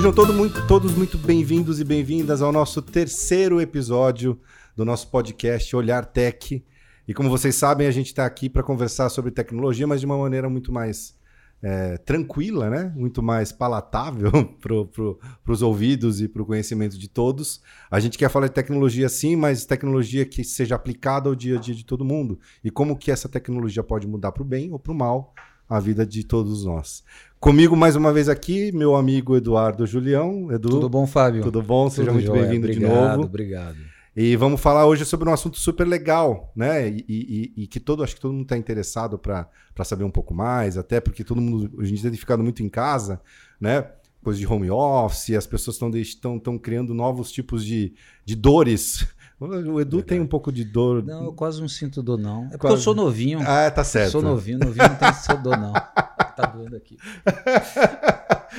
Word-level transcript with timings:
Sejam 0.00 0.14
todo 0.14 0.32
muito- 0.32 0.66
todos 0.66 0.94
muito 0.94 1.18
bem-vindos 1.18 1.78
e 1.78 1.84
bem-vindas 1.84 2.40
ao 2.40 2.50
nosso 2.50 2.80
terceiro 2.80 3.60
episódio 3.60 4.40
do 4.74 4.82
nosso 4.82 5.10
podcast 5.10 5.76
Olhar 5.76 6.06
Tech. 6.06 6.64
E 7.06 7.12
como 7.12 7.28
vocês 7.28 7.54
sabem, 7.54 7.86
a 7.86 7.90
gente 7.90 8.06
está 8.06 8.24
aqui 8.24 8.48
para 8.48 8.62
conversar 8.62 9.10
sobre 9.10 9.30
tecnologia, 9.30 9.86
mas 9.86 10.00
de 10.00 10.06
uma 10.06 10.16
maneira 10.16 10.48
muito 10.48 10.72
mais 10.72 11.14
é, 11.62 11.98
tranquila, 11.98 12.70
né? 12.70 12.90
Muito 12.96 13.22
mais 13.22 13.52
palatável 13.52 14.32
para 14.58 14.84
pro, 14.90 15.20
os 15.46 15.60
ouvidos 15.60 16.22
e 16.22 16.28
para 16.28 16.40
o 16.40 16.46
conhecimento 16.46 16.96
de 16.98 17.06
todos. 17.06 17.60
A 17.90 18.00
gente 18.00 18.16
quer 18.16 18.30
falar 18.30 18.46
de 18.46 18.54
tecnologia 18.54 19.06
sim, 19.06 19.36
mas 19.36 19.66
tecnologia 19.66 20.24
que 20.24 20.42
seja 20.42 20.76
aplicada 20.76 21.28
ao 21.28 21.34
dia 21.34 21.58
a 21.58 21.60
dia 21.60 21.74
de 21.74 21.84
todo 21.84 22.06
mundo. 22.06 22.38
E 22.64 22.70
como 22.70 22.96
que 22.96 23.10
essa 23.10 23.28
tecnologia 23.28 23.84
pode 23.84 24.06
mudar 24.06 24.32
para 24.32 24.42
o 24.42 24.46
bem 24.46 24.72
ou 24.72 24.78
para 24.78 24.92
o 24.92 24.94
mal 24.94 25.34
a 25.70 25.78
vida 25.78 26.04
de 26.04 26.24
todos 26.24 26.64
nós. 26.64 27.04
Comigo 27.40 27.74
mais 27.74 27.96
uma 27.96 28.12
vez 28.12 28.28
aqui, 28.28 28.70
meu 28.70 28.94
amigo 28.94 29.34
Eduardo 29.34 29.86
Julião. 29.86 30.52
Edu, 30.52 30.68
Tudo 30.68 30.90
bom, 30.90 31.06
Fábio? 31.06 31.42
Tudo 31.42 31.62
bom? 31.62 31.88
Seja 31.88 32.10
Tudo 32.10 32.14
muito 32.20 32.30
bem-vindo 32.32 32.66
de 32.68 32.76
Obrigado, 32.76 33.16
novo. 33.16 33.22
Obrigado. 33.28 33.76
E 34.14 34.36
vamos 34.36 34.60
falar 34.60 34.86
hoje 34.86 35.06
sobre 35.06 35.26
um 35.26 35.32
assunto 35.32 35.58
super 35.58 35.86
legal, 35.88 36.52
né? 36.54 36.86
E, 36.86 37.04
e- 37.08 37.52
e 37.62 37.66
que 37.66 37.80
todo, 37.80 38.02
acho 38.04 38.14
que 38.14 38.20
todo 38.20 38.32
mundo 38.32 38.42
está 38.42 38.58
interessado 38.58 39.18
para 39.18 39.48
saber 39.84 40.04
um 40.04 40.10
pouco 40.10 40.34
mais, 40.34 40.76
até 40.76 41.00
porque 41.00 41.24
todo 41.24 41.40
mundo 41.40 41.70
hoje 41.78 41.92
em 41.92 41.94
dia 41.96 42.10
tem 42.10 42.18
ficado 42.18 42.42
muito 42.42 42.62
em 42.62 42.68
casa, 42.68 43.22
né? 43.58 43.86
Coisa 44.22 44.38
de 44.38 44.46
home 44.46 44.70
office, 44.70 45.30
as 45.30 45.46
pessoas 45.46 45.78
estão 45.96 46.58
criando 46.58 46.92
novos 46.92 47.32
tipos 47.32 47.64
de, 47.64 47.94
de 48.22 48.36
dores. 48.36 49.06
O 49.40 49.80
Edu 49.80 50.02
tem 50.02 50.20
um 50.20 50.26
pouco 50.26 50.52
de 50.52 50.64
dor. 50.64 51.02
Não, 51.02 51.24
eu 51.24 51.32
quase 51.32 51.62
não 51.62 51.68
sinto 51.68 52.02
dor, 52.02 52.18
não. 52.18 52.44
É 52.44 52.48
porque 52.50 52.58
Quase. 52.58 52.74
eu 52.76 52.80
sou 52.80 52.94
novinho. 52.94 53.40
Ah, 53.40 53.70
tá 53.70 53.82
certo. 53.82 54.10
Sou 54.12 54.20
novinho, 54.22 54.58
novinho 54.58 54.86
não 54.86 54.96
tem 54.96 55.14
sua 55.14 55.34
dor, 55.34 55.56
não. 55.56 55.72
Tá 55.72 56.52
doendo 56.54 56.76
aqui. 56.76 56.98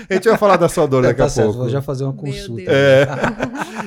A 0.09 0.14
gente 0.14 0.28
vai 0.30 0.38
falar 0.38 0.58
da 0.58 0.68
sua 0.70 0.88
dor 0.88 1.04
daqui 1.04 1.18
tá 1.18 1.26
a 1.26 1.30
certo, 1.30 1.48
pouco. 1.48 1.59
vou 1.64 1.70
já 1.70 1.82
fazer 1.82 2.06
uma 2.06 2.14
consulta. 2.14 2.64
É. 2.66 3.08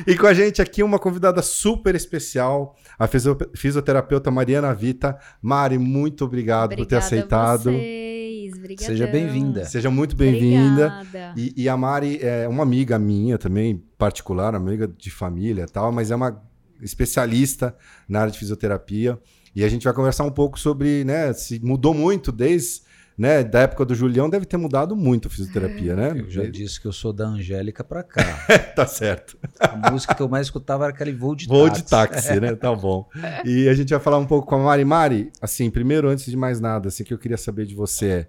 E 0.07 0.17
com 0.17 0.27
a 0.27 0.35
gente 0.35 0.61
aqui 0.61 0.83
uma 0.83 0.99
convidada 0.99 1.41
super 1.43 1.95
especial, 1.95 2.77
a 2.99 3.07
fisio- 3.07 3.37
fisioterapeuta 3.57 4.31
Mariana 4.31 4.73
Vita. 4.75 5.19
Mari, 5.41 5.79
muito 5.79 6.25
obrigado 6.25 6.71
por 6.77 6.87
ter 6.87 6.97
Obrigada 6.97 7.05
aceitado. 7.07 7.69
A 7.71 7.73
vocês. 7.73 8.55
Obrigadão. 8.55 8.87
Seja 8.87 9.07
bem-vinda. 9.07 9.65
Seja 9.65 9.91
muito 9.91 10.15
bem-vinda. 10.15 10.95
Obrigada. 11.01 11.35
E, 11.37 11.55
e 11.57 11.69
a 11.69 11.77
Mari 11.77 12.19
é 12.23 12.47
uma 12.47 12.63
amiga 12.63 12.99
minha 12.99 13.37
também, 13.39 13.83
particular, 13.99 14.55
amiga 14.55 14.87
de 14.87 15.11
família 15.11 15.63
e 15.65 15.73
tal, 15.73 15.91
mas 15.91 16.11
é 16.11 16.17
uma 16.17 16.41
especialista 16.81 17.77
na 18.09 18.21
área 18.21 18.33
de 18.33 18.39
fisioterapia. 18.39 19.19
E 19.55 19.63
a 19.65 19.69
gente 19.69 19.85
vai 19.85 19.93
conversar 19.95 20.25
um 20.25 20.31
pouco 20.31 20.59
sobre, 20.59 21.05
né, 21.05 21.33
se 21.33 21.61
mudou 21.61 21.95
muito 21.95 22.33
desde, 22.33 22.83
né, 23.17 23.45
da 23.45 23.61
época 23.61 23.85
do 23.85 23.95
Julião, 23.95 24.29
deve 24.29 24.45
ter 24.45 24.57
mudado 24.57 24.97
muito 24.97 25.29
a 25.29 25.31
fisioterapia, 25.31 25.95
né? 25.95 26.13
Eu 26.17 26.29
já 26.29 26.45
disse 26.45 26.81
que 26.81 26.87
eu 26.89 26.93
sou 26.93 27.13
da 27.13 27.27
Angélica 27.27 27.85
pra 27.85 28.03
cá. 28.03 28.25
tá 28.75 28.85
certo. 28.87 29.39
A 29.61 29.93
música 29.93 30.13
que 30.13 30.21
eu 30.21 30.29
mais 30.29 30.49
escutava 30.49 30.85
era 30.85 30.93
aquele 30.93 31.13
voo 31.13 31.37
de 31.37 31.47
Voo 31.47 31.69
táxi. 31.69 31.83
de 31.83 31.89
táxi, 31.89 32.41
né? 32.41 32.55
Tá 32.57 32.75
bom. 32.75 33.09
E 33.45 33.69
a 33.69 33.75
gente 33.75 33.91
vai 33.91 34.01
falar 34.01 34.19
um 34.19 34.27
pouco 34.27 34.49
com 34.49 34.57
a 34.57 34.59
Mari. 34.59 34.85
Mari, 34.85 35.33
assim, 35.41 35.71
primeiro, 35.71 36.09
antes 36.09 36.27
de 36.27 36.37
mais 36.37 36.61
nada, 36.61 36.89
assim, 36.89 37.05
que 37.05 37.15
eu 37.15 37.19
queria 37.19 37.37
saber 37.37 37.67
de 37.67 37.75
você 37.75 38.07
é, 38.07 38.29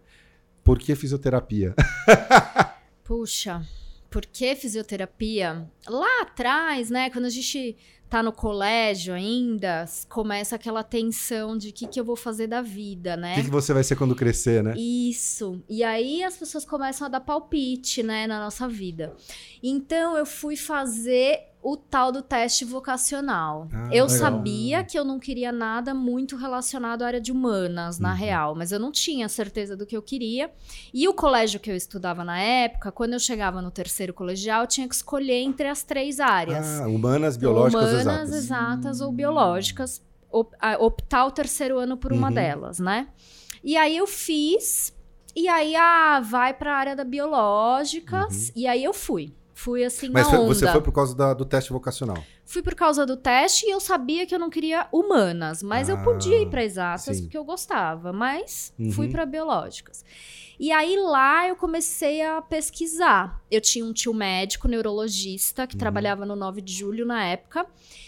por 0.63 0.77
que 0.77 0.93
fisioterapia? 0.95 1.73
Puxa, 3.03 3.63
por 4.09 4.25
que 4.25 4.55
fisioterapia? 4.55 5.67
Lá 5.87 6.21
atrás, 6.21 6.89
né, 6.89 7.09
quando 7.09 7.25
a 7.25 7.29
gente 7.29 7.75
tá 8.15 8.23
no 8.23 8.31
colégio 8.31 9.13
ainda, 9.13 9.83
começa 10.07 10.55
aquela 10.55 10.85
tensão 10.85 11.57
de 11.57 11.67
o 11.67 11.73
que, 11.73 11.85
que 11.85 11.99
eu 11.99 12.05
vou 12.05 12.15
fazer 12.15 12.47
da 12.47 12.61
vida, 12.61 13.15
O 13.15 13.17
né? 13.17 13.35
que, 13.35 13.43
que 13.43 13.49
você 13.49 13.73
vai 13.73 13.83
ser 13.83 13.97
quando 13.97 14.15
crescer, 14.15 14.63
né? 14.63 14.73
Isso. 14.77 15.61
E 15.67 15.83
aí 15.83 16.23
as 16.23 16.37
pessoas 16.37 16.63
começam 16.63 17.07
a 17.07 17.09
dar 17.09 17.19
palpite, 17.19 18.01
né, 18.01 18.25
na 18.25 18.39
nossa 18.39 18.69
vida. 18.69 19.13
Então 19.61 20.15
eu 20.15 20.25
fui 20.25 20.55
fazer 20.55 21.54
o 21.67 21.75
tal 21.75 22.11
do 22.11 22.21
teste 22.21 22.63
vocacional. 22.63 23.67
Ah, 23.73 23.87
eu 23.91 24.05
legal. 24.05 24.09
sabia 24.09 24.83
que 24.83 24.99
eu 24.99 25.03
não 25.03 25.17
queria 25.19 25.51
nada 25.51 25.95
muito 25.95 26.35
relacionado 26.35 27.01
à 27.01 27.07
área 27.07 27.19
de 27.19 27.31
humanas, 27.31 27.97
na 27.97 28.11
Uhum. 28.11 28.15
real, 28.15 28.55
mas 28.55 28.71
eu 28.71 28.79
não 28.79 28.91
tinha 28.91 29.27
certeza 29.27 29.75
do 29.75 29.83
que 29.83 29.97
eu 29.97 30.01
queria. 30.03 30.51
E 30.93 31.07
o 31.07 31.13
colégio 31.13 31.59
que 31.59 31.71
eu 31.71 31.75
estudava 31.75 32.23
na 32.23 32.39
época, 32.39 32.91
quando 32.91 33.13
eu 33.13 33.19
chegava 33.19 33.63
no 33.63 33.71
terceiro 33.71 34.13
colegial, 34.13 34.61
eu 34.61 34.67
tinha 34.67 34.87
que 34.87 34.93
escolher 34.93 35.41
entre 35.41 35.67
as 35.67 35.81
três 35.81 36.19
áreas. 36.19 36.81
Ah, 36.81 36.87
humanas, 36.87 37.35
biológicas, 37.35 37.83
Humanas, 37.83 38.01
exatas. 38.29 38.33
exatas 38.35 39.01
ou 39.01 39.11
biológicas. 39.11 40.03
op- 40.31 40.53
a- 40.59 40.77
optar 40.79 41.25
o 41.25 41.31
terceiro 41.31 41.79
ano 41.79 41.95
por 41.95 42.11
uma 42.11 42.27
Uhum. 42.27 42.33
delas, 42.33 42.77
né? 42.77 43.07
E 43.63 43.77
aí 43.77 43.95
eu 43.95 44.05
fiz, 44.05 44.93
e 45.33 45.47
aí, 45.47 45.75
ah, 45.77 46.19
vai 46.19 46.53
pra 46.53 46.75
área 46.75 46.93
da 46.95 47.05
biológicas, 47.05 48.51
e 48.55 48.67
aí 48.67 48.83
eu 48.83 48.93
fui. 48.93 49.33
Fui 49.55 49.83
assim. 49.85 50.09
Mas 50.11 50.25
na 50.25 50.31
foi- 50.31 50.39
onda. 50.39 50.53
você 50.53 50.67
foi 50.71 50.81
por 50.81 50.91
causa 50.91 51.15
da- 51.15 51.33
do 51.33 51.45
teste 51.45 51.71
vocacional. 51.71 52.17
Fui 52.45 52.61
por 52.61 52.75
causa 52.75 53.05
do 53.05 53.17
teste 53.17 53.65
e 53.65 53.71
eu 53.71 53.79
sabia 53.79 54.25
que 54.25 54.33
eu 54.35 54.39
não 54.39 54.49
queria 54.49 54.87
humanas, 54.91 55.63
mas 55.63 55.89
eu 55.89 55.95
Ah, 55.95 56.03
podia 56.03 56.41
ir 56.41 56.49
para 56.49 56.63
exatas 56.63 57.17
sim. 57.17 57.23
porque 57.23 57.37
eu 57.37 57.43
gostava, 57.43 58.13
mas 58.13 58.71
Uhum. 58.77 58.91
fui 58.91 59.07
para 59.09 59.25
biológicas. 59.25 60.05
E 60.57 60.71
aí 60.71 60.95
lá 60.95 61.47
eu 61.49 61.55
comecei 61.57 62.21
a 62.21 62.41
pesquisar. 62.41 63.41
Eu 63.51 63.59
tinha 63.59 63.83
um 63.83 63.91
tio 63.91 64.13
médico, 64.13 64.67
neurologista, 64.69 65.67
que 65.67 65.75
Uhum. 65.75 65.79
trabalhava 65.79 66.25
no 66.25 66.35
9 66.35 66.61
de 66.61 66.71
julho 66.71 67.05
na 67.05 67.25
época, 67.25 67.65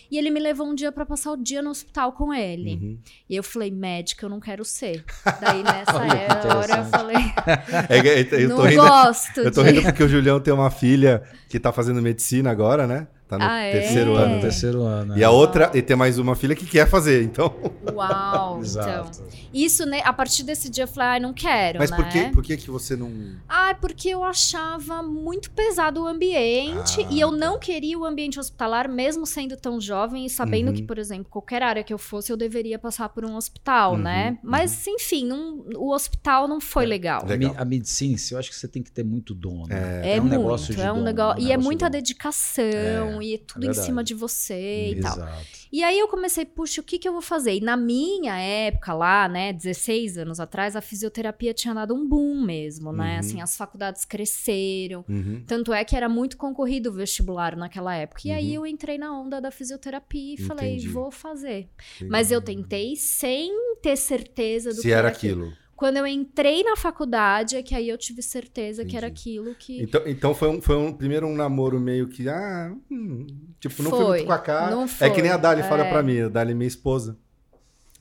e 0.10 0.18
ele 0.18 0.30
me 0.30 0.40
levou 0.40 0.66
um 0.68 0.74
dia 0.74 0.90
para 0.92 1.06
passar 1.06 1.32
o 1.34 1.36
dia 1.36 1.62
no 1.62 1.70
hospital 1.72 2.14
com 2.14 2.34
ele. 2.34 2.76
Uhum. 2.76 2.98
E 3.30 3.36
eu 3.36 3.44
falei, 3.44 3.70
médica, 3.70 4.26
eu 4.26 4.30
não 4.30 4.40
quero 4.40 4.64
ser. 4.64 5.04
Daí 5.42 5.62
nessa 5.62 5.92
Olha 6.00 6.56
hora 6.58 6.78
eu 6.78 6.86
falei, 6.86 7.18
É 7.90 8.00
eu, 8.00 8.40
eu 8.40 8.50
não 8.50 8.62
rindo, 8.62 8.82
gosto 8.82 9.42
eu 9.42 9.52
tô 9.52 9.64
de... 9.64 9.70
rindo 9.72 9.82
porque 9.84 10.04
o 10.04 10.08
Julião 10.08 10.40
tem 10.40 10.54
uma 10.54 10.70
filha 10.72 11.24
que 11.50 11.60
tá 11.60 11.74
fazendo 11.74 12.02
medicina 12.02 12.50
agora, 12.50 12.88
né? 12.88 13.08
Tá 13.28 13.38
no 13.38 13.44
Ah, 13.44 13.60
é? 13.60 13.72
terceiro 13.74 14.14
Tá 14.14 14.20
ano. 14.22 14.36
no 14.36 14.42
terceiro 14.42 14.82
ano. 14.84 15.18
E 15.18 15.22
é. 15.22 15.26
a 15.26 15.30
outra, 15.32 15.70
e 15.74 15.82
tem 15.82 15.98
mais 15.98 16.18
uma 16.18 16.34
filha 16.36 16.56
que 16.56 16.66
quer 16.66 16.88
fazer, 16.88 17.24
então. 17.24 17.54
Uau, 17.94 18.60
então. 18.60 18.62
Exato. 18.62 19.24
Isso, 19.54 19.86
né, 19.86 20.02
a 20.06 20.14
partir 20.14 20.44
desse 20.44 20.70
dia 20.70 20.84
eu 20.86 20.88
falei, 20.88 21.10
ai, 21.10 21.20
não 21.20 21.34
quero, 21.34 21.80
Mas 21.80 21.92
né? 21.92 21.98
por 21.98 22.08
que, 22.08 22.30
por 22.30 22.44
que 22.44 22.56
que 22.58 22.70
você 22.72 22.96
não. 22.96 23.12
Ah, 23.50 23.76
porque 23.80 24.08
eu 24.10 24.24
achava 24.24 25.02
muito 25.04 25.52
pesado 25.52 26.04
o 26.04 26.08
ambiente 26.08 27.02
Ah, 27.02 27.08
e 27.10 27.20
eu 27.20 27.32
tá. 27.32 27.38
não 27.38 27.60
queria 27.60 27.98
o 28.00 28.06
ambiente 28.06 28.40
hospitalar, 28.40 28.88
mesmo 28.88 29.26
sendo 29.26 29.58
tão 29.58 29.80
jovem 29.82 30.26
e 30.26 30.30
sabendo 30.30 30.70
Uhum. 30.70 30.74
que, 30.76 30.84
por 30.84 30.98
exemplo, 30.98 31.26
qualquer 31.30 31.62
área 31.64 31.84
que 31.84 31.94
eu 31.94 31.98
fosse, 31.98 32.32
eu 32.32 32.38
deveria 32.38 32.80
passar 32.80 33.10
por 33.10 33.26
um 33.26 33.36
hospital, 33.36 33.94
Uhum, 33.94 33.98
né? 34.00 34.38
Mas, 34.42 34.86
enfim, 34.88 35.26
não- 35.26 35.66
o 35.76 35.94
hospital 35.94 36.48
não 36.48 36.62
foi 36.62 36.86
legal. 36.86 37.24
É. 37.26 37.30
Legal. 37.30 37.56
A 37.58 37.66
medicina, 37.66 38.16
eu 38.32 38.38
acho 38.38 38.50
que 38.50 38.56
você 38.56 38.68
tem 38.68 38.82
que 38.84 38.92
ter 38.92 39.04
muito 39.04 39.34
dom, 39.34 39.66
né? 39.68 40.14
É, 40.16 40.18
um 40.20 40.22
muito, 40.24 40.38
negócio 40.38 40.74
de 40.76 40.82
é 40.82 40.92
um 40.92 40.98
dom, 40.98 41.04
negócio. 41.04 41.42
um 41.42 41.44
e 41.44 41.46
é 41.46 41.50
negócio 41.50 41.66
muita 41.66 41.86
de 41.90 41.92
dedicação, 41.98 43.17
e 43.22 43.34
é 43.36 43.38
tudo 43.38 43.64
em 43.64 43.68
verdade. 43.68 43.86
cima 43.86 44.04
de 44.04 44.14
você 44.14 44.92
e 44.92 45.00
tal. 45.00 45.16
Exato. 45.18 45.46
E 45.72 45.84
aí 45.84 46.00
eu 46.00 46.08
comecei, 46.08 46.46
puxa, 46.46 46.80
o 46.80 46.84
que 46.84 46.98
que 46.98 47.08
eu 47.08 47.12
vou 47.12 47.22
fazer? 47.22 47.54
E 47.56 47.60
na 47.62 47.76
minha 47.76 48.38
época 48.38 48.94
lá, 48.94 49.28
né, 49.28 49.52
16 49.52 50.18
anos 50.18 50.40
atrás, 50.40 50.76
a 50.76 50.82
fisioterapia 50.82 51.54
tinha 51.54 51.74
dado 51.74 51.94
um 51.94 52.08
boom 52.08 52.42
mesmo, 52.42 52.94
né? 52.94 53.14
Uhum. 53.14 53.20
Assim, 53.20 53.42
as 53.42 53.58
faculdades 53.58 54.06
cresceram. 54.06 55.04
Uhum. 55.10 55.44
Tanto 55.46 55.74
é 55.74 55.84
que 55.84 55.96
era 55.96 56.08
muito 56.08 56.38
concorrido 56.38 56.90
o 56.90 56.94
vestibular 56.94 57.56
naquela 57.56 57.94
época. 57.96 58.22
E 58.26 58.32
aí 58.32 58.50
Uhum. 58.58 58.64
eu 58.64 58.68
entrei 58.68 58.98
na 58.98 59.12
onda 59.20 59.42
da 59.42 59.52
fisioterapia 59.52 60.36
e 60.36 60.38
falei, 60.38 60.74
Entendi. 60.76 60.88
vou 60.88 61.12
fazer. 61.12 61.68
Mas 62.08 62.32
eu 62.32 62.42
tentei 62.42 62.96
sem 62.96 63.52
ter 63.82 63.98
certeza 63.98 64.70
do 64.70 64.76
Se 64.78 64.82
que 64.84 64.92
era 64.94 65.08
aquilo. 65.10 65.52
Quando 65.78 65.98
eu 65.98 66.08
entrei 66.08 66.64
na 66.64 66.76
faculdade, 66.76 67.56
é 67.56 67.62
que 67.62 67.76
aí 67.76 67.88
eu 67.88 68.00
tive 68.00 68.24
certeza 68.24 68.84
que 68.84 68.98
era 68.98 69.10
Entendi. 69.10 69.30
aquilo 69.30 69.54
que. 69.54 69.80
Então, 69.80 70.02
então 70.08 70.34
foi, 70.34 70.50
um, 70.50 70.60
foi 70.60 70.76
um, 70.76 70.92
primeiro 70.92 71.28
um 71.28 71.36
namoro 71.36 71.80
meio 71.80 72.08
que. 72.08 72.28
Ah, 72.28 72.76
hum, 72.90 73.28
tipo, 73.60 73.84
não 73.84 73.92
foi, 73.92 74.00
Foi, 74.00 74.08
muito 74.08 74.26
com 74.26 74.34
a 74.34 74.40
cara. 74.40 74.72
não 74.72 74.88
É 75.00 75.10
que 75.12 75.22
nem 75.22 75.30
a 75.30 75.36
foi, 75.36 75.42
Dali 75.44 75.62
fala 75.62 75.84
é. 75.84 75.90
pra 75.90 76.02
mim, 76.02 76.22
a 76.22 76.30
Dali, 76.30 76.56
minha 76.56 76.68
esposa. 76.68 77.16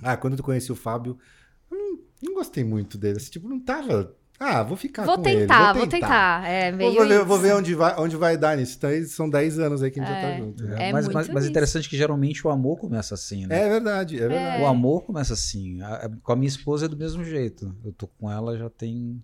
Ah, 0.02 0.16
quando 0.16 0.38
eu 0.38 0.42
conheci 0.42 0.72
o 0.72 0.74
Fábio, 0.74 1.18
hum, 1.70 1.98
não 2.22 2.32
gostei 2.32 2.64
muito 2.64 2.96
dele. 2.96 3.18
Assim, 3.18 3.30
tipo, 3.30 3.46
não 3.46 3.60
tava. 3.60 4.16
Ah, 4.38 4.62
vou 4.62 4.76
ficar 4.76 5.04
vou 5.04 5.16
com 5.16 5.22
tentar, 5.22 5.70
ele. 5.70 5.78
vou 5.78 5.86
tentar. 5.86 6.46
É, 6.48 6.70
Vou, 6.70 6.78
meio 6.78 6.94
vou 6.94 7.06
ver, 7.08 7.24
vou 7.24 7.38
ver 7.38 7.54
onde 7.54 7.74
vai, 7.74 7.94
onde 7.98 8.16
vai 8.16 8.36
dar 8.36 8.56
nisso. 8.56 8.76
Então, 8.76 8.90
são 9.06 9.30
10 9.30 9.58
anos 9.58 9.82
aí 9.82 9.90
que 9.90 9.98
a 9.98 10.04
gente 10.04 10.12
já 10.14 10.20
tá 10.20 10.28
É. 10.28 10.38
junto. 10.38 10.62
né? 10.64 10.88
É 10.88 10.92
mas, 10.92 11.08
muito 11.08 11.32
mas, 11.32 11.46
interessante 11.46 11.88
que 11.88 11.96
geralmente 11.96 12.46
o 12.46 12.50
amor 12.50 12.76
começa 12.78 13.14
assim, 13.14 13.46
né? 13.46 13.62
É 13.64 13.68
verdade, 13.70 14.16
é 14.22 14.28
verdade. 14.28 14.62
O 14.62 14.66
amor 14.66 15.04
começa 15.04 15.32
assim. 15.32 15.80
A- 15.80 15.94
a- 16.06 16.10
com 16.22 16.32
a 16.32 16.36
minha 16.36 16.48
esposa 16.48 16.84
é 16.84 16.88
do 16.88 16.96
mesmo 16.96 17.24
jeito. 17.24 17.74
Eu 17.84 17.92
tô 17.92 18.06
com 18.06 18.30
ela 18.30 18.58
já 18.58 18.68
tem. 18.68 19.22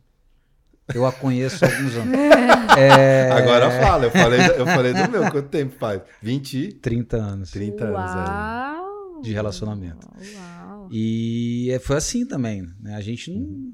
Eu 0.95 1.07
a 1.07 1.13
conheço 1.13 1.65
há 1.65 1.69
alguns 1.69 1.95
anos. 1.97 2.13
É, 2.79 3.31
Agora 3.33 3.71
fala, 3.71 4.05
eu 4.07 4.11
falei, 4.11 4.41
eu 4.57 4.65
falei 4.67 4.95
do 4.95 5.11
meu, 5.11 5.31
quanto 5.31 5.49
tempo 5.51 5.75
faz? 5.79 6.01
20, 6.23 6.55
e 6.59 6.73
30 6.73 7.17
anos 7.19 7.51
30 7.51 7.85
anos. 7.85 7.99
é. 7.99 8.15
Uau! 8.15 9.21
de 9.23 9.31
relacionamento. 9.33 10.09
Uau! 10.35 10.89
E 10.91 11.71
é- 11.71 11.79
foi 11.79 11.97
assim 11.97 12.27
também. 12.27 12.67
Né? 12.81 12.95
A 12.97 13.01
gente 13.03 13.31
não. 13.31 13.73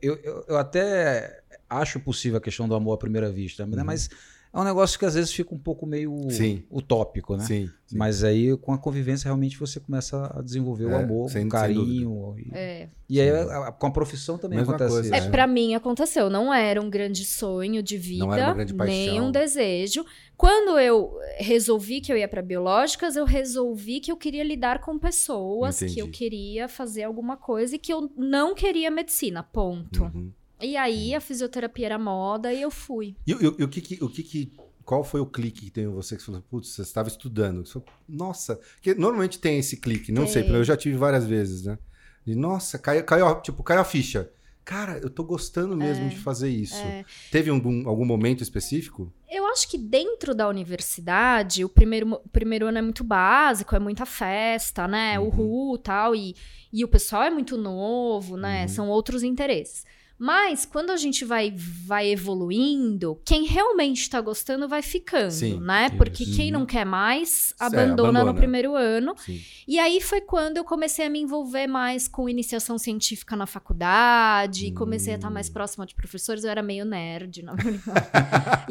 Eu, 0.00 0.16
eu, 0.22 0.44
eu 0.48 0.56
até 0.56 1.42
acho 1.68 2.00
possível 2.00 2.38
a 2.38 2.40
questão 2.40 2.68
do 2.68 2.74
amor 2.74 2.94
à 2.94 2.98
primeira 2.98 3.30
vista, 3.30 3.66
né? 3.66 3.78
Uhum. 3.78 3.84
mas 3.84 4.08
É 4.54 4.60
um 4.60 4.64
negócio 4.64 4.98
que 4.98 5.06
às 5.06 5.14
vezes 5.14 5.32
fica 5.32 5.54
um 5.54 5.58
pouco 5.58 5.86
meio 5.86 6.28
Sim. 6.30 6.62
utópico, 6.70 7.36
né? 7.38 7.44
Sim. 7.46 7.70
sim. 7.86 7.96
Mas 7.96 8.22
aí 8.22 8.54
com 8.58 8.72
a 8.74 8.78
convivência 8.78 9.26
realmente 9.28 9.58
você 9.58 9.80
começa 9.80 10.30
a 10.36 10.42
desenvolver 10.42 10.84
o 10.84 10.90
É, 10.90 11.02
amor, 11.02 11.30
sem- 11.30 11.46
o 11.46 11.48
carinho. 11.48 12.34
E, 12.38 12.50
É, 12.52 12.88
e 13.08 13.18
aí 13.18 13.30
a- 13.30 13.68
a- 13.68 13.72
com 13.72 13.86
a 13.86 13.90
profissão 13.90 14.36
também 14.36 14.58
Mesma 14.58 14.74
acontece 14.74 14.92
coisa, 14.92 15.08
isso. 15.16 15.24
É, 15.24 15.26
É. 15.26 15.30
pra 15.30 15.46
mim 15.46 15.74
aconteceu. 15.74 16.28
Não 16.28 16.52
era 16.52 16.82
um 16.82 16.90
grande 16.90 17.24
sonho 17.24 17.82
de 17.82 17.96
vida, 17.96 18.54
nem 18.84 19.20
um 19.22 19.30
desejo. 19.30 20.04
Quando 20.36 20.78
eu 20.78 21.16
resolvi 21.38 22.02
que 22.02 22.12
eu 22.12 22.16
ia 22.18 22.28
pra 22.28 22.42
biológicas, 22.42 23.16
eu 23.16 23.24
resolvi 23.24 24.00
que 24.00 24.12
eu 24.12 24.16
queria 24.18 24.44
lidar 24.44 24.80
com 24.80 24.98
pessoas, 24.98 25.76
Entendi. 25.80 25.94
que 25.94 26.02
eu 26.02 26.08
queria 26.10 26.68
fazer 26.68 27.04
alguma 27.04 27.38
coisa 27.38 27.76
e 27.76 27.78
que 27.78 27.92
eu 27.92 28.10
não 28.16 28.54
queria 28.54 28.90
medicina. 28.90 29.42
Ponto. 29.42 30.02
Uhum. 30.02 30.30
E 30.62 30.76
aí 30.76 31.14
a 31.14 31.20
fisioterapia 31.20 31.86
era 31.86 31.98
moda 31.98 32.52
e 32.52 32.60
eu 32.62 32.70
fui. 32.70 33.16
E, 33.26 33.32
e- 33.32 33.36
e 33.58 33.64
o 33.64 33.68
que 33.68 33.80
que, 33.80 34.04
o 34.04 34.08
que 34.08 34.22
que- 34.22 34.52
qual 34.84 35.04
foi 35.04 35.20
o 35.20 35.26
clique 35.26 35.62
que 35.66 35.70
tem 35.70 35.84
em 35.84 35.88
você 35.88 36.16
que 36.16 36.22
falou, 36.22 36.42
putz, 36.50 36.68
você 36.70 36.82
estava 36.82 37.08
estudando? 37.08 37.64
Você 37.66 37.72
falou, 37.74 37.88
Nossa, 38.08 38.56
porque 38.74 38.94
normalmente 38.94 39.38
tem 39.38 39.58
esse 39.58 39.76
clique, 39.76 40.10
não 40.12 40.26
sei, 40.26 40.42
eu 40.48 40.64
já 40.64 40.76
tive 40.76 40.96
várias 40.96 41.26
vezes, 41.26 41.64
né? 41.64 41.78
De, 42.24 42.34
nossa, 42.34 42.78
caiu, 42.78 43.04
caiu, 43.04 43.40
tipo, 43.40 43.62
caiu 43.62 43.80
a 43.80 43.84
ficha. 43.84 44.30
Cara, 44.64 44.98
eu 44.98 45.10
tô 45.10 45.24
gostando 45.24 45.76
mesmo 45.76 46.08
de 46.08 46.16
fazer 46.18 46.48
isso. 46.48 46.76
é. 46.76 47.04
Teve 47.32 47.50
algum, 47.50 47.88
algum 47.88 48.04
momento 48.04 48.44
específico? 48.44 49.12
Eu 49.28 49.44
acho 49.48 49.68
que 49.68 49.76
dentro 49.76 50.32
da 50.36 50.48
universidade, 50.48 51.64
o 51.64 51.68
primeiro, 51.68 52.12
o 52.12 52.28
primeiro 52.28 52.66
ano 52.66 52.78
é 52.78 52.82
muito 52.82 53.02
básico, 53.02 53.74
é 53.74 53.78
muita 53.80 54.06
festa, 54.06 54.86
né? 54.86 55.18
Uhum. 55.18 55.26
Uhul 55.28 55.78
tal, 55.78 56.14
e, 56.14 56.36
e 56.72 56.84
o 56.84 56.88
pessoal 56.88 57.24
é 57.24 57.30
muito 57.30 57.56
novo, 57.56 58.36
né? 58.36 58.62
Uhum. 58.62 58.68
São 58.68 58.88
outros 58.88 59.22
interesses. 59.24 59.84
Mas 60.24 60.64
quando 60.64 60.90
a 60.90 60.96
gente 60.96 61.24
vai, 61.24 61.52
vai 61.84 62.08
evoluindo, 62.12 63.20
quem 63.24 63.44
realmente 63.44 64.08
tá 64.08 64.20
gostando 64.20 64.68
vai 64.68 64.80
ficando, 64.80 65.32
Sim, 65.32 65.58
né? 65.60 65.86
isso. 65.86 65.96
Porque 65.96 66.24
quem 66.24 66.46
Uhum. 66.52 66.60
não 66.60 66.66
quer 66.66 66.86
mais, 66.86 67.52
É, 67.60 67.64
abandona, 67.64 67.92
abandona. 67.92 68.24
no 68.26 68.34
primeiro 68.34 68.76
ano. 68.76 69.14
Sim. 69.18 69.40
E 69.66 69.80
aí 69.80 70.00
foi 70.00 70.20
quando 70.20 70.58
eu 70.58 70.64
comecei 70.64 71.04
a 71.06 71.10
me 71.10 71.18
envolver 71.20 71.66
mais 71.66 72.06
com 72.06 72.28
iniciação 72.28 72.78
científica 72.78 73.34
na 73.34 73.46
faculdade, 73.46 74.66
e 74.66 74.70
comecei 74.72 75.14
a 75.14 75.16
estar 75.16 75.28
mais 75.28 75.48
Hum. 75.48 75.52
próxima 75.54 75.84
de 75.84 75.94
professores, 75.96 76.44
eu 76.44 76.50
era 76.50 76.62
meio 76.62 76.84
nerd, 76.84 77.42
na 77.42 77.54
verdade. 77.54 78.08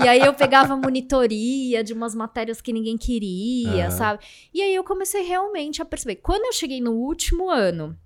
e 0.01 0.07
aí 0.07 0.23
eu 0.23 0.33
pegava 0.33 0.77
monitoria 0.77 1.83
de 1.83 1.91
umas 1.91 2.15
matérias 2.15 2.61
que 2.61 2.71
ninguém 2.71 2.97
queria, 2.97 3.87
Aham. 3.87 3.91
sabe? 3.91 4.23
E 4.53 4.61
aí 4.61 4.73
eu 4.73 4.85
comecei 4.85 5.21
realmente 5.23 5.81
a 5.81 5.85
perceber. 5.85 6.15
Quando 6.15 6.45
eu 6.45 6.53
cheguei 6.53 6.79
no 6.79 6.93
último 6.93 7.49
ano, 7.49 7.97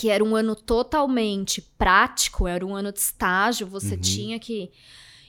que 0.00 0.08
era 0.08 0.24
um 0.24 0.34
ano 0.34 0.56
totalmente 0.56 1.60
prático, 1.76 2.48
era 2.48 2.64
um 2.64 2.74
ano 2.74 2.90
de 2.90 3.00
estágio, 3.00 3.66
você 3.66 3.96
Uhum. 3.96 4.00
tinha 4.00 4.38
que. 4.38 4.70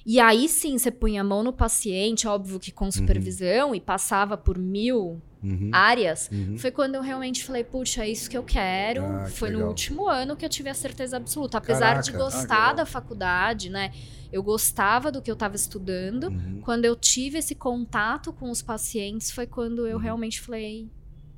E 0.06 0.18
aí 0.20 0.48
sim, 0.48 0.78
você 0.78 0.90
punha 0.90 1.20
a 1.22 1.24
mão 1.26 1.44
no 1.44 1.52
paciente, 1.52 2.26
óbvio 2.26 2.58
que 2.58 2.72
com 2.72 2.90
supervisão, 2.90 3.76
e 3.76 3.82
passava 3.82 4.38
por 4.38 4.58
mil 4.58 5.22
Uhum. 5.44 5.70
áreas. 5.74 6.30
Uhum. 6.32 6.58
Foi 6.58 6.72
quando 6.72 6.96
eu 6.96 7.02
realmente 7.02 7.44
falei, 7.44 7.64
puxa, 7.66 8.06
é 8.06 8.10
isso 8.10 8.30
que 8.30 8.38
eu 8.38 8.44
quero. 8.44 9.04
Ah, 9.04 9.26
que 9.26 9.32
Foi 9.32 9.50
no 9.50 9.56
legal. 9.58 9.70
último 9.70 10.08
ano 10.08 10.36
que 10.38 10.46
eu 10.46 10.50
tive 10.50 10.70
a 10.70 10.74
certeza 10.74 11.18
absoluta. 11.18 11.58
Apesar 11.58 12.02
de 12.02 12.12
Caraca. 12.12 12.28
Ah, 12.28 12.30
que 12.30 12.36
gostar 12.38 12.60
legal. 12.70 12.76
da 12.76 12.86
faculdade, 12.86 13.70
né? 13.70 13.92
Eu 14.32 14.42
gostava 14.42 15.12
do 15.12 15.22
que 15.22 15.30
eu 15.30 15.34
estava 15.34 15.56
estudando. 15.56 16.26
Uhum. 16.30 16.62
Quando 16.64 16.86
eu 16.86 16.96
tive 16.96 17.40
esse 17.40 17.56
contato 17.56 18.32
com 18.32 18.50
os 18.50 18.62
pacientes, 18.62 19.32
foi 19.32 19.46
quando 19.46 19.86
eu 19.86 19.98
Uhum. 19.98 20.02
realmente 20.02 20.40
falei. 20.40 20.90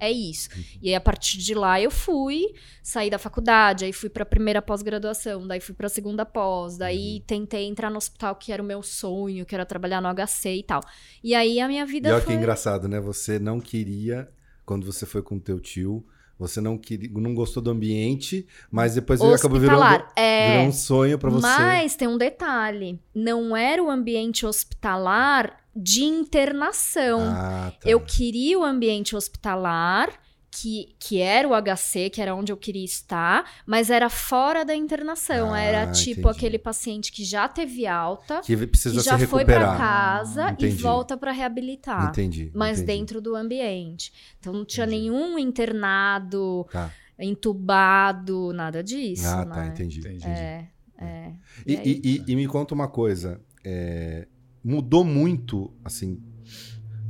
É 0.03 0.11
isso. 0.11 0.49
E 0.81 0.89
aí, 0.89 0.95
a 0.95 0.99
partir 1.01 1.37
de 1.37 1.53
lá, 1.53 1.79
eu 1.79 1.89
fui, 1.89 2.53
saí 2.81 3.09
da 3.09 3.17
faculdade, 3.17 3.85
aí 3.85 3.93
fui 3.93 4.09
pra 4.09 4.25
primeira 4.25 4.61
pós-graduação, 4.61 5.47
daí 5.47 5.61
fui 5.61 5.73
pra 5.73 5.87
segunda 5.87 6.25
pós, 6.25 6.77
daí 6.77 7.15
Uhum. 7.19 7.23
tentei 7.25 7.65
entrar 7.67 7.89
no 7.89 7.95
hospital, 7.97 8.35
que 8.35 8.51
era 8.51 8.61
o 8.61 8.65
meu 8.65 8.83
sonho, 8.83 9.45
que 9.45 9.55
era 9.55 9.65
trabalhar 9.65 10.01
no 10.01 10.09
HC 10.09 10.55
e 10.57 10.63
tal. 10.63 10.81
E 11.23 11.33
aí, 11.33 11.59
a 11.61 11.67
minha 11.69 11.85
vida 11.85 12.09
E 12.09 12.11
olha 12.11 12.21
foi... 12.21 12.33
que 12.33 12.37
engraçado, 12.37 12.87
né? 12.89 12.99
Você 12.99 13.39
não 13.39 13.61
queria, 13.61 14.29
quando 14.65 14.85
você 14.85 15.05
foi 15.05 15.21
com 15.21 15.35
o 15.35 15.39
teu 15.39 15.59
tio, 15.59 16.05
você 16.37 16.59
não 16.59 16.77
queria, 16.77 17.09
não 17.13 17.33
gostou 17.33 17.61
do 17.61 17.69
ambiente, 17.69 18.45
mas 18.71 18.95
depois 18.95 19.21
ele 19.21 19.33
acabou 19.33 19.59
virando. 19.59 20.05
É, 20.15 20.51
virou 20.51 20.67
um 20.67 20.71
sonho 20.71 21.19
pra 21.19 21.29
você. 21.29 21.45
Mas 21.45 21.95
tem 21.95 22.07
um 22.07 22.17
detalhe: 22.17 22.99
não 23.13 23.55
era 23.55 23.81
o 23.81 23.89
ambiente 23.89 24.45
hospitalar 24.45 25.63
de 25.75 26.03
internação. 26.03 27.21
Ah, 27.21 27.71
tá. 27.79 27.89
Eu 27.89 27.99
queria 27.99 28.59
o 28.59 28.63
ambiente 28.63 29.15
hospitalar, 29.15 30.09
que, 30.55 30.95
que 30.99 31.19
era 31.19 31.47
o 31.47 31.51
HC, 31.59 32.09
que 32.11 32.21
era 32.21 32.35
onde 32.35 32.51
eu 32.51 32.57
queria 32.57 32.85
estar, 32.85 33.43
mas 33.65 33.89
era 33.89 34.07
fora 34.09 34.63
da 34.63 34.75
internação. 34.75 35.51
Ah, 35.53 35.59
era 35.59 35.91
tipo 35.91 36.21
entendi. 36.21 36.37
aquele 36.37 36.59
paciente 36.59 37.11
que 37.11 37.23
já 37.23 37.47
teve 37.47 37.87
alta, 37.87 38.41
que 38.41 38.55
que 38.67 38.89
já 39.01 39.17
se 39.17 39.25
foi 39.27 39.43
pra 39.45 39.59
recuperar. 39.59 39.77
casa 39.77 40.55
e 40.59 40.69
volta 40.69 41.17
pra 41.17 41.31
reabilitar. 41.31 42.09
Entendi. 42.09 42.51
Mas 42.53 42.79
entendi. 42.79 42.97
dentro 42.99 43.19
do 43.21 43.35
ambiente. 43.35 44.13
Então 44.39 44.53
não 44.53 44.63
tinha 44.63 44.85
Entendi. 44.85 45.01
nenhum 45.09 45.39
internado, 45.39 46.67
Tá. 46.71 46.91
entubado, 47.17 48.53
nada 48.53 48.83
disso. 48.83 49.27
Ah, 49.27 49.45
né? 49.45 49.55
tá, 49.55 49.67
entendi. 49.67 49.99
Entendi. 49.99 50.27
É, 50.27 50.67
é. 50.97 51.31
E, 51.65 51.73
E 51.73 51.75
e- 51.75 52.01
e- 52.27 52.31
e 52.31 52.35
me 52.35 52.47
conta 52.47 52.73
uma 52.73 52.87
coisa. 52.87 53.41
é, 53.65 54.27
mudou 54.63 55.03
muito, 55.05 55.73
assim, 55.85 56.21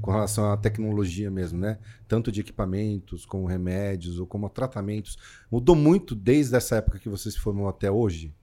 com 0.04 0.12
relação 0.12 0.52
à 0.52 0.58
tecnologia 0.58 1.32
mesmo, 1.32 1.58
né? 1.58 1.80
Tanto 2.10 2.30
de 2.30 2.42
equipamentos, 2.42 3.26
como 3.26 3.46
remédios, 3.46 4.20
ou 4.20 4.28
como 4.28 4.50
tratamentos. 4.50 5.18
Mudou 5.50 5.78
muito 5.78 6.14
desde 6.14 6.58
essa 6.58 6.76
época 6.76 7.00
que 7.00 7.08
você 7.08 7.32
se 7.32 7.40
formou 7.40 7.70
até 7.70 7.90
hoje? 7.90 8.36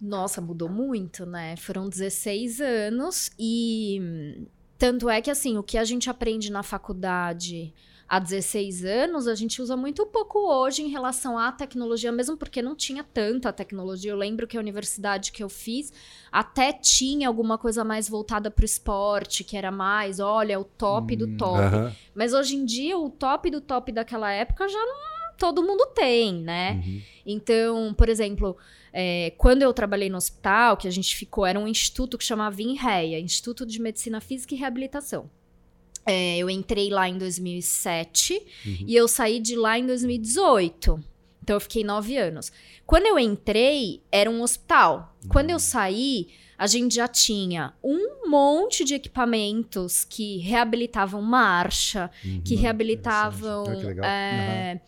Nossa, 0.00 0.40
mudou 0.40 0.68
muito, 0.68 1.24
né? 1.24 1.54
Foram 1.56 1.88
16 1.88 2.60
anos 2.60 3.30
e 3.38 4.48
tanto 4.76 5.08
é 5.08 5.22
que 5.22 5.30
assim, 5.30 5.56
o 5.56 5.62
que 5.62 5.78
a 5.78 5.84
gente 5.84 6.10
aprende 6.10 6.50
na 6.50 6.64
faculdade 6.64 7.72
há 8.12 8.18
16 8.18 8.84
anos, 8.84 9.26
a 9.26 9.34
gente 9.34 9.62
usa 9.62 9.74
muito 9.74 10.04
pouco 10.04 10.38
hoje 10.40 10.82
em 10.82 10.88
relação 10.88 11.38
à 11.38 11.50
tecnologia, 11.50 12.12
mesmo 12.12 12.36
porque 12.36 12.60
não 12.60 12.76
tinha 12.76 13.02
tanta 13.02 13.50
tecnologia. 13.50 14.10
Eu 14.10 14.18
lembro 14.18 14.46
que 14.46 14.54
a 14.54 14.60
universidade 14.60 15.32
que 15.32 15.42
eu 15.42 15.48
fiz 15.48 15.90
até 16.30 16.74
tinha 16.74 17.26
alguma 17.26 17.56
coisa 17.56 17.82
mais 17.82 18.10
voltada 18.10 18.50
para 18.50 18.64
o 18.64 18.66
esporte, 18.66 19.42
que 19.42 19.56
era 19.56 19.70
mais, 19.70 20.20
olha, 20.20 20.60
o 20.60 20.64
top 20.64 21.16
do 21.16 21.24
Hum, 21.26 21.36
top. 21.38 21.58
Aham. 21.58 21.96
Mas 22.14 22.34
hoje 22.34 22.54
em 22.54 22.66
dia, 22.66 22.98
o 22.98 23.08
top 23.08 23.50
do 23.50 23.62
top 23.62 23.90
daquela 23.90 24.30
época 24.30 24.68
já 24.68 24.78
não 24.78 25.12
todo 25.38 25.62
mundo 25.62 25.86
tem, 25.94 26.34
né? 26.34 26.82
Uhum. 26.84 27.02
Então, 27.24 27.94
por 27.94 28.10
exemplo, 28.10 28.58
é, 28.92 29.32
quando 29.38 29.62
eu 29.62 29.72
trabalhei 29.72 30.10
no 30.10 30.18
hospital, 30.18 30.76
que 30.76 30.86
a 30.86 30.90
gente 30.90 31.16
ficou, 31.16 31.46
era 31.46 31.58
um 31.58 31.66
instituto 31.66 32.18
que 32.18 32.24
chamava 32.24 32.60
INREA, 32.60 33.18
Instituto 33.18 33.64
de 33.64 33.80
Medicina 33.80 34.20
Física 34.20 34.54
e 34.54 34.58
Reabilitação. 34.58 35.30
É, 36.04 36.36
eu 36.38 36.50
entrei 36.50 36.90
lá 36.90 37.08
em 37.08 37.16
2007 37.18 38.34
Uhum. 38.66 38.84
e 38.86 38.94
eu 38.96 39.06
saí 39.06 39.38
de 39.40 39.54
lá 39.56 39.78
em 39.78 39.86
2018. 39.86 41.02
Então 41.42 41.56
eu 41.56 41.60
fiquei 41.60 41.82
nove 41.84 42.16
anos. 42.16 42.52
Quando 42.86 43.06
eu 43.06 43.18
entrei, 43.18 44.00
era 44.10 44.30
um 44.30 44.42
hospital. 44.42 45.16
Quando 45.28 45.50
eu 45.50 45.58
saí, 45.58 46.28
a 46.58 46.66
gente 46.66 46.94
já 46.94 47.08
tinha 47.08 47.72
um 47.82 48.28
monte 48.28 48.84
de 48.84 48.94
equipamentos 48.94 50.04
que 50.04 50.38
reabilitavam 50.38 51.20
marcha, 51.22 52.10
que 52.44 52.54
Uhum. 52.54 52.60
reabilitavam 52.60 53.64
Olha 53.64 53.76
que 53.76 53.86
legal. 53.86 54.04
é, 54.04 54.72
a- 54.72 54.80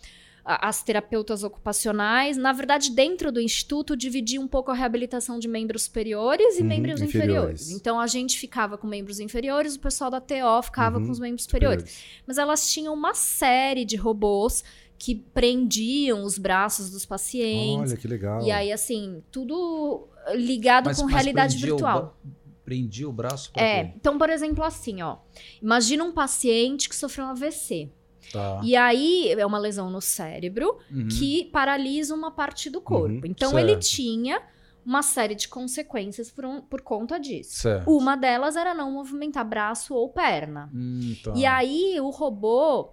as 0.45 0.83
terapeutas 0.83 1.43
ocupacionais. 1.43 2.37
Na 2.37 2.53
verdade, 2.53 2.91
dentro 2.91 3.33
do 3.33 3.41
instituto, 3.41 3.97
dividia 3.97 4.41
um 4.41 4.47
pouco 4.47 4.71
a 4.71 4.75
reabilitação 4.75 5.39
de 5.39 5.49
membros 5.49 5.85
superiores 5.85 6.59
e 6.59 6.63
Uhum, 6.63 6.69
membros 6.69 7.01
inferiores. 7.01 7.63
inferiores. 7.63 7.71
Então, 7.71 7.99
a 7.99 8.07
gente 8.07 8.39
ficava 8.39 8.77
com 8.77 8.87
membros 8.87 9.21
inferiores, 9.21 9.75
o 9.77 9.81
pessoal 9.81 10.11
da 10.11 10.21
TO 10.21 10.63
ficava 10.63 10.99
Uhum, 10.99 11.07
com 11.07 11.13
os 11.13 11.19
membros 11.19 11.45
superiores. 11.45 11.99
Mas 12.27 12.37
elas 12.39 12.71
tinham 12.71 12.93
uma 12.93 13.15
série 13.15 13.85
de 13.87 13.97
robôs 13.97 14.63
que 14.99 15.15
prendiam 15.15 16.23
os 16.25 16.39
braços 16.39 16.91
dos 16.91 17.05
pacientes. 17.07 17.91
Olha 17.93 17.97
que 18.01 18.07
legal. 18.09 18.43
E 18.43 18.51
aí, 18.51 18.71
assim, 18.73 19.23
tudo 19.31 20.07
ligado 20.35 20.87
Mas- 20.87 20.99
com 20.99 21.05
mas 21.05 21.13
realidade 21.15 21.57
o 21.57 21.61
virtual. 21.61 22.01
bra- 22.01 22.35
Prendia 22.65 23.07
o 23.07 23.13
braço 23.13 23.51
É, 23.55 23.85
quê? 23.85 23.93
então, 23.97 24.17
por 24.17 24.31
exemplo, 24.31 24.65
assim, 24.65 25.03
ó. 25.03 25.19
Imagina 25.61 26.03
um 26.03 26.13
paciente 26.13 26.89
que 26.89 26.97
sofreu 26.97 27.27
um 27.27 27.29
AVC. 27.29 27.91
Tá. 28.33 28.61
E 28.64 28.75
aí 28.76 29.31
é 29.33 29.47
uma 29.47 29.59
lesão 29.59 29.90
no 29.90 30.00
cérebro 30.00 30.78
Uhum. 30.90 31.09
que 31.09 31.45
paralisa 31.52 32.14
uma 32.14 32.31
parte 32.31 32.69
do 32.71 32.81
corpo. 32.81 33.14
Uhum, 33.14 33.21
então 33.25 33.50
certo. 33.50 33.62
ele 33.69 33.76
tinha 33.78 34.43
uma 34.85 35.02
série 35.02 35.35
de 35.35 35.49
consequências 35.49 36.31
por, 36.31 36.45
um- 36.45 36.61
por 36.61 36.83
conta 36.83 37.19
disso. 37.19 37.57
Certo. 37.62 37.90
Uma 37.90 38.16
delas 38.16 38.54
era 38.57 38.75
não 38.75 38.93
movimentar 38.93 39.45
braço 39.49 39.95
ou 39.95 40.09
perna. 40.11 40.69
Hum, 40.75 41.16
tá. 41.25 41.33
E 41.35 41.47
aí 41.47 41.99
o 42.00 42.11
robô 42.11 42.90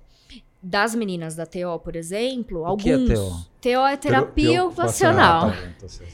das 0.64 0.94
meninas 0.96 1.36
da 1.36 1.46
TO, 1.46 1.80
por 1.84 1.96
exemplo, 1.96 2.64
O 2.66 2.78
que 2.78 2.90
é 2.90 2.94
alguns. 2.94 3.10
TO? 3.10 3.46
TO 3.62 3.68
é 3.70 3.98
terapia 3.98 3.98
Terapia 3.98 4.64
ocupacional. 4.66 5.48
Ah, 5.48 5.52
tá 5.52 5.58
bom, 5.82 5.88
tá. 5.88 6.06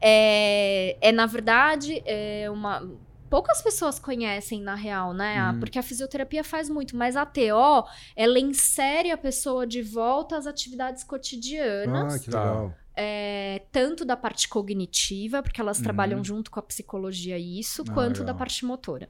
É, 0.00 0.96
é, 1.00 1.12
na 1.12 1.24
verdade, 1.26 2.02
é 2.04 2.50
uma. 2.50 2.86
Poucas 3.34 3.60
pessoas 3.60 3.98
conhecem, 3.98 4.60
na 4.62 4.76
real, 4.76 5.12
né? 5.12 5.38
A- 5.40 5.50
Hum. 5.50 5.58
Porque 5.58 5.76
a 5.76 5.82
fisioterapia 5.82 6.44
faz 6.44 6.70
muito, 6.70 6.96
mas 6.96 7.16
a 7.16 7.26
TO, 7.26 7.84
ela 8.14 8.38
insere 8.38 9.10
a 9.10 9.18
pessoa 9.18 9.66
de 9.66 9.82
volta 9.82 10.36
às 10.36 10.46
atividades 10.46 11.02
cotidianas, 11.02 12.14
Ah, 12.14 12.18
que 12.20 12.30
Tá. 12.30 12.44
legal. 12.44 12.74
é, 12.96 13.62
tanto 13.72 14.04
da 14.04 14.16
parte 14.16 14.48
cognitiva, 14.48 15.42
porque 15.42 15.60
elas 15.60 15.78
Uhum. 15.78 15.82
trabalham 15.82 16.22
junto 16.22 16.48
com 16.48 16.60
a 16.60 16.62
psicologia 16.62 17.36
e 17.36 17.58
isso, 17.58 17.82
Ah, 17.88 17.92
quanto 17.92 18.18
da 18.20 18.26
legal. 18.26 18.36
parte 18.36 18.64
motora. 18.64 19.08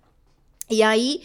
E 0.70 0.82
aí 0.82 1.22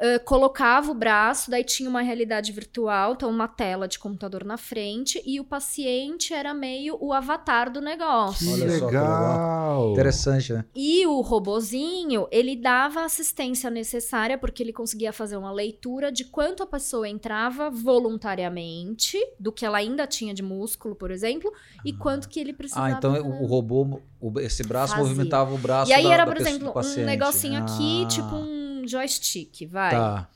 uh, 0.00 0.24
colocava 0.24 0.90
o 0.90 0.94
braço, 0.94 1.50
daí 1.50 1.64
tinha 1.64 1.88
uma 1.88 2.00
realidade 2.02 2.52
virtual, 2.52 3.12
então 3.12 3.28
uma 3.30 3.48
tela 3.48 3.86
de 3.88 3.98
computador 3.98 4.44
na 4.44 4.56
frente, 4.56 5.22
e 5.26 5.38
o 5.40 5.44
paciente 5.44 6.32
era 6.32 6.54
meio 6.54 6.96
o 7.00 7.12
avatar 7.12 7.70
do 7.70 7.80
negócio. 7.80 8.46
Que 8.46 8.62
Olha 8.62 8.78
só 8.78 8.86
que 8.88 8.94
legal. 8.94 9.92
Interessante, 9.92 10.52
né? 10.52 10.64
E 10.74 11.06
o 11.06 11.20
robozinho, 11.20 12.26
ele 12.30 12.56
dava 12.56 13.00
a 13.00 13.04
assistência 13.04 13.70
necessária, 13.70 14.38
porque 14.38 14.62
ele 14.62 14.72
conseguia 14.72 15.12
fazer 15.12 15.36
uma 15.36 15.52
leitura 15.52 16.10
de 16.10 16.24
quanto 16.24 16.62
a 16.62 16.66
pessoa 16.66 17.08
entrava 17.08 17.70
voluntariamente, 17.70 19.18
do 19.38 19.52
que 19.52 19.64
ela 19.64 19.78
ainda 19.78 20.06
tinha 20.06 20.32
de 20.34 20.42
músculo, 20.42 20.94
por 20.94 21.10
exemplo, 21.10 21.52
e 21.84 21.92
quanto 21.92 22.28
que 22.28 22.38
ele 22.38 22.52
precisava. 22.52 22.86
Ah, 22.86 22.90
então 22.92 23.12
o, 23.14 23.46
robô, 23.46 24.00
esse 24.40 24.62
braço 24.62 24.92
Fazia. 24.94 25.04
movimentava 25.08 25.54
o 25.54 25.58
braço 25.58 25.90
E 25.90 25.94
aí 25.94 26.04
da- 26.04 26.12
era, 26.12 26.26
por 26.26 26.36
exemplo, 26.36 26.72
um 26.76 27.04
negocinho 27.04 27.58
aqui, 27.62 28.02
Ah, 28.04 28.08
tipo 28.08 28.34
um 28.34 28.67
joystick, 28.88 29.66
vai. 29.68 29.90
Tá. 29.92 30.28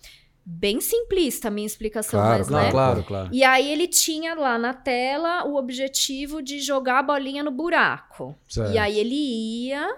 Bem 0.45 0.81
simplista 0.81 1.49
a 1.49 1.51
minha 1.53 1.67
explicação, 1.67 2.19
Claro, 2.21 2.39
mas 2.39 2.49
Claro, 2.49 2.65
né? 2.67 2.71
claro, 2.73 3.05
claro. 3.05 3.29
E 3.33 3.45
aí 3.45 3.71
ele 3.71 3.87
tinha 3.87 4.35
lá 4.35 4.59
na 4.59 4.75
tela 4.75 5.45
o 5.47 5.55
objetivo 5.57 6.43
de 6.43 6.59
jogar 6.61 6.99
a 6.99 7.03
bolinha 7.03 7.45
no 7.45 7.51
buraco. 7.53 8.35
Certo. 8.49 8.73
E 8.73 8.79
aí 8.79 8.99
ele 8.99 9.15
ia 9.15 9.89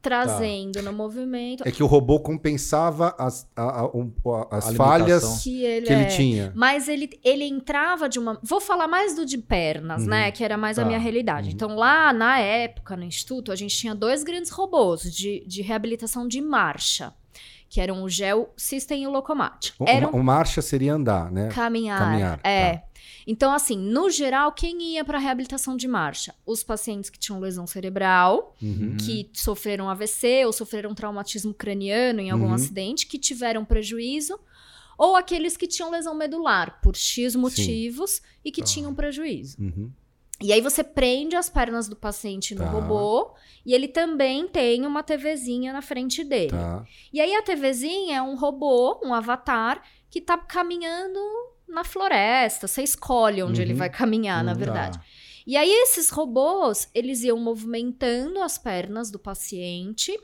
trazendo 0.00 0.82
no 0.82 0.92
movimento 0.92 1.62
É 1.66 1.70
que 1.70 1.82
o 1.82 1.86
robô 1.86 2.18
compensava 2.18 3.14
as, 3.18 3.48
a- 3.54 3.82
a- 3.82 3.86
um- 3.96 4.12
a- 4.50 4.56
as 4.56 4.68
A 4.68 4.74
falhas 4.74 5.42
que 5.42 5.62
ele, 5.62 5.86
que 5.86 5.92
ele 5.92 6.02
é. 6.02 6.06
tinha. 6.06 6.52
Mas 6.56 6.88
ele, 6.88 7.08
ele 7.22 7.44
entrava 7.44 8.08
de 8.08 8.18
uma. 8.18 8.38
Vou 8.42 8.60
falar 8.60 8.88
mais 8.88 9.14
do 9.14 9.24
de 9.24 9.38
pernas, 9.38 10.02
Uhum. 10.02 10.08
né? 10.08 10.30
Que 10.32 10.42
era 10.42 10.56
mais 10.56 10.76
a 10.78 10.82
Tá. 10.82 10.88
minha 10.88 10.98
realidade. 10.98 11.48
Uhum. 11.50 11.54
Então, 11.54 11.76
lá 11.76 12.12
na 12.12 12.38
época, 12.40 12.96
no 12.96 13.04
instituto, 13.04 13.52
a 13.52 13.56
gente 13.56 13.76
tinha 13.76 13.94
dois 13.94 14.24
grandes 14.24 14.50
robôs 14.50 15.02
de, 15.02 15.44
de 15.46 15.62
reabilitação 15.62 16.26
de 16.26 16.40
marcha, 16.40 17.14
que 17.72 17.80
eram 17.80 18.02
o 18.02 18.08
Gel 18.08 18.52
System 18.54 19.04
e 19.04 19.06
o 19.06 19.10
Locomat. 19.10 19.70
O, 19.78 19.88
Eram 19.88 20.10
o 20.10 20.22
marcha 20.22 20.60
seria 20.60 20.92
andar, 20.92 21.32
né? 21.32 21.48
caminhar. 21.48 21.98
Caminhar, 21.98 22.40
É. 22.44 22.76
tá. 22.76 22.82
Então, 23.26 23.50
assim, 23.54 23.78
no 23.78 24.10
geral, 24.10 24.52
quem 24.52 24.92
ia 24.92 25.02
para 25.02 25.18
reabilitação 25.18 25.74
de 25.74 25.88
marcha? 25.88 26.34
Os 26.44 26.62
pacientes 26.62 27.08
que 27.08 27.18
tinham 27.18 27.40
lesão 27.40 27.66
cerebral, 27.66 28.54
Uhum. 28.60 28.98
que 28.98 29.30
sofreram 29.32 29.88
AVC 29.88 30.44
ou 30.44 30.52
sofreram 30.52 30.94
traumatismo 30.94 31.54
craniano 31.54 32.20
em 32.20 32.30
algum 32.30 32.48
Uhum. 32.48 32.52
acidente, 32.54 33.06
que 33.06 33.18
tiveram 33.18 33.64
prejuízo, 33.64 34.38
ou 34.98 35.16
aqueles 35.16 35.56
que 35.56 35.66
tinham 35.66 35.90
lesão 35.90 36.14
medular 36.14 36.78
por 36.82 36.94
X 36.94 37.34
motivos 37.34 38.20
e 38.44 38.52
que 38.52 38.60
Tá. 38.60 38.66
tinham 38.66 38.94
prejuízo. 38.94 39.56
Uhum. 39.58 39.90
E 40.42 40.52
aí 40.52 40.60
você 40.60 40.82
prende 40.82 41.36
as 41.36 41.48
pernas 41.48 41.88
do 41.88 41.96
paciente 41.96 42.54
no 42.54 42.64
Tá. 42.64 42.70
robô 42.70 43.32
e 43.64 43.72
ele 43.74 43.86
também 43.88 44.48
tem 44.48 44.84
uma 44.86 45.02
TVzinha 45.02 45.72
na 45.72 45.80
frente 45.82 46.24
dele. 46.24 46.50
Tá. 46.50 46.84
E 47.12 47.20
aí 47.20 47.34
a 47.34 47.42
TVzinha 47.42 48.16
é 48.16 48.22
um 48.22 48.36
robô, 48.36 49.00
um 49.04 49.14
avatar, 49.14 49.82
que 50.10 50.20
tá 50.20 50.36
caminhando 50.36 51.18
na 51.68 51.84
floresta. 51.84 52.66
Você 52.66 52.82
escolhe 52.82 53.42
onde 53.42 53.62
ele 53.62 53.72
Uhum. 53.72 53.78
vai 53.78 53.88
caminhar, 53.90 54.42
na 54.44 54.52
Uhum. 54.52 54.58
verdade. 54.58 54.98
Tá. 54.98 55.04
E 55.46 55.56
aí 55.56 55.70
esses 55.70 56.08
robôs, 56.10 56.88
eles 56.94 57.22
iam 57.22 57.38
movimentando 57.38 58.40
as 58.42 58.58
pernas 58.58 59.10
do 59.10 59.18
paciente. 59.18 60.16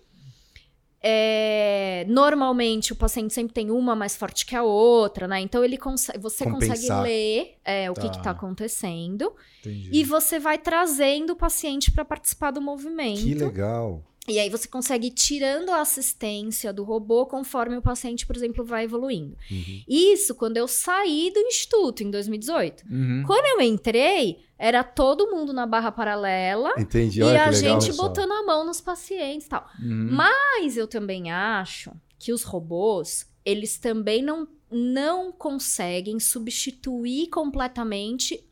É, 1.03 2.05
normalmente 2.09 2.93
o 2.93 2.97
paciente 2.97 3.33
sempre 3.33 3.55
tem 3.55 3.71
uma 3.71 3.95
mais 3.95 4.17
forte 4.17 4.45
que 4.45 4.57
a 4.57 4.63
outra, 4.63 5.29
né? 5.29 5.41
Então 5.41 5.65
ele 5.65 5.79
consegue, 5.79 6.19
você 6.19 6.45
consegue 6.45 6.73
Compensar. 6.75 7.03
ler 7.03 7.55
é, 7.65 7.91
o 7.91 7.95
que 7.95 8.01
Tá. 8.03 8.09
que 8.11 8.23
tá 8.23 8.31
acontecendo 8.31 9.33
Entendi. 9.61 9.91
e 9.93 10.03
você 10.05 10.39
vai 10.41 10.59
trazendo 10.59 11.35
o 11.35 11.37
paciente 11.37 11.91
para 11.93 12.05
participar 12.05 12.51
do 12.51 12.61
movimento. 12.61 13.21
Que 13.21 13.35
legal. 13.35 14.03
E 14.29 14.39
aí 14.39 14.51
você 14.51 14.69
consegue 14.69 15.09
ir 15.09 15.13
tirando 15.13 15.71
a 15.71 15.81
assistência 15.81 16.73
do 16.73 16.85
robô 16.85 17.27
conforme 17.27 17.77
o 17.77 17.83
paciente, 17.83 18.27
por 18.27 18.37
exemplo, 18.37 18.65
vai 18.65 18.85
evoluindo. 18.85 19.37
Uhum. 19.51 19.83
Isso 19.89 20.35
quando 20.35 20.57
eu 20.57 20.69
saí 20.69 21.31
do 21.33 21.41
instituto 21.41 22.03
em 22.03 22.11
2018. 22.11 22.85
Uhum. 22.91 23.25
Quando 23.27 23.47
eu 23.47 23.61
entrei, 23.61 24.39
era 24.59 24.83
todo 24.83 25.31
mundo 25.31 25.53
na 25.53 25.67
barra 25.67 25.93
paralela 25.93 26.73
Entendi. 26.77 27.21
e 27.21 27.23
Olha 27.23 27.47
a 27.47 27.51
legal. 27.51 27.81
gente 27.81 27.97
botando 27.97 28.33
a 28.33 28.43
mão 28.45 28.67
nos 28.67 28.81
pacientes 28.81 29.47
e 29.47 29.51
tal. 29.51 29.69
Uhum. 29.81 30.09
Mas 30.11 30.77
eu 30.77 30.87
também 30.87 31.31
acho 31.31 31.93
que 32.19 32.33
os 32.33 32.43
robôs, 32.43 33.27
eles 33.45 33.79
também 33.79 34.23
não, 34.23 34.49
não 34.71 35.31
conseguem 35.31 36.19
substituir 36.19 37.29
completamente 37.29 38.45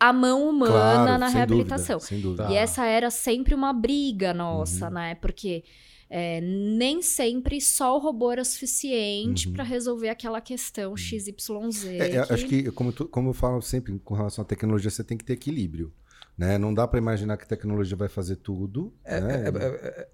a 0.00 0.12
mão 0.12 0.48
humana 0.48 0.72
Claro, 0.72 1.18
na 1.20 1.26
sem 1.28 1.36
reabilitação. 1.36 1.96
Dúvida, 1.98 2.08
sem 2.08 2.20
dúvida. 2.20 2.48
E 2.50 2.56
essa 2.56 2.84
era 2.86 3.10
sempre 3.10 3.54
uma 3.54 3.72
briga 3.72 4.32
nossa, 4.32 4.86
Uhum. 4.86 4.92
né? 4.94 5.14
Porque 5.16 5.64
é, 6.10 6.40
nem 6.40 7.02
sempre 7.02 7.60
só 7.60 7.94
o 7.96 7.98
robô 7.98 8.32
era 8.32 8.42
suficiente 8.44 9.48
Uhum. 9.48 9.54
pra 9.54 9.62
resolver 9.64 10.08
aquela 10.08 10.40
questão 10.40 10.96
XYZ. 10.96 11.84
É, 11.86 12.10
é, 12.12 12.18
acho 12.20 12.46
que, 12.46 12.70
como, 12.72 12.92
tu- 12.92 13.06
como 13.08 13.28
eu 13.30 13.34
falo 13.34 13.60
sempre 13.60 13.98
com 13.98 14.14
relação 14.14 14.42
à 14.42 14.44
tecnologia, 14.46 14.90
você 14.90 15.04
tem 15.04 15.18
que 15.18 15.24
ter 15.24 15.34
equilíbrio. 15.34 15.92
Né? 16.36 16.56
Não 16.56 16.72
dá 16.72 16.86
para 16.88 16.98
imaginar 16.98 17.36
que 17.36 17.44
a 17.44 17.46
tecnologia 17.48 17.96
vai 17.96 18.08
fazer 18.08 18.36
tudo. 18.36 18.94
É, 19.04 19.20
né? 19.20 19.34
é, 19.44 19.48
é, 19.48 19.88
é, 20.00 20.08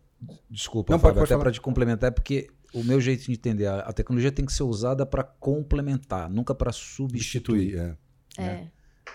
desculpa, 0.51 0.93
Não, 0.93 0.99
Fábio, 0.99 1.15
pode- 1.17 1.27
pode 1.29 1.33
até 1.35 1.41
para 1.43 1.53
te 1.53 1.61
complementar, 1.61 2.09
é 2.09 2.11
porque 2.11 2.49
o 2.73 2.83
meu 2.83 3.01
jeito 3.01 3.25
de 3.27 3.33
entender, 3.33 3.67
a, 3.67 3.81
a 3.81 3.93
tecnologia 3.93 4.33
tem 4.33 4.45
que 4.47 4.53
ser 4.53 4.63
usada 4.65 5.05
para 5.07 5.23
complementar, 5.23 6.29
nunca 6.31 6.55
para 6.55 6.73
substituir. 6.73 7.73
substituir. 7.77 7.97
É. 8.39 8.67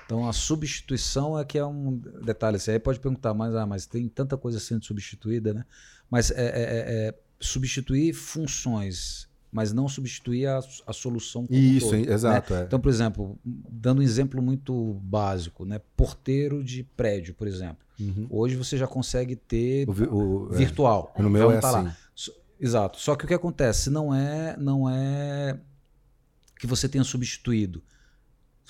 Então 0.10 0.28
a 0.28 0.34
substituição 0.34 1.38
é 1.38 1.46
que 1.46 1.56
é 1.56 1.64
um 1.64 1.96
detalhe. 2.26 2.58
Você 2.58 2.72
aí 2.72 2.80
pode 2.80 3.00
perguntar, 3.00 3.32
mas, 3.36 3.54
ah, 3.54 3.68
mas 3.68 3.86
tem 3.86 4.08
tanta 4.10 4.36
coisa 4.36 4.60
sendo 4.60 4.84
substituída, 4.84 5.54
né? 5.54 5.64
Mas 6.10 6.32
é, 6.32 6.36
é- 6.36 6.48
é- 6.48 7.08
é 7.10 7.16
substituir 7.40 8.12
funções, 8.14 9.30
mas 9.52 9.72
não 9.72 9.88
substituir 9.88 10.48
a, 10.48 10.60
a 10.88 10.94
solução 10.94 11.46
como 11.46 11.60
um 11.60 11.62
Isso, 11.62 11.92
todo, 11.92 12.08
né? 12.08 12.12
exato. 12.12 12.54
é. 12.56 12.64
Então, 12.64 12.80
por 12.80 12.90
exemplo, 12.90 13.38
dando 13.46 14.00
um 14.00 14.02
exemplo 14.02 14.42
muito 14.42 14.96
básico, 15.04 15.64
né? 15.64 15.80
Porteiro 15.96 16.64
de 16.64 16.82
prédio, 16.98 17.36
por 17.36 17.48
exemplo. 17.48 17.78
Uhum. 18.00 18.26
Hoje 18.32 18.56
você 18.56 18.78
já 18.80 18.88
consegue 18.88 19.36
ter 19.36 19.88
O 19.88 19.94
vi- 19.94 20.08
o- 20.10 20.50
é. 20.52 20.58
virtual. 20.58 21.14
No 21.20 21.30
meu 21.30 21.52
é 21.52 21.60
tá 21.60 21.70
lá. 21.70 21.82
assim. 21.82 21.92
So- 22.16 22.34
Exato. 22.60 23.00
Só 23.00 23.16
que 23.16 23.26
o 23.26 23.28
que 23.28 23.34
acontece 23.36 23.92
não 23.92 24.12
é 24.14 24.58
não 24.58 24.90
é 24.90 25.60
que 26.60 26.66
você 26.66 26.90
tenha 26.90 27.04
substituído. 27.04 27.84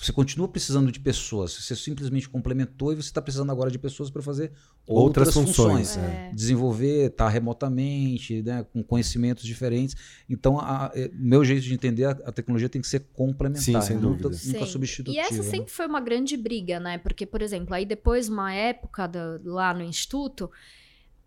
Você 0.00 0.12
continua 0.12 0.48
precisando 0.48 0.90
de 0.90 0.98
pessoas. 0.98 1.52
Você 1.52 1.76
simplesmente 1.76 2.28
complementou 2.28 2.92
e 2.92 2.96
você 2.96 3.08
está 3.08 3.20
precisando 3.20 3.52
agora 3.52 3.70
de 3.70 3.78
pessoas 3.78 4.08
para 4.10 4.22
fazer 4.22 4.50
Outras 4.86 5.28
outras, 5.28 5.34
funções, 5.34 5.88
funções. 5.94 5.96
é. 6.10 6.32
Desenvolver, 6.34 7.10
tá 7.10 7.28
remotamente, 7.28 8.42
né, 8.42 8.64
com 8.72 8.82
conhecimentos 8.82 9.44
diferentes. 9.44 9.94
Então, 10.28 10.58
a- 10.58 10.90
é, 10.94 11.10
meu 11.12 11.44
jeito 11.44 11.62
de 11.62 11.74
entender, 11.74 12.04
a, 12.06 12.10
a 12.10 12.32
tecnologia 12.32 12.68
tem 12.68 12.80
que 12.80 12.88
ser 12.88 13.00
complementar, 13.12 13.62
Sim, 13.62 13.80
sem 13.82 13.96
nunca, 13.96 14.08
dúvida. 14.24 14.28
nunca 14.30 14.38
Sempre. 14.38 14.66
substitutiva. 14.66 15.16
E 15.16 15.18
essa 15.20 15.42
né? 15.42 15.50
sempre 15.50 15.70
foi 15.70 15.86
uma 15.86 16.00
grande 16.00 16.36
briga, 16.36 16.80
né? 16.80 16.98
Porque, 16.98 17.26
por 17.26 17.42
exemplo, 17.42 17.74
aí 17.74 17.84
depois, 17.84 18.28
uma 18.28 18.52
época 18.52 19.06
da- 19.06 19.38
lá 19.44 19.74
no 19.74 19.82
instituto, 19.82 20.50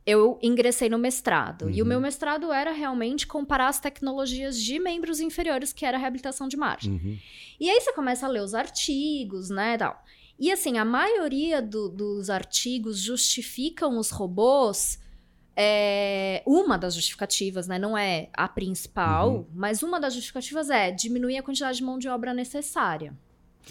eu 0.05 0.37
ingressei 0.41 0.89
no 0.89 0.97
mestrado. 0.97 1.69
E 1.69 1.81
o 1.81 1.83
Uhum. 1.85 1.89
meu 1.89 2.01
mestrado 2.01 2.51
era 2.51 2.71
realmente 2.71 3.25
comparar 3.25 3.69
as 3.69 3.79
tecnologias 3.79 4.59
de 4.61 4.77
membros 4.79 5.19
inferiores, 5.21 5.71
que 5.71 5.85
era 5.85 5.97
a 5.97 5.99
reabilitação 5.99 6.47
de 6.47 6.57
marcha. 6.57 6.89
Uhum. 6.89 7.17
E 7.59 7.69
aí 7.69 7.79
você 7.79 7.93
começa 7.93 8.25
a 8.25 8.29
ler 8.29 8.41
os 8.41 8.53
artigos, 8.53 9.49
né, 9.49 9.77
tal. 9.77 10.03
E 10.37 10.51
assim, 10.51 10.77
a 10.77 10.83
maioria 10.83 11.61
do- 11.61 11.87
dos 11.87 12.29
artigos 12.29 12.99
justificam 12.99 13.97
os 13.97 14.09
robôs. 14.09 14.99
é, 15.55 16.41
uma 16.47 16.77
das 16.79 16.95
justificativas, 16.95 17.67
né? 17.67 17.77
Não 17.77 17.95
é 17.95 18.27
a 18.33 18.47
principal, 18.47 19.29
Uhum. 19.31 19.45
mas 19.53 19.83
uma 19.83 19.99
das 19.99 20.15
justificativas 20.15 20.71
é 20.71 20.89
diminuir 20.89 21.37
a 21.37 21.43
quantidade 21.43 21.77
de 21.77 21.83
mão 21.83 21.99
de 21.99 22.09
obra 22.09 22.33
necessária. 22.33 23.13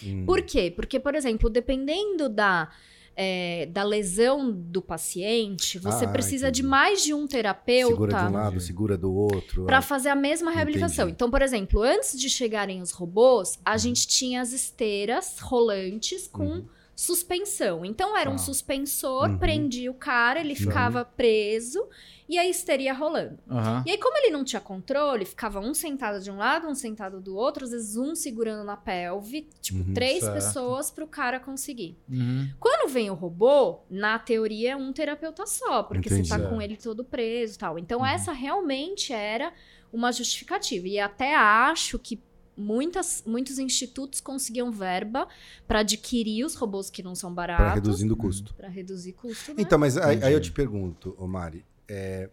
Uhum. 0.01 0.25
Por 0.25 0.43
quê? 0.43 0.71
Porque, 0.71 1.01
por 1.01 1.17
exemplo, 1.17 1.51
dependendo 1.51 2.29
da, 2.29 2.71
é, 3.17 3.67
da 3.67 3.83
lesão 3.83 4.51
do 4.51 4.81
paciente, 4.81 5.79
você 5.79 6.05
Ah, 6.05 6.09
precisa 6.09 6.51
de 6.51 6.61
entendi. 6.61 6.71
mais 6.71 7.03
de 7.03 7.13
um 7.15 7.27
terapeuta 7.27 7.93
Segura 7.95 8.13
de 8.15 8.25
um 8.25 8.33
lado, 8.33 8.61
segura 8.61 8.97
do 8.97 9.13
outro. 9.15 9.65
para 9.67 9.79
Ah, 9.79 9.83
fazer 9.83 10.09
a 10.09 10.17
mesma 10.17 10.51
reabilitação. 10.51 11.05
Entendi. 11.05 11.15
Então, 11.17 11.31
por 11.31 11.43
exemplo, 11.43 11.83
antes 11.83 12.19
de 12.19 12.29
chegarem 12.31 12.81
os 12.81 12.91
robôs, 12.91 13.59
a 13.65 13.77
gente 13.77 14.07
tinha 14.09 14.41
as 14.41 14.53
esteiras 14.53 15.39
rolantes 15.41 16.27
com 16.29 16.45
Uhum. 16.47 16.65
Suspensão. 16.95 17.85
Então 17.85 18.17
era 18.17 18.31
um 18.31 18.35
Ah. 18.35 18.39
suspensor, 18.39 19.29
Uhum. 19.31 19.39
prendia 19.39 19.91
o 19.91 19.95
cara, 19.95 20.41
ele 20.41 20.55
ficava 20.55 21.05
preso 21.05 21.87
e 22.29 22.39
a 22.39 22.47
esteira 22.49 22.83
ia 22.85 22.93
rolando. 22.95 23.39
Aham. 23.51 23.83
E 23.87 23.91
aí, 23.91 23.99
como 23.99 24.17
ele 24.19 24.31
não 24.31 24.45
tinha 24.45 24.61
controle, 24.61 25.25
ficava 25.25 25.61
um 25.61 25.75
sentado 25.75 26.21
de 26.23 26.31
um 26.31 26.37
lado, 26.37 26.67
um 26.69 26.75
sentado 26.75 27.21
do 27.21 27.37
outro, 27.37 27.65
às 27.65 27.71
vezes 27.73 27.97
um 27.97 28.15
segurando 28.15 28.65
na 28.65 28.77
pelve, 28.77 29.49
tipo, 29.61 29.81
Uhum, 29.81 29.93
três 29.95 30.21
certo. 30.21 30.35
pessoas 30.35 30.91
pro 30.91 31.07
cara 31.07 31.39
conseguir. 31.41 31.99
Uhum. 32.09 32.49
Quando 32.61 32.89
vem 32.91 33.11
o 33.11 33.15
robô, 33.15 33.81
na 33.91 34.19
teoria 34.19 34.73
é 34.73 34.77
um 34.77 34.93
terapeuta 34.93 35.47
só, 35.47 35.83
porque 35.83 36.09
Entendi. 36.09 36.29
você 36.29 36.37
tá 36.39 36.43
É. 36.43 36.49
com 36.49 36.63
ele 36.63 36.77
todo 36.77 37.05
preso 37.05 37.57
e 37.57 37.59
tal. 37.59 37.79
Então, 37.79 38.01
Uhum. 38.01 38.07
essa 38.07 38.33
realmente 38.33 39.13
era 39.13 39.53
uma 39.93 40.11
justificativa. 40.13 40.89
E 40.89 40.99
até 40.99 41.35
acho 41.35 41.99
que 41.99 42.19
muitas, 42.57 43.23
muitos 43.27 43.59
institutos 43.59 44.21
conseguiam 44.21 44.71
verba 44.71 45.27
para 45.67 45.81
adquirir 45.81 46.45
os 46.45 46.55
robôs 46.55 46.91
que 46.91 47.03
não 47.03 47.15
são 47.15 47.33
baratos. 47.33 47.65
Para 47.65 47.75
reduzindo 47.75 48.15
o 48.15 48.17
custo. 48.17 48.55
Pra 48.55 48.69
reduzir 48.69 49.13
custo, 49.13 49.55
né? 49.55 49.63
Então, 49.63 49.79
mas 49.79 49.97
aí, 49.97 50.23
aí 50.23 50.33
eu 50.33 50.41
te 50.41 50.53
pergunto, 50.53 51.15
ô 51.19 51.27
Mari, 51.27 51.65
é, 51.89 52.31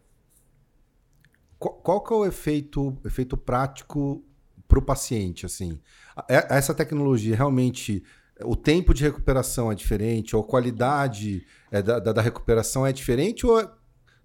qual, 1.58 1.74
qual 1.76 2.02
que 2.02 2.14
é 2.14 2.16
o 2.16 2.26
efeito, 2.26 2.98
efeito 3.06 3.36
prático 3.38 4.24
para 4.68 4.80
o 4.80 4.82
paciente? 4.82 5.46
Assim, 5.46 5.80
É- 6.28 6.58
essa 6.58 6.74
tecnologia 6.74 7.36
realmente 7.36 8.04
o 8.44 8.56
tempo 8.56 8.94
de 8.94 9.04
recuperação 9.04 9.70
é 9.72 9.76
diferente, 9.76 10.34
ou 10.36 10.42
a 10.42 10.46
qualidade 10.46 11.46
é, 11.72 11.82
da, 11.82 12.00
da- 12.00 12.14
da 12.14 12.22
recuperação 12.22 12.86
é 12.88 12.94
diferente, 12.94 13.46
ou 13.46 13.60
é 13.60 13.70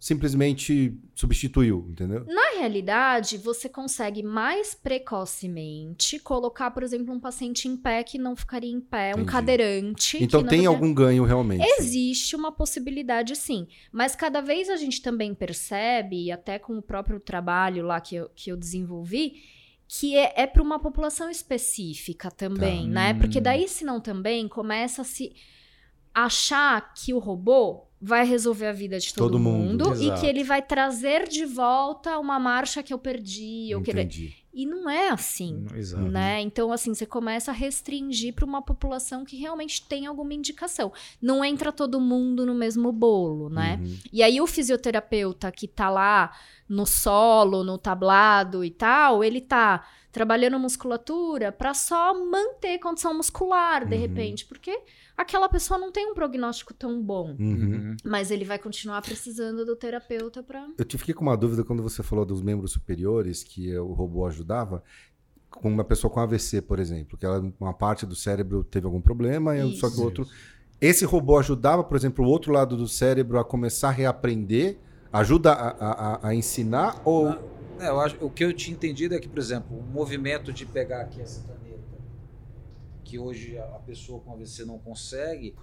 simplesmente 0.04 0.94
substituiu, 1.14 1.86
entendeu? 1.88 2.26
Na 2.26 2.58
realidade, 2.58 3.38
você 3.38 3.70
consegue 3.70 4.22
mais 4.22 4.74
precocemente 4.74 6.18
colocar, 6.18 6.70
por 6.72 6.82
exemplo, 6.82 7.14
um 7.14 7.18
paciente 7.18 7.66
em 7.68 7.74
pé 7.74 8.02
que 8.02 8.18
não 8.18 8.36
ficaria 8.36 8.70
em 8.70 8.82
pé, 8.82 9.12
um 9.12 9.20
Entendi. 9.20 9.32
cadeirante. 9.32 10.22
Então 10.22 10.44
tem 10.44 10.66
algum 10.66 10.92
ganho 10.92 11.24
realmente? 11.24 11.64
Existe 11.78 12.36
uma 12.36 12.52
possibilidade, 12.52 13.34
sim. 13.34 13.66
Mas 13.90 14.14
cada 14.14 14.42
vez 14.42 14.68
a 14.68 14.76
gente 14.76 15.00
também 15.00 15.32
percebe, 15.34 16.24
e 16.24 16.30
até 16.30 16.58
com 16.58 16.76
o 16.76 16.82
próprio 16.82 17.18
trabalho 17.18 17.86
lá 17.86 17.98
que 17.98 18.16
eu, 18.16 18.28
que 18.36 18.52
eu 18.52 18.58
desenvolvi, 18.58 19.42
que 19.88 20.14
é, 20.18 20.34
é 20.36 20.46
para 20.46 20.62
uma 20.62 20.78
população 20.78 21.30
específica 21.30 22.30
também, 22.30 22.82
Tá. 22.88 22.92
né? 22.92 23.14
Porque 23.14 23.38
Hum. 23.38 23.42
daí, 23.42 23.66
se 23.66 23.86
não 23.86 24.02
também, 24.02 24.46
começa 24.48 25.00
a 25.00 25.04
se 25.04 25.32
achar 26.12 26.92
que 26.92 27.14
o 27.14 27.18
robô 27.18 27.86
vai 28.04 28.26
resolver 28.26 28.66
a 28.66 28.72
vida 28.72 28.98
de 28.98 29.14
todo, 29.14 29.32
Todo 29.32 29.38
mundo, 29.38 29.88
mundo, 29.88 30.02
e 30.02 30.20
que 30.20 30.26
ele 30.26 30.44
vai 30.44 30.60
trazer 30.60 31.26
de 31.26 31.46
volta 31.46 32.18
uma 32.18 32.38
marcha 32.38 32.82
que 32.82 32.92
eu 32.92 32.98
perdi. 32.98 33.70
Que... 33.82 33.90
Entendi. 33.90 34.36
E 34.52 34.66
não 34.66 34.88
é 34.88 35.08
assim 35.08 35.66
Exato. 35.74 36.04
né? 36.04 36.40
Então, 36.42 36.70
assim, 36.70 36.94
você 36.94 37.06
começa 37.06 37.50
a 37.50 37.54
restringir 37.54 38.34
para 38.34 38.44
uma 38.44 38.60
população 38.60 39.24
que 39.24 39.36
realmente 39.36 39.82
tem 39.82 40.06
alguma 40.06 40.34
indicação. 40.34 40.92
Não 41.20 41.42
entra 41.42 41.72
todo 41.72 41.98
mundo 41.98 42.44
no 42.44 42.54
mesmo 42.54 42.92
bolo, 42.92 43.48
né? 43.48 43.80
Uhum. 43.82 43.96
E 44.12 44.22
aí, 44.22 44.40
o 44.40 44.46
fisioterapeuta 44.46 45.50
que 45.50 45.66
tá 45.66 45.88
lá 45.88 46.30
no 46.68 46.84
solo, 46.84 47.64
no 47.64 47.78
tablado 47.78 48.62
e 48.62 48.70
tal, 48.70 49.24
ele 49.24 49.40
tá 49.40 49.84
trabalhando 50.14 50.58
musculatura 50.60 51.50
para 51.50 51.74
só 51.74 52.14
manter 52.14 52.78
condição 52.78 53.12
muscular, 53.12 53.84
de 53.84 53.96
Uhum. 53.96 54.00
repente, 54.00 54.46
porque 54.46 54.80
aquela 55.16 55.48
pessoa 55.48 55.76
não 55.76 55.90
tem 55.90 56.08
um 56.10 56.14
prognóstico 56.14 56.72
tão 56.72 57.02
bom. 57.02 57.34
Uhum. 57.38 57.50
Uhum. 57.74 57.96
Mas 58.04 58.30
ele 58.30 58.44
vai 58.44 58.58
continuar 58.58 59.02
precisando 59.02 59.64
do 59.64 59.74
terapeuta 59.74 60.40
para. 60.40 60.66
Eu 60.78 60.84
te 60.84 60.96
fiquei 60.96 61.12
com 61.12 61.22
uma 61.22 61.36
dúvida 61.36 61.64
quando 61.64 61.82
você 61.82 62.00
falou 62.00 62.24
dos 62.24 62.40
membros 62.40 62.70
superiores 62.72 63.42
que 63.42 63.76
o 63.76 63.92
robô 63.92 64.24
ajudava. 64.24 64.82
Com 65.50 65.68
uma 65.68 65.84
pessoa 65.84 66.10
com 66.12 66.20
AVC, 66.20 66.62
por 66.62 66.78
exemplo, 66.78 67.18
que 67.18 67.26
ela, 67.26 67.44
uma 67.60 67.74
parte 67.74 68.06
do 68.06 68.14
cérebro 68.14 68.62
teve 68.64 68.86
algum 68.86 69.00
problema, 69.00 69.56
e 69.56 69.76
só 69.76 69.90
que 69.90 69.96
o 69.98 70.02
outro. 70.04 70.26
Esse 70.80 71.04
robô 71.04 71.38
ajudava, 71.38 71.82
por 71.82 71.96
exemplo, 71.96 72.24
o 72.24 72.28
outro 72.28 72.52
lado 72.52 72.76
do 72.76 72.86
cérebro 72.86 73.38
a 73.38 73.44
começar 73.44 73.88
a 73.88 73.92
reaprender? 73.92 74.78
Ajuda 75.12 75.52
a, 75.52 75.68
a- 75.68 75.92
a- 76.14 76.28
a 76.28 76.34
ensinar? 76.34 77.00
Ou. 77.04 77.52
É, 77.80 77.88
eu 77.88 78.00
acho, 78.00 78.16
o 78.24 78.30
que 78.30 78.44
eu 78.44 78.52
tinha 78.52 78.74
entendido 78.74 79.14
é 79.14 79.18
que, 79.18 79.28
por 79.28 79.38
exemplo, 79.38 79.76
o 79.78 79.82
movimento 79.82 80.52
de 80.52 80.64
pegar 80.66 81.00
aqui 81.02 81.20
essa 81.20 81.42
caneta, 81.46 81.98
que 83.04 83.18
hoje 83.18 83.58
a 83.58 83.78
pessoa 83.84 84.20
com 84.20 84.32
AVC 84.32 84.64
não 84.64 84.78
consegue, 84.78 85.54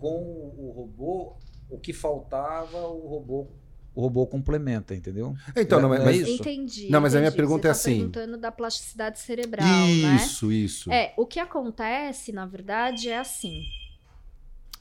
com 0.00 0.52
o 0.58 0.72
robô, 0.74 1.36
o 1.68 1.78
que 1.78 1.92
faltava, 1.92 2.86
o 2.88 3.06
robô, 3.08 3.46
o 3.94 4.00
robô 4.02 4.26
complementa, 4.26 4.94
entendeu? 4.94 5.34
Então, 5.56 5.78
É- 5.78 5.82
não, 5.82 5.88
mas. 5.88 6.00
é 6.00 6.04
mas- 6.04 6.16
isso. 6.20 6.42
Entendi. 6.42 6.88
Não, 6.90 7.00
mas 7.00 7.14
a 7.14 7.18
minha 7.18 7.28
entendi. 7.28 7.36
pergunta 7.36 7.62
Você 7.62 7.68
é 7.68 7.70
tá 7.70 7.72
assim- 7.78 7.96
perguntando 8.10 8.38
da 8.38 8.50
plasticidade 8.52 9.18
cerebral, 9.18 9.66
né? 9.66 10.16
Isso, 10.16 10.50
isso. 10.52 10.90
É, 10.92 11.12
o 11.16 11.26
que 11.26 11.38
acontece, 11.38 12.32
na 12.32 12.46
verdade, 12.46 13.08
é 13.08 13.18
assim. 13.18 13.62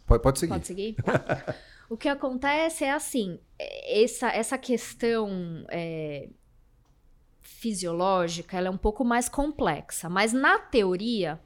Pode, 0.05 0.23
pode 0.23 0.39
seguir. 0.39 0.53
Pode 0.53 0.67
seguir? 0.67 0.93
Tá. 0.95 1.55
o 1.89 1.97
que 1.97 2.07
acontece 2.09 2.83
é 2.83 2.91
assim: 2.91 3.39
é, 3.59 4.03
essa, 4.03 4.29
essa 4.29 4.57
questão 4.57 5.65
é, 5.69 6.29
fisiológica 7.59 8.57
ela 8.57 8.67
é 8.67 8.71
um 8.71 8.77
pouco 8.77 9.03
mais 9.03 9.27
complexa, 9.27 10.07
mas 10.09 10.31
na 10.33 10.59
teoria. 10.59 11.39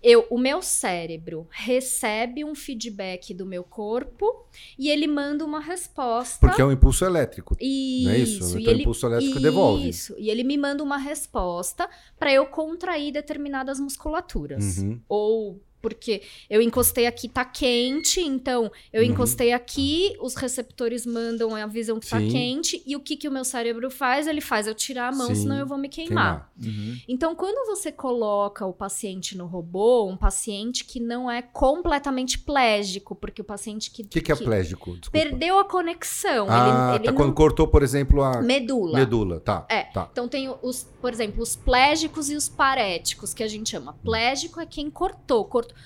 Eu, 0.00 0.28
o 0.30 0.38
meu 0.38 0.62
cérebro 0.62 1.48
recebe 1.50 2.44
um 2.44 2.54
feedback 2.54 3.34
do 3.34 3.44
meu 3.44 3.64
corpo 3.64 4.46
e 4.78 4.88
ele 4.88 5.08
manda 5.08 5.44
uma 5.44 5.58
resposta. 5.58 6.38
Porque 6.38 6.62
é 6.62 6.64
um 6.64 6.70
impulso 6.70 7.04
elétrico. 7.04 7.56
Isso, 7.60 8.04
Não 8.04 8.12
é 8.12 8.18
isso? 8.18 8.58
E 8.58 8.60
Então, 8.60 8.72
o 8.72 8.74
ele, 8.74 8.82
impulso 8.82 9.06
elétrico 9.06 9.40
devolve. 9.40 9.88
Isso. 9.88 10.14
E 10.16 10.30
ele 10.30 10.44
me 10.44 10.56
manda 10.56 10.84
uma 10.84 10.98
resposta 10.98 11.90
para 12.16 12.32
eu 12.32 12.46
contrair 12.46 13.12
determinadas 13.12 13.80
musculaturas. 13.80 14.78
Uhum. 14.78 15.00
Ou 15.08 15.60
porque 15.80 16.22
eu 16.50 16.60
encostei 16.60 17.06
aqui, 17.06 17.28
tá 17.28 17.44
quente, 17.44 18.20
então 18.20 18.70
eu 18.92 19.02
Uhum. 19.02 19.10
encostei 19.10 19.52
aqui, 19.52 20.16
os 20.20 20.34
receptores 20.34 21.06
mandam, 21.06 21.54
avisam 21.54 21.98
que 22.00 22.08
tá 22.08 22.18
Sim. 22.18 22.28
quente, 22.30 22.82
e 22.86 22.96
o 22.96 23.00
que, 23.00 23.16
que 23.16 23.28
o 23.28 23.32
meu 23.32 23.44
cérebro 23.44 23.90
faz? 23.90 24.26
Ele 24.26 24.40
faz 24.40 24.66
eu 24.66 24.74
tirar 24.74 25.08
a 25.08 25.12
mão, 25.16 25.28
Sim, 25.28 25.34
senão 25.42 25.56
eu 25.58 25.66
vou 25.66 25.78
me 25.78 25.88
queimar. 25.88 26.50
Queimar. 26.60 27.02
Então, 27.08 27.34
quando 27.34 27.66
você 27.66 27.90
coloca 27.92 28.66
o 28.66 28.72
paciente 28.72 29.36
no 29.36 29.46
robô, 29.46 30.06
um 30.06 30.16
paciente 30.16 30.84
que 30.84 30.98
não 31.00 31.30
é 31.30 31.40
completamente 31.42 32.38
plégico, 32.38 33.14
porque 33.14 33.40
o 33.40 33.44
paciente 33.44 33.90
que, 33.90 34.02
O 34.02 34.08
que, 34.08 34.20
que 34.20 34.32
é 34.32 34.36
plégico? 34.36 34.96
Desculpa. 34.96 35.10
perdeu 35.12 35.58
a 35.58 35.64
conexão, 35.64 36.46
Ah, 36.48 36.88
ele, 36.90 36.96
ele 36.96 37.04
tá. 37.04 37.10
não 37.12 37.16
Quando 37.16 37.34
cortou, 37.34 37.68
por 37.68 37.82
exemplo, 37.82 38.22
a 38.22 38.42
medula. 38.42 38.98
medula. 38.98 39.40
Tá. 39.40 39.66
É. 39.70 39.84
Tá. 39.84 40.08
Então 40.10 40.26
tem 40.28 40.52
os, 40.62 40.84
por 41.00 41.12
exemplo, 41.12 41.42
os 41.42 41.54
plégicos 41.56 42.28
e 42.30 42.34
os 42.36 42.48
paréticos, 42.48 43.32
que 43.32 43.42
a 43.42 43.48
gente 43.48 43.70
chama. 43.70 43.92
Plégico 44.04 44.60
é 44.60 44.66
quem 44.66 44.90
cortou, 44.90 45.44
cortou. 45.44 45.76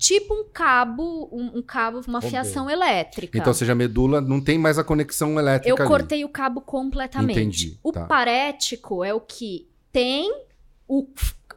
Tipo 0.00 0.32
um 0.32 0.44
cabo, 0.50 1.28
um, 1.30 1.58
um 1.58 1.62
cabo, 1.62 1.98
uma 2.08 2.14
Rompeu. 2.20 2.30
fiação 2.30 2.70
elétrica. 2.70 3.36
Então, 3.36 3.52
seja 3.52 3.74
medula, 3.74 4.18
não 4.18 4.40
tem 4.40 4.58
mais 4.58 4.78
a 4.78 4.82
conexão 4.82 5.38
elétrica 5.38 5.68
Eu 5.68 5.76
ali. 5.76 5.86
cortei 5.86 6.24
o 6.24 6.28
cabo 6.30 6.62
completamente. 6.62 7.38
Entendi, 7.38 7.78
O 7.82 7.92
tá. 7.92 8.06
parético 8.06 9.04
é 9.04 9.12
o 9.12 9.20
que 9.20 9.68
tem 9.92 10.32
o, 10.88 11.06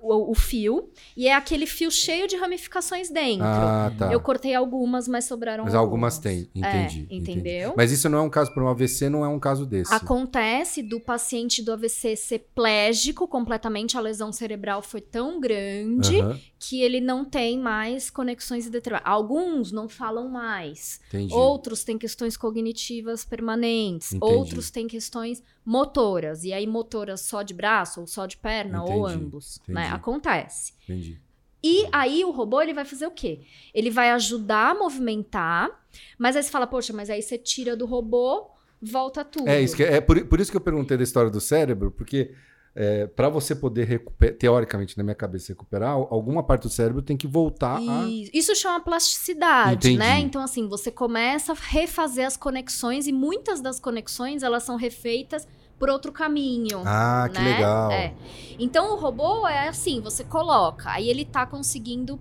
o, 0.03 0.31
o 0.31 0.35
fio 0.35 0.89
e 1.15 1.27
é 1.27 1.33
aquele 1.33 1.65
fio 1.65 1.89
cheio 1.89 2.27
de 2.27 2.35
ramificações 2.35 3.09
dentro. 3.09 3.45
Ah, 3.45 3.91
tá. 3.97 4.11
Eu 4.11 4.19
cortei 4.19 4.53
algumas, 4.53 5.07
mas 5.07 5.25
sobraram 5.25 5.63
Mas 5.63 5.73
algumas 5.73 6.19
tem, 6.19 6.49
É, 6.55 6.59
entendi. 6.59 7.07
entendi. 7.09 7.31
entendeu? 7.31 7.73
Mas 7.77 7.91
isso 7.91 8.09
não 8.09 8.17
é 8.17 8.21
um 8.21 8.29
caso 8.29 8.53
para 8.53 8.63
um 8.63 8.67
AVC, 8.67 9.09
não 9.09 9.23
é 9.23 9.27
um 9.27 9.39
caso 9.39 9.65
desse. 9.65 9.93
Acontece 9.93 10.83
do 10.83 10.99
paciente 10.99 11.61
do 11.63 11.71
AVC 11.71 12.15
ser 12.17 12.39
plégico 12.53 13.27
completamente, 13.27 13.97
a 13.97 14.01
lesão 14.01 14.31
cerebral 14.33 14.81
foi 14.81 14.99
tão 15.01 15.39
grande 15.39 16.17
que 16.59 16.81
ele 16.81 16.99
não 16.99 17.23
tem 17.25 17.57
mais 17.59 18.09
conexões 18.09 18.69
determinadas. 18.69 19.09
Alguns 19.09 19.71
não 19.71 19.87
falam 19.87 20.27
mais, 20.29 20.99
entendi. 21.07 21.33
outros 21.33 21.83
têm 21.83 21.97
questões 21.97 22.35
cognitivas 22.37 23.23
permanentes, 23.25 24.13
Entendi. 24.13 24.33
outros 24.33 24.69
têm 24.69 24.87
questões 24.87 25.41
motoras, 25.65 26.43
e 26.43 26.51
aí 26.51 26.67
motoras 26.67 27.21
só 27.21 27.41
de 27.41 27.53
braço 27.53 28.01
ou 28.01 28.07
só 28.07 28.25
de 28.25 28.37
perna 28.37 28.83
ou 28.83 29.07
Entendi, 29.07 29.23
ambos, 29.25 29.61
né? 29.67 29.81
entendi. 29.81 29.95
Acontece. 29.95 30.73
Entendi. 30.83 31.21
E 31.63 31.87
aí 31.93 32.25
o 32.25 32.31
robô 32.31 32.61
ele 32.61 32.73
vai 32.73 32.83
fazer 32.83 33.07
o 33.07 33.11
quê? 33.11 33.41
Ele 33.73 33.89
vai 33.89 34.09
ajudar 34.11 34.71
a 34.71 34.75
movimentar, 34.75 35.69
mas 36.17 36.35
aí 36.35 36.43
você 36.43 36.51
fala, 36.51 36.67
poxa, 36.67 36.91
mas 36.91 37.09
aí 37.09 37.21
você 37.21 37.37
tira 37.37 37.75
do 37.75 37.85
robô, 37.85 38.49
volta 38.81 39.23
tudo. 39.23 39.47
É, 39.47 39.61
isso 39.61 39.75
que, 39.75 39.83
é 39.83 40.01
por, 40.01 40.25
por 40.25 40.41
isso 40.41 40.51
que 40.51 40.57
eu 40.57 40.61
perguntei 40.61 40.97
da 40.97 41.03
história 41.03 41.31
do 41.31 41.39
cérebro, 41.39 41.89
porque 41.89 42.33
é, 42.75 43.05
para 43.07 43.29
você 43.29 43.53
poder, 43.55 43.85
recuperar, 43.85 44.35
teoricamente, 44.37 44.97
na 44.97 45.03
minha 45.03 45.15
cabeça, 45.15 45.51
recuperar, 45.51 45.91
al- 45.91 46.07
alguma 46.11 46.41
parte 46.43 46.63
do 46.63 46.69
cérebro 46.69 47.01
tem 47.01 47.15
que 47.15 47.27
voltar 47.27 47.77
a. 47.77 48.07
Isso, 48.33 48.55
chama 48.55 48.79
plasticidade, 48.79 49.89
Entendi. 49.89 49.97
né? 49.97 50.19
Então, 50.19 50.41
assim, 50.41 50.67
você 50.67 50.89
começa 50.91 51.51
a 51.53 51.55
refazer 51.55 52.25
as 52.25 52.35
conexões 52.35 53.05
e 53.07 53.11
muitas 53.11 53.61
das 53.61 53.79
conexões, 53.79 54.41
elas 54.43 54.63
são 54.63 54.75
refeitas 54.75 55.47
por 55.77 55.89
outro 55.89 56.11
caminho. 56.11 56.81
Ah, 56.85 57.29
que 57.31 57.39
né? 57.39 57.53
legal. 57.55 57.91
É. 57.91 58.13
Então, 58.57 58.93
o 58.95 58.99
robô 58.99 59.47
é 59.47 59.67
assim, 59.67 60.01
você 60.01 60.23
coloca, 60.23 60.89
aí 60.91 61.09
ele 61.09 61.25
tá 61.25 61.45
conseguindo 61.45 62.19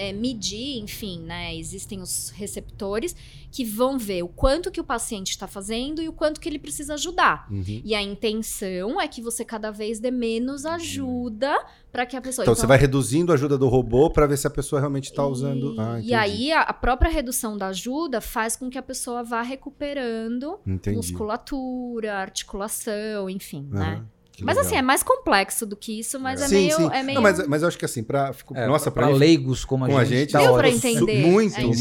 é, 0.00 0.14
medir, 0.14 0.78
enfim, 0.78 1.20
né? 1.20 1.54
Existem 1.54 2.00
os 2.00 2.30
receptores 2.30 3.14
que 3.52 3.66
vão 3.66 3.98
ver 3.98 4.22
o 4.22 4.28
quanto 4.28 4.70
que 4.70 4.80
o 4.80 4.84
paciente 4.84 5.30
está 5.30 5.46
fazendo 5.46 6.00
e 6.00 6.08
o 6.08 6.12
quanto 6.12 6.40
que 6.40 6.48
ele 6.48 6.58
precisa 6.58 6.94
ajudar. 6.94 7.46
Uhum. 7.50 7.82
E 7.84 7.94
a 7.94 8.00
intenção 8.00 8.98
é 8.98 9.06
que 9.06 9.20
você 9.20 9.44
cada 9.44 9.70
vez 9.70 10.00
dê 10.00 10.10
menos 10.10 10.64
ajuda 10.64 11.54
para 11.92 12.06
que 12.06 12.16
a 12.16 12.20
pessoa... 12.22 12.44
Então, 12.44 12.54
você 12.54 12.66
vai 12.66 12.78
reduzindo 12.78 13.30
a 13.30 13.34
ajuda 13.34 13.58
do 13.58 13.68
robô 13.68 14.08
para 14.08 14.26
ver 14.26 14.38
se 14.38 14.46
a 14.46 14.50
pessoa 14.50 14.80
realmente 14.80 15.10
está 15.10 15.26
usando. 15.26 15.74
E, 15.74 15.78
Ah, 15.78 16.00
e 16.00 16.14
aí, 16.14 16.52
a, 16.52 16.62
a 16.62 16.72
própria 16.72 17.10
redução 17.10 17.58
da 17.58 17.66
ajuda 17.66 18.22
faz 18.22 18.56
com 18.56 18.70
que 18.70 18.78
a 18.78 18.82
pessoa 18.82 19.22
vá 19.22 19.42
recuperando 19.42 20.58
Entendi. 20.66 20.96
musculatura, 20.96 22.14
articulação, 22.14 23.28
enfim, 23.28 23.68
Aham, 23.74 23.80
né? 23.80 24.04
Que 24.32 24.44
Mas 24.44 24.56
legal. 24.56 24.68
assim, 24.68 24.78
é 24.78 24.82
mais 24.82 25.02
complexo 25.02 25.66
do 25.66 25.76
que 25.76 25.98
isso, 26.00 26.18
mas 26.18 26.40
é, 26.40 26.48
sim, 26.48 26.54
meio, 26.54 26.76
sim. 26.76 26.88
é 26.92 27.02
meio... 27.02 27.14
Não, 27.16 27.22
mas, 27.22 27.46
mas 27.46 27.62
eu 27.62 27.68
acho 27.68 27.78
que 27.78 27.84
assim, 27.84 28.02
pra, 28.02 28.32
ficou- 28.32 28.56
É, 28.56 28.66
nossa, 28.66 28.90
pra 28.90 29.06
pra, 29.08 29.16
leigos 29.16 29.64
como 29.64 29.84
a 29.84 29.88
com 29.88 29.98
a 29.98 30.04
gente, 30.04 30.32
gente, 30.32 30.42
Deu 30.44 30.54
pra 30.54 30.68
entender? 30.70 31.26
muito, 31.26 31.56
É 31.56 31.62
muito. 31.64 31.74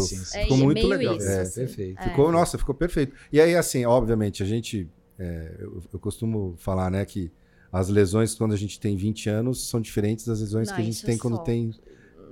Sim, 0.00 0.16
sim, 0.16 0.24
sim. 0.24 0.38
É, 0.38 0.42
Ficou 0.42 0.56
é 0.58 0.60
muito 0.60 0.86
legal. 0.86 1.16
isso, 1.16 1.28
É, 1.28 1.40
assim. 1.40 1.60
perfeito. 1.60 2.00
É. 2.00 2.04
Ficou, 2.08 2.32
nossa, 2.32 2.58
ficou 2.58 2.74
perfeito. 2.74 3.14
E 3.32 3.40
aí, 3.40 3.54
assim, 3.56 3.84
obviamente, 3.86 4.42
a 4.42 4.46
gente. 4.46 4.88
é, 5.18 5.56
eu, 5.60 5.82
eu 5.92 5.98
costumo 5.98 6.54
falar, 6.58 6.90
né, 6.90 7.04
que 7.04 7.30
as 7.72 7.88
lesões 7.88 8.34
quando 8.34 8.52
a 8.52 8.56
gente 8.56 8.78
tem 8.78 8.96
20 8.96 9.30
anos 9.30 9.68
são 9.68 9.80
diferentes 9.80 10.26
das 10.26 10.40
lesões 10.40 10.68
Não, 10.68 10.74
que 10.76 10.82
a 10.82 10.84
gente 10.84 11.02
tem 11.04 11.14
é 11.14 11.18
quando 11.18 11.36
só. 11.36 11.42
tem 11.42 11.74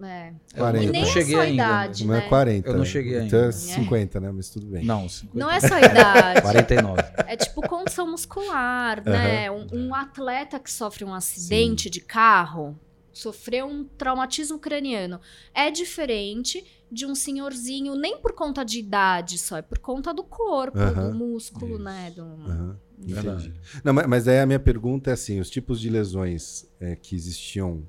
É. 0.03 0.33
Eu 0.55 0.59
40. 0.59 0.83
E 0.83 0.87
não 0.87 0.93
nem 0.93 1.03
é 1.03 1.07
cheguei 1.07 1.35
só 1.35 1.41
a 1.41 1.43
ainda. 1.45 1.55
idade, 1.65 2.07
Não 2.07 2.15
é 2.15 2.21
né? 2.21 2.29
40. 2.29 2.69
Eu 2.69 2.73
não 2.73 2.81
né? 2.81 2.87
cheguei 2.87 3.19
Então 3.21 3.39
é 3.39 3.43
ainda. 3.43 3.53
50, 3.53 4.21
né? 4.21 4.31
Mas 4.33 4.49
tudo 4.51 4.67
bem. 4.67 4.85
Não, 4.85 5.09
50. 5.09 5.39
Não 5.39 5.51
é 5.51 5.61
só 5.61 5.75
a 5.75 5.81
idade. 5.81 6.43
49. 6.43 7.03
É 7.27 7.37
tipo 7.37 7.61
condição 7.63 8.11
muscular, 8.11 9.03
né? 9.05 9.51
Um, 9.51 9.67
um 9.73 9.95
atleta 9.95 10.59
que 10.59 10.71
sofre 10.71 11.05
um 11.05 11.13
acidente 11.15 11.89
de 11.91 12.01
carro, 12.01 12.79
sofreu 13.13 13.67
um 13.67 13.85
traumatismo 13.85 14.59
craniano, 14.59 15.21
é 15.55 15.71
diferente 15.71 16.65
de 16.91 17.07
um 17.07 17.15
senhorzinho, 17.15 17.95
nem 17.95 18.19
por 18.19 18.33
conta 18.33 18.65
de 18.65 18.79
idade 18.81 19.39
só, 19.39 19.59
é 19.59 19.63
por 19.63 19.79
conta 19.79 20.13
do 20.13 20.25
corpo, 20.25 20.77
Aham. 20.79 21.11
do 21.11 21.17
músculo, 21.17 21.75
Isso. 21.75 21.85
né? 21.85 22.13
Do, 22.17 22.79
Verdade. 22.99 23.49
entendi. 23.49 23.61
Não, 23.85 23.93
mas, 23.93 24.07
mas 24.07 24.29
aí 24.29 24.41
a 24.41 24.47
minha 24.47 24.59
pergunta 24.59 25.11
é 25.11 25.13
assim: 25.15 25.39
os 25.41 25.49
tipos 25.49 25.81
de 25.81 25.89
lesões 25.89 26.67
é, 26.81 26.97
que 26.97 27.15
existiam 27.15 27.83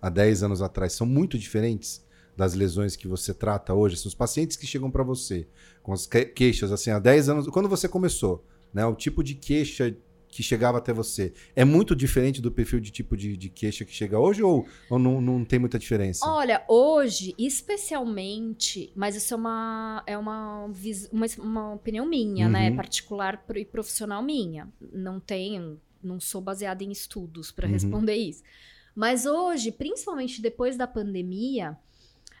há 0.00 0.08
10 0.08 0.42
anos 0.42 0.62
atrás 0.62 0.92
são 0.92 1.06
muito 1.06 1.38
diferentes 1.38 2.04
das 2.36 2.54
lesões 2.54 2.94
que 2.96 3.08
você 3.08 3.34
trata 3.34 3.74
hoje? 3.74 3.94
Assim, 3.96 4.08
os 4.08 4.14
pacientes 4.14 4.56
que 4.56 4.66
chegam 4.66 4.90
para 4.90 5.02
você 5.02 5.46
com 5.82 5.92
as 5.92 6.06
que- 6.06 6.24
queixas, 6.26 6.70
assim, 6.70 6.90
há 6.90 6.98
10 6.98 7.28
anos, 7.28 7.46
quando 7.48 7.68
você 7.68 7.88
começou, 7.88 8.44
né? 8.72 8.84
O 8.86 8.94
tipo 8.94 9.22
de 9.24 9.34
queixa 9.34 9.96
que 10.30 10.42
chegava 10.42 10.76
até 10.76 10.92
você 10.92 11.32
é 11.56 11.64
muito 11.64 11.96
diferente 11.96 12.42
do 12.42 12.52
perfil 12.52 12.80
de 12.80 12.90
tipo 12.90 13.16
de, 13.16 13.34
de 13.34 13.48
queixa 13.48 13.82
que 13.82 13.92
chega 13.92 14.18
hoje 14.20 14.42
ou, 14.42 14.66
ou 14.90 14.98
não, 14.98 15.22
não 15.22 15.42
tem 15.42 15.58
muita 15.58 15.78
diferença? 15.78 16.26
Olha, 16.28 16.62
hoje, 16.68 17.34
especialmente, 17.38 18.92
mas 18.94 19.16
isso 19.16 19.32
é 19.34 19.36
uma, 19.36 20.02
é 20.06 20.18
uma, 20.18 20.66
uma, 21.10 21.26
uma 21.38 21.74
opinião 21.74 22.06
minha, 22.06 22.48
né? 22.48 22.70
Uhum. 22.70 22.76
Particular 22.76 23.38
pro- 23.46 23.58
e 23.58 23.64
profissional 23.64 24.22
minha. 24.22 24.68
Não 24.92 25.18
tenho, 25.18 25.80
não 26.02 26.20
sou 26.20 26.40
baseada 26.40 26.84
em 26.84 26.90
estudos 26.92 27.50
para 27.50 27.66
Uhum. 27.66 27.72
responder 27.72 28.14
isso. 28.14 28.42
Mas 28.98 29.26
hoje, 29.26 29.70
principalmente 29.70 30.42
depois 30.42 30.76
da 30.76 30.84
pandemia, 30.84 31.78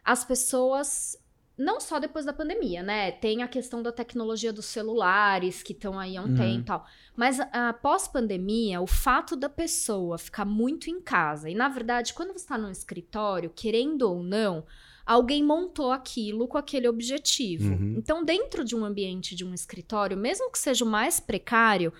as 0.04 0.24
pessoas. 0.24 1.16
Não 1.56 1.80
só 1.80 2.00
depois 2.00 2.24
da 2.24 2.32
pandemia, 2.32 2.82
né? 2.82 3.12
Tem 3.12 3.42
a 3.44 3.48
questão 3.48 3.80
da 3.80 3.92
tecnologia 3.92 4.52
dos 4.52 4.66
celulares 4.66 5.62
que 5.62 5.72
estão 5.72 5.98
aí 5.98 6.16
há 6.16 6.22
um 6.22 6.26
Uhum. 6.26 6.34
tempo 6.36 6.60
e 6.60 6.64
tal. 6.64 6.86
Mas 7.16 7.38
após 7.52 8.08
pandemia, 8.08 8.80
o 8.80 8.86
fato 8.88 9.36
da 9.36 9.48
pessoa 9.48 10.18
ficar 10.18 10.44
muito 10.44 10.90
em 10.90 11.00
casa, 11.00 11.48
e 11.48 11.54
na 11.54 11.68
verdade, 11.68 12.12
quando 12.14 12.32
você 12.32 12.44
está 12.44 12.58
num 12.58 12.70
escritório, 12.70 13.50
querendo 13.54 14.02
ou 14.02 14.22
não, 14.22 14.64
alguém 15.06 15.44
montou 15.44 15.92
aquilo 15.92 16.46
com 16.48 16.58
aquele 16.58 16.88
objetivo. 16.88 17.72
Uhum. 17.74 17.94
Então, 17.98 18.24
dentro 18.24 18.64
de 18.64 18.74
um 18.76 18.84
ambiente 18.84 19.34
de 19.34 19.44
um 19.44 19.54
escritório, 19.54 20.16
mesmo 20.16 20.50
que 20.50 20.58
seja 20.58 20.84
o 20.84 20.88
mais 20.88 21.18
precário, 21.20 21.92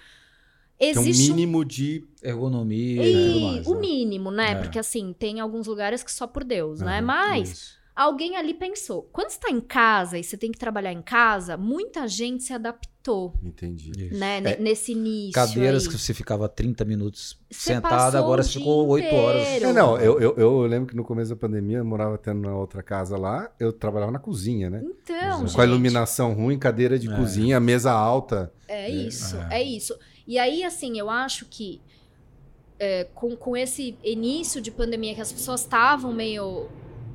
Tem 0.79 0.97
um 0.97 1.01
existe 1.07 1.33
um 1.33 1.35
mínimo 1.35 1.64
de. 1.64 2.05
Ergonomia 2.23 3.03
e 3.07 3.12
tudo 3.12 3.38
e 3.38 3.45
mais. 3.53 3.67
o 3.67 3.75
né? 3.75 3.81
mínimo, 3.81 4.31
né? 4.31 4.51
É. 4.53 4.55
Porque 4.57 4.79
assim, 4.79 5.14
tem 5.19 5.41
alguns 5.41 5.67
lugares 5.67 6.03
que 6.03 6.12
só 6.12 6.27
por 6.27 6.45
Deus, 6.45 6.81
né? 6.81 6.99
Aham, 6.99 7.07
Mas 7.07 7.51
Isso. 7.51 7.71
alguém 7.97 8.37
ali 8.37 8.55
pensou. 8.55 9.09
Quando 9.12 9.31
você 9.31 9.38
tá 9.41 9.51
em 9.51 9.61
casa 9.61 10.19
e 10.19 10.25
você 10.25 10.37
tem 10.37 10.51
que 10.53 10.59
trabalhar 10.59 10.93
em 10.93 11.03
casa, 11.03 11.57
muita 11.57 12.07
gente 12.09 12.43
se 12.45 12.53
adaptou, 12.53 13.35
Entendi. 13.43 14.11
Né? 14.12 14.37
É. 14.38 14.41
ne- 14.41 14.57
Nesse 14.57 14.93
início. 14.93 15.33
Cadeiras 15.33 15.85
aí. 15.85 15.88
que 15.93 15.99
você 15.99 16.12
ficava 16.12 16.49
30 16.49 16.85
minutos 16.85 17.38
Você 17.51 17.75
sentada, 17.75 17.97
passou 17.97 18.19
agora 18.21 18.43
você 18.43 18.59
ficou 18.59 18.87
8 18.88 19.14
horas. 19.14 19.43
inteiro. 19.43 19.64
É, 19.67 19.73
não, 19.73 19.97
eu, 19.99 20.21
eu, 20.21 20.35
eu 20.37 20.61
lembro 20.62 20.88
que 20.88 20.97
no 20.97 21.03
começo 21.05 21.31
da 21.31 21.37
pandemia 21.37 21.79
eu 21.79 21.85
morava 21.85 22.17
até 22.17 22.33
na 22.35 22.55
outra 22.55 22.83
casa 22.83 23.17
lá, 23.17 23.51
eu 23.59 23.73
trabalhava 23.73 24.12
na 24.12 24.19
cozinha, 24.19 24.69
né? 24.69 24.83
Então, 24.85 25.41
Com 25.41 25.47
gente, 25.47 25.61
a 25.61 25.64
iluminação 25.64 26.35
ruim, 26.35 26.59
cadeira 26.59 26.99
de 26.99 27.11
É. 27.11 27.17
cozinha, 27.17 27.59
mesa 27.61 27.91
alta. 27.93 28.53
É 28.67 28.91
isso, 28.91 29.37
É. 29.51 29.61
é 29.61 29.62
isso. 29.62 29.97
E 30.29 30.38
aí, 30.38 30.62
assim, 30.62 30.99
eu 30.99 31.09
acho 31.11 31.47
que 31.47 31.81
é, 32.79 33.05
com, 33.14 33.35
com 33.35 33.57
esse 33.57 33.97
início 34.05 34.61
de 34.61 34.71
pandemia 34.71 35.14
que 35.14 35.21
as 35.21 35.33
pessoas 35.33 35.62
estavam 35.62 36.12
meio. 36.12 36.69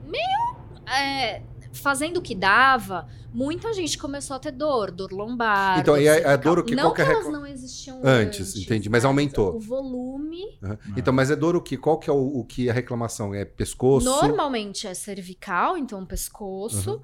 meio. 0.05 0.53
é, 0.85 1.41
fazendo 1.71 2.17
o 2.17 2.21
que 2.21 2.35
dava, 2.35 3.07
muita 3.33 3.73
gente 3.73 3.97
começou 3.97 4.35
a 4.35 4.39
ter 4.39 4.51
dor, 4.51 4.91
dor 4.91 5.11
lombar. 5.11 5.79
Então, 5.79 5.97
e 5.97 6.07
a- 6.09 6.33
a 6.33 6.35
dor 6.35 6.59
o 6.59 6.63
que- 6.63 6.75
Não 6.75 6.93
que 6.93 7.01
é 7.01 7.05
a 7.05 7.07
elas 7.07 7.23
recla- 7.25 7.39
não 7.39 7.47
existiam 7.47 7.99
Antes, 8.03 8.49
antes. 8.49 8.57
entendi, 8.63 8.89
mas 8.89 9.03
aumentou. 9.05 9.55
O 9.55 9.59
volume. 9.59 10.43
Ah. 10.61 10.77
Então, 10.97 11.11
mas 11.13 11.31
é 11.31 11.35
dor 11.35 11.55
o 11.55 11.61
que? 11.61 11.75
Qual 11.77 11.97
que 11.97 12.09
é 12.09 12.13
o, 12.13 12.39
o 12.39 12.43
que 12.45 12.69
a 12.69 12.73
reclamação? 12.73 13.33
É 13.33 13.43
pescoço? 13.45 14.05
Normalmente 14.05 14.85
é 14.85 14.93
cervical, 14.93 15.77
então 15.77 16.05
pescoço. 16.05 17.01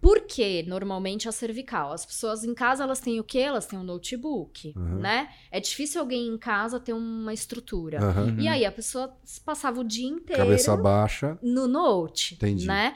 Por 0.00 0.20
que 0.20 0.62
normalmente 0.62 1.26
é 1.26 1.32
cervical? 1.32 1.92
As 1.92 2.06
pessoas 2.06 2.44
em 2.44 2.54
casa, 2.54 2.84
elas 2.84 3.00
têm 3.00 3.18
o 3.18 3.24
quê? 3.24 3.38
Elas 3.40 3.66
têm 3.66 3.78
um 3.78 3.82
notebook, 3.82 4.72
Uhum. 4.76 5.00
né? 5.00 5.28
É 5.50 5.58
difícil 5.58 6.00
alguém 6.00 6.28
em 6.28 6.38
casa 6.38 6.78
ter 6.78 6.92
uma 6.92 7.34
estrutura. 7.34 7.98
Uhum. 8.00 8.38
E 8.40 8.46
aí 8.46 8.64
a 8.64 8.70
pessoa 8.72 9.12
passava 9.44 9.80
o 9.80 9.84
dia 9.84 10.06
inteiro 10.08 10.42
Cabeça 10.42 10.76
baixa. 10.76 11.36
no 11.42 11.66
note, 11.66 12.34
Entendi. 12.34 12.66
né? 12.66 12.94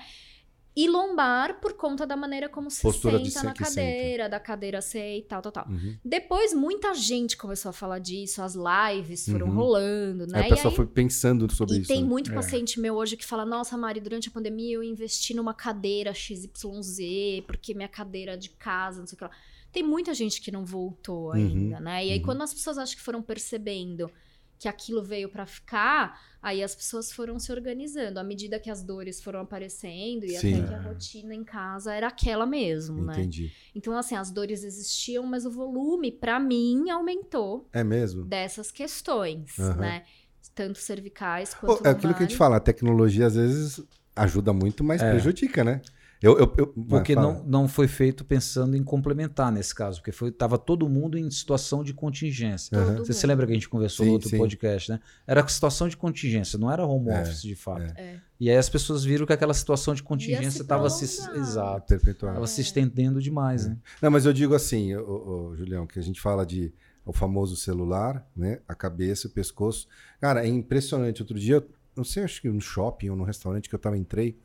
E 0.75 0.89
lombar 0.89 1.61
por 1.61 1.75
conta 1.75 2.07
da 2.07 2.17
maneira 2.17 2.49
como 2.49 2.71
se 2.71 2.81
Postura 2.81 3.19
senta 3.19 3.31
se- 3.31 3.45
na 3.45 3.53
que 3.53 3.63
senta. 3.65 3.77
cadeira, 3.83 4.29
da 4.29 4.41
cadeira 4.41 4.81
ser 4.81 5.19
e 5.19 5.23
tal, 5.23 5.43
tal, 5.43 5.53
tal. 5.53 5.69
Uhum. 5.69 5.97
Depois 6.03 6.55
muita 6.55 6.95
gente 6.95 7.37
começou 7.37 7.69
a 7.69 7.73
falar 7.75 7.99
disso, 7.99 8.41
as 8.41 8.55
lives 8.55 9.27
foram 9.29 9.49
Uhum. 9.49 9.55
rolando, 9.55 10.27
né? 10.27 10.39
Aí 10.39 10.45
a 10.45 10.47
E 10.47 10.49
pessoa 10.51 10.73
aí- 10.73 10.77
foi 10.77 10.87
pensando 10.87 11.53
sobre 11.53 11.75
e 11.77 11.79
isso. 11.81 11.89
tem 11.89 12.01
né? 12.03 12.09
muito 12.09 12.31
É. 12.33 12.35
paciente 12.35 12.81
meu 12.81 12.95
hoje 12.95 13.19
que 13.19 13.25
fala: 13.27 13.45
Nossa, 13.45 13.77
Mari, 13.77 14.01
durante 14.01 14.29
a 14.29 14.33
pandemia 14.33 14.75
eu 14.77 14.83
investi 14.83 15.35
numa 15.35 15.53
cadeira 15.53 16.15
XYZ, 16.15 17.43
porque 17.47 17.75
minha 17.75 17.89
cadeira 17.89 18.37
de 18.37 18.49
casa, 18.49 19.01
não 19.01 19.07
sei 19.07 19.15
o 19.17 19.19
que 19.19 19.25
lá. 19.25 19.31
Tem 19.71 19.83
muita 19.83 20.13
gente 20.15 20.41
que 20.41 20.51
não 20.51 20.65
voltou 20.65 21.27
Uhum, 21.29 21.33
ainda, 21.33 21.81
né? 21.81 22.05
E 22.07 22.13
aí, 22.13 22.19
uhum. 22.19 22.25
quando 22.25 22.43
as 22.43 22.53
pessoas 22.55 22.79
acho 22.79 22.97
que 22.97 23.03
foram 23.03 23.23
percebendo 23.23 24.11
que 24.63 24.69
aquilo 24.69 25.03
veio 25.03 25.29
pra 25.29 25.45
ficar, 25.45 26.21
aí 26.41 26.63
as 26.63 26.73
pessoas 26.73 27.11
foram 27.11 27.37
se 27.37 27.51
organizando. 27.51 28.21
À 28.21 28.23
medida 28.23 28.61
que 28.61 28.71
as 28.71 28.81
dores 28.83 29.21
foram 29.21 29.41
aparecendo 29.41 30.25
e 30.25 30.37
Sim. 30.37 30.55
até 30.55 30.69
que 30.69 30.75
a 30.75 30.81
rotina 30.81 31.35
em 31.35 31.43
casa 31.43 31.93
era 31.93 32.07
aquela 32.07 32.47
mesmo, 32.47 33.03
né? 33.05 33.15
Entendi. 33.15 33.51
Então, 33.75 33.97
assim, 33.97 34.15
as 34.15 34.31
dores 34.31 34.63
existiam, 34.63 35.27
mas 35.27 35.45
o 35.45 35.51
volume, 35.51 36.13
pra 36.13 36.39
mim, 36.39 36.89
aumentou 36.91 37.69
É 37.73 37.83
mesmo? 37.83 38.25
dessas 38.25 38.71
questões, 38.71 39.59
Aham. 39.59 39.81
né? 39.81 40.03
Tanto 40.55 40.79
cervicais 40.79 41.55
quanto 41.55 41.85
é 41.85 41.91
aquilo 41.91 42.15
que 42.15 42.23
a 42.23 42.27
gente 42.27 42.37
fala, 42.37 42.57
a 42.57 42.61
tecnologia 42.61 43.27
às 43.27 43.35
vezes 43.35 43.83
ajuda 44.15 44.53
muito, 44.53 44.85
mas 44.85 45.03
É. 45.03 45.11
prejudica, 45.11 45.65
né? 45.65 45.81
Eu, 46.23 46.39
eu, 46.39 46.55
eu- 46.57 46.67
Porque 46.89 47.15
não, 47.17 47.43
não 47.45 47.67
foi 47.69 47.89
feito 47.89 48.25
pensando 48.25 48.77
em 48.77 48.83
complementar 48.85 49.51
nesse 49.51 49.75
caso, 49.75 49.99
porque 50.01 50.13
foi, 50.13 50.31
tava 50.31 50.57
todo 50.57 50.89
mundo 50.89 51.19
em 51.19 51.29
situação 51.31 51.83
de 51.83 51.93
contingência. 51.93 52.71
Todo 52.79 53.05
Você 53.05 53.13
se 53.13 53.27
lembra 53.27 53.45
que 53.47 53.53
a 53.53 53.55
gente 53.55 53.69
conversou 53.69 54.05
Sim, 54.05 54.11
no 54.11 54.13
outro 54.15 54.29
sim. 54.29 54.39
podcast, 54.39 54.91
né? 54.93 55.01
Era 55.27 55.47
situação 55.49 55.89
de 55.89 55.97
contingência, 55.97 56.59
não 56.59 56.71
era 56.71 56.87
home 56.87 57.11
É, 57.11 57.23
office 57.23 57.43
de 57.43 57.57
fato. 57.57 57.93
É. 57.97 58.21
E 58.39 58.49
aí 58.51 58.57
as 58.57 58.69
pessoas 58.69 59.03
viram 59.05 59.27
que 59.27 59.33
aquela 59.33 59.55
situação 59.55 59.95
de 59.95 60.03
contingência 60.03 60.51
se 60.53 60.63
estava 60.63 60.89
se, 60.91 61.17
prolongar. 61.17 61.43
exato, 61.43 61.87
Perpetuar. 61.89 62.35
tava 62.35 62.47
se 62.47 62.61
estendendo 62.61 63.21
demais, 63.21 63.67
né? 63.67 63.77
Não, 64.01 64.11
mas 64.11 64.25
eu 64.25 64.33
digo 64.33 64.55
assim, 64.55 64.95
ô, 64.97 65.51
ô, 65.51 65.57
Julião, 65.57 65.87
que 65.87 65.99
a 65.99 66.03
gente 66.03 66.21
fala 66.21 66.47
de 66.47 66.73
o 67.05 67.13
famoso 67.13 67.57
celular, 67.57 68.25
né? 68.37 68.61
A 68.69 68.75
cabeça, 68.77 69.27
o 69.27 69.31
pescoço. 69.31 69.89
Cara, 70.21 70.45
é 70.45 70.49
impressionante. 70.49 71.21
Outro 71.21 71.37
dia, 71.39 71.65
não 71.97 72.05
sei, 72.05 72.23
acho 72.23 72.41
que 72.41 72.49
no 72.49 72.61
shopping 72.61 73.11
ou 73.11 73.17
no 73.17 73.25
restaurante 73.25 73.69
que 73.69 73.75
eu 73.75 73.79
tava, 73.79 73.97
entrei. 73.99 74.39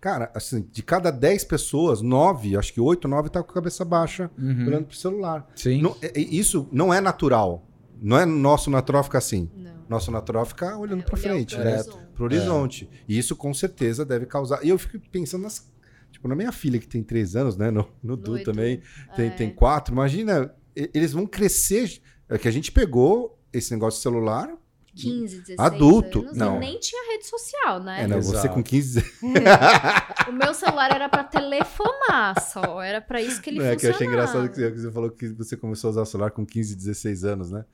Cara, 0.00 0.30
assim, 0.34 0.66
de 0.72 0.82
cada 0.82 1.10
10 1.10 1.44
pessoas, 1.44 2.00
9, 2.00 2.56
acho 2.56 2.72
que 2.72 2.80
8, 2.80 3.06
9 3.06 3.28
tá 3.28 3.42
com 3.42 3.50
a 3.50 3.54
cabeça 3.54 3.84
baixa, 3.84 4.30
Uhum. 4.38 4.66
olhando 4.66 4.86
pro 4.86 4.96
celular. 4.96 5.46
Sim. 5.54 5.82
Não- 5.82 5.94
é- 6.00 6.18
é- 6.18 6.20
isso 6.20 6.66
não 6.72 6.92
é 6.92 7.00
natural. 7.02 7.66
Não 8.00 8.18
é 8.18 8.24
nosso 8.24 8.70
natural 8.70 9.04
ficar 9.04 9.18
assim. 9.18 9.50
Não. 9.54 9.70
Nosso 9.90 10.10
natural 10.10 10.44
é 10.44 10.46
ficar 10.46 10.78
olhando 10.78 11.02
pra 11.04 11.18
Olhar 11.18 11.30
frente, 11.34 11.54
pro 11.54 11.64
né? 11.64 11.72
horizonte. 11.74 11.98
Pro 12.14 12.24
horizonte. 12.24 12.90
E 13.06 13.18
isso 13.18 13.36
com 13.36 13.52
certeza 13.52 14.04
deve 14.06 14.24
causar. 14.24 14.64
E 14.64 14.70
eu 14.70 14.78
fico 14.78 14.98
pensando 15.10 15.42
nas. 15.42 15.70
Tipo, 16.10 16.26
na 16.28 16.34
minha 16.34 16.50
filha 16.52 16.78
que 16.78 16.88
tem 16.88 17.02
3 17.02 17.36
anos, 17.36 17.56
né? 17.56 17.70
No, 17.70 17.86
no 18.02 18.16
Du 18.16 18.36
Edu. 18.36 18.44
também 18.44 18.80
tem, 19.14 19.26
É. 19.26 19.30
tem 19.30 19.50
4. 19.50 19.92
Imagina, 19.92 20.54
eles 20.74 21.12
vão 21.12 21.26
crescer. 21.26 22.00
É 22.28 22.38
que 22.38 22.48
a 22.48 22.50
gente 22.50 22.72
pegou 22.72 23.38
esse 23.52 23.70
negócio 23.72 23.98
de 23.98 24.02
celular. 24.02 24.48
15, 24.94 25.38
16 25.40 25.58
Adulto, 25.58 26.20
anos 26.20 26.36
não. 26.36 26.56
e 26.56 26.60
nem 26.60 26.78
tinha 26.78 27.12
rede 27.12 27.26
social, 27.26 27.80
né? 27.82 28.02
É, 28.02 28.06
não, 28.06 28.20
você 28.20 28.48
com 28.48 28.62
15. 28.62 29.02
O 30.28 30.32
meu 30.32 30.52
celular 30.54 30.90
era 30.94 31.08
pra 31.08 31.24
telefonar 31.24 32.40
só, 32.40 32.80
era 32.82 33.00
pra 33.00 33.20
isso 33.20 33.40
que 33.40 33.50
ele 33.50 33.58
Não, 33.58 33.66
é 33.66 33.76
que 33.76 33.86
eu 33.86 33.90
achei 33.90 34.06
engraçado 34.06 34.48
que 34.48 34.56
você- 34.56 34.70
que 34.70 34.78
você 34.80 34.92
falou 34.92 35.10
que 35.10 35.28
você 35.28 35.56
começou 35.56 35.88
a 35.88 35.90
usar 35.92 36.02
o 36.02 36.06
celular 36.06 36.30
com 36.30 36.44
15, 36.46 36.74
16 36.76 37.24
anos, 37.24 37.50
né? 37.50 37.64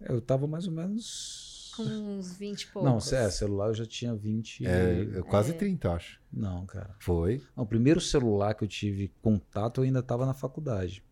Eu 0.00 0.20
tava 0.20 0.46
mais 0.46 0.66
ou 0.66 0.72
menos. 0.72 1.72
Com 1.76 1.82
uns 1.82 2.32
20 2.38 2.62
e 2.62 2.66
poucos. 2.68 3.10
Não, 3.10 3.18
é, 3.18 3.30
celular 3.30 3.66
eu 3.68 3.74
já 3.74 3.84
tinha 3.84 4.14
20. 4.14 4.60
e- 4.62 4.66
É, 4.66 5.18
é 5.18 5.22
quase 5.22 5.52
30, 5.52 5.92
acho. 5.92 6.18
Não, 6.32 6.64
cara. 6.64 6.94
Foi. 7.00 7.42
Não, 7.54 7.64
o 7.64 7.66
primeiro 7.66 8.00
celular 8.00 8.54
que 8.54 8.64
eu 8.64 8.68
tive 8.68 9.12
contato 9.20 9.80
eu 9.80 9.84
ainda 9.84 9.98
estava 9.98 10.24
na 10.24 10.32
faculdade. 10.32 11.02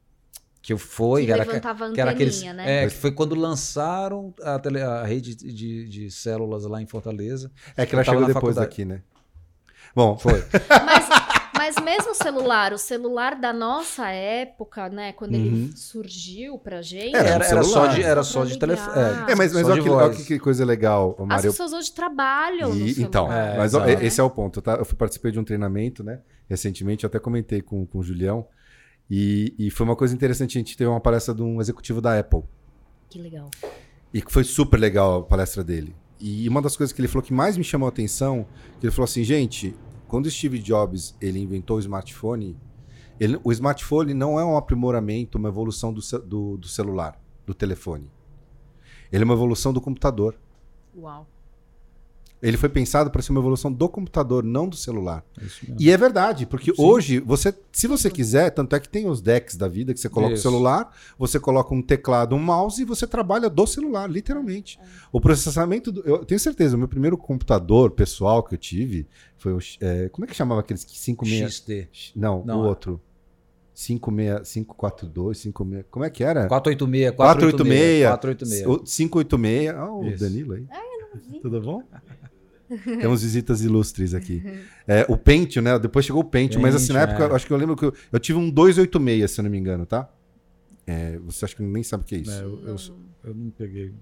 Que 0.66 0.72
eu 0.72 0.78
fui, 0.78 1.20
que 1.20 1.26
que 1.26 1.32
era, 1.32 1.44
que 1.92 2.00
era 2.00 2.10
aqueles. 2.12 2.42
né? 2.42 2.84
É, 2.84 2.86
que 2.86 2.94
foi 2.94 3.12
quando 3.12 3.34
lançaram 3.34 4.32
a, 4.42 4.58
tele- 4.58 4.80
a 4.80 5.04
rede 5.04 5.34
de, 5.34 5.86
de 5.86 6.10
células 6.10 6.64
lá 6.64 6.80
em 6.80 6.86
Fortaleza. 6.86 7.50
É 7.76 7.84
que 7.84 7.94
ela 7.94 8.02
chegou 8.02 8.20
depois 8.22 8.34
faculdade. 8.34 8.66
daqui, 8.66 8.84
né? 8.86 9.02
Bom, 9.94 10.16
Foi. 10.16 10.42
Mas, 10.86 11.08
Mas 11.76 11.84
mesmo 11.84 12.12
o 12.12 12.14
celular, 12.14 12.72
o 12.72 12.78
celular 12.78 13.38
da 13.38 13.52
nossa 13.52 14.08
época, 14.08 14.88
né? 14.88 15.12
Quando 15.12 15.34
ele 15.34 15.50
Uhum. 15.50 15.70
surgiu 15.76 16.58
pra 16.58 16.80
gente. 16.80 17.14
Era 17.14 17.24
um 17.24 17.32
Era, 17.32 17.44
era 17.46 17.62
só 17.62 17.86
de, 17.86 18.02
era 18.02 18.22
Só 18.22 18.44
de 18.46 18.58
telefone. 18.58 18.98
É, 19.28 19.34
mas, 19.34 19.52
mas 19.52 19.66
só 19.66 19.72
olha 19.72 19.82
que, 19.82 19.90
olha 19.90 20.14
que 20.14 20.38
coisa 20.38 20.64
legal, 20.64 21.14
ô, 21.18 21.26
As 21.30 21.42
pessoas 21.42 21.74
hoje 21.74 21.92
trabalham 21.92 22.70
no 22.70 22.86
E- 22.86 22.94
celular. 22.94 23.08
então, 23.08 23.30
É, 23.32 23.58
mas 23.58 23.74
ó, 23.74 23.84
esse 23.86 24.18
é 24.18 24.24
o 24.24 24.30
ponto. 24.30 24.62
tá? 24.62 24.76
Eu 24.76 24.84
fui 24.86 24.96
participei 24.96 25.30
de 25.30 25.38
um 25.38 25.44
treinamento, 25.44 26.02
né? 26.02 26.20
Recentemente, 26.48 27.04
eu 27.04 27.08
até 27.08 27.18
comentei 27.18 27.60
com, 27.60 27.84
com 27.86 27.98
o 27.98 28.02
Julião. 28.02 28.46
E, 29.10 29.54
e 29.58 29.70
foi 29.70 29.84
uma 29.86 29.96
coisa 29.96 30.14
interessante. 30.14 30.56
A 30.56 30.60
gente 30.60 30.76
teve 30.76 30.88
uma 30.88 31.00
palestra 31.00 31.34
de 31.34 31.42
um 31.42 31.60
executivo 31.60 32.00
da 32.00 32.18
Apple. 32.18 32.42
Que 33.10 33.18
legal. 33.20 33.50
E 34.12 34.22
foi 34.28 34.44
super 34.44 34.78
legal 34.78 35.18
a 35.20 35.22
palestra 35.22 35.62
dele. 35.62 35.94
E 36.20 36.48
uma 36.48 36.62
das 36.62 36.76
coisas 36.76 36.92
que 36.92 37.00
ele 37.00 37.08
falou 37.08 37.22
que 37.22 37.32
mais 37.32 37.56
me 37.56 37.64
chamou 37.64 37.86
a 37.86 37.90
atenção, 37.90 38.46
que 38.80 38.86
ele 38.86 38.92
falou 38.92 39.04
assim, 39.04 39.22
gente, 39.24 39.74
quando 40.08 40.26
o 40.26 40.30
Steve 40.30 40.58
Jobs 40.58 41.14
ele 41.20 41.38
inventou 41.40 41.76
o 41.76 41.80
smartphone, 41.80 42.56
ele- 43.20 43.38
o 43.44 43.52
smartphone 43.52 44.14
não 44.14 44.38
é 44.38 44.44
um 44.44 44.56
aprimoramento, 44.56 45.36
uma 45.38 45.48
evolução 45.48 45.92
do, 45.92 46.00
do, 46.24 46.56
do 46.56 46.68
celular, 46.68 47.20
do 47.44 47.52
telefone. 47.52 48.10
Ele 49.12 49.22
é 49.22 49.24
uma 49.24 49.34
evolução 49.34 49.72
do 49.72 49.80
computador. 49.80 50.36
Uau. 50.96 51.26
Ele 52.46 52.58
foi 52.58 52.68
pensado 52.68 53.10
para 53.10 53.22
ser 53.22 53.30
uma 53.32 53.40
evolução 53.40 53.72
do 53.72 53.88
computador, 53.88 54.44
não 54.44 54.68
do 54.68 54.76
celular. 54.76 55.24
Mesmo. 55.40 55.76
E 55.80 55.90
é 55.90 55.96
verdade, 55.96 56.44
porque 56.44 56.74
Sim. 56.74 56.82
hoje, 56.82 57.18
você, 57.20 57.54
se 57.72 57.86
você 57.86 58.10
quiser, 58.10 58.50
tanto 58.50 58.76
é 58.76 58.80
que 58.80 58.88
tem 58.88 59.08
os 59.08 59.22
decks 59.22 59.56
da 59.56 59.66
vida 59.66 59.94
que 59.94 59.98
você 60.00 60.10
coloca 60.10 60.34
Isso. 60.34 60.46
o 60.46 60.50
celular, 60.50 60.94
você 61.18 61.40
coloca 61.40 61.72
um 61.74 61.80
teclado, 61.80 62.34
um 62.36 62.38
mouse 62.38 62.82
e 62.82 62.84
você 62.84 63.06
trabalha 63.06 63.48
do 63.48 63.66
celular, 63.66 64.10
literalmente. 64.10 64.78
O 65.10 65.20
processamento, 65.22 65.90
do- 65.90 66.02
eu 66.02 66.24
tenho 66.24 66.38
certeza, 66.38 66.76
o 66.76 66.78
meu 66.78 66.86
primeiro 66.86 67.16
computador 67.16 67.90
pessoal 67.92 68.42
que 68.42 68.54
eu 68.54 68.58
tive 68.58 69.06
foi 69.38 69.54
o. 69.54 69.58
é, 69.80 70.10
como 70.10 70.26
é 70.26 70.28
que 70.28 70.36
chamava 70.36 70.60
aqueles 70.60 70.82
56? 70.86 71.50
XD. 71.50 71.88
Não, 72.14 72.44
Não, 72.44 72.60
o 72.60 72.64
é. 72.66 72.68
outro. 72.68 73.00
56, 73.72 74.52
542, 74.52 75.38
56. 75.38 75.84
Como 75.90 76.04
é 76.04 76.10
que 76.10 76.22
era? 76.22 76.46
486, 76.46 77.16
486. 77.16 78.04
486. 78.04 78.66
O 78.66 78.78
586. 78.84 79.68
Ah, 79.74 79.90
o 79.92 80.04
Isso. 80.06 80.22
Danilo 80.24 80.52
aí. 80.54 80.66
vi. 81.30 81.40
Tudo 81.40 81.60
bom? 81.60 81.82
Temos 82.84 83.22
visitas 83.22 83.62
ilustres 83.62 84.14
aqui. 84.14 84.42
É, 84.86 85.06
o 85.08 85.16
Pentium, 85.16 85.62
né? 85.62 85.78
Depois 85.78 86.04
chegou 86.04 86.22
o 86.22 86.24
Pentium, 86.24 86.60
mas 86.60 86.74
assim, 86.74 86.92
na 86.92 87.02
época, 87.02 87.24
é. 87.24 87.26
eu 87.26 87.34
acho 87.36 87.46
que 87.46 87.52
eu 87.52 87.56
lembro 87.56 87.76
que 87.76 87.84
eu, 87.84 87.94
eu 88.12 88.18
tive 88.18 88.38
um 88.38 88.50
286, 88.50 89.30
se 89.30 89.40
eu 89.40 89.42
não 89.42 89.50
me 89.50 89.58
engano, 89.58 89.86
tá? 89.86 90.08
É, 90.86 91.18
você 91.24 91.44
acha 91.44 91.56
que 91.56 91.62
nem 91.62 91.82
sabe 91.82 92.04
o 92.04 92.06
que 92.06 92.14
é 92.14 92.18
isso? 92.18 92.30
É, 92.30 92.42
eu, 92.42 92.60
eu, 92.66 92.76
eu 93.24 93.34
não 93.34 93.50
peguei. 93.50 93.92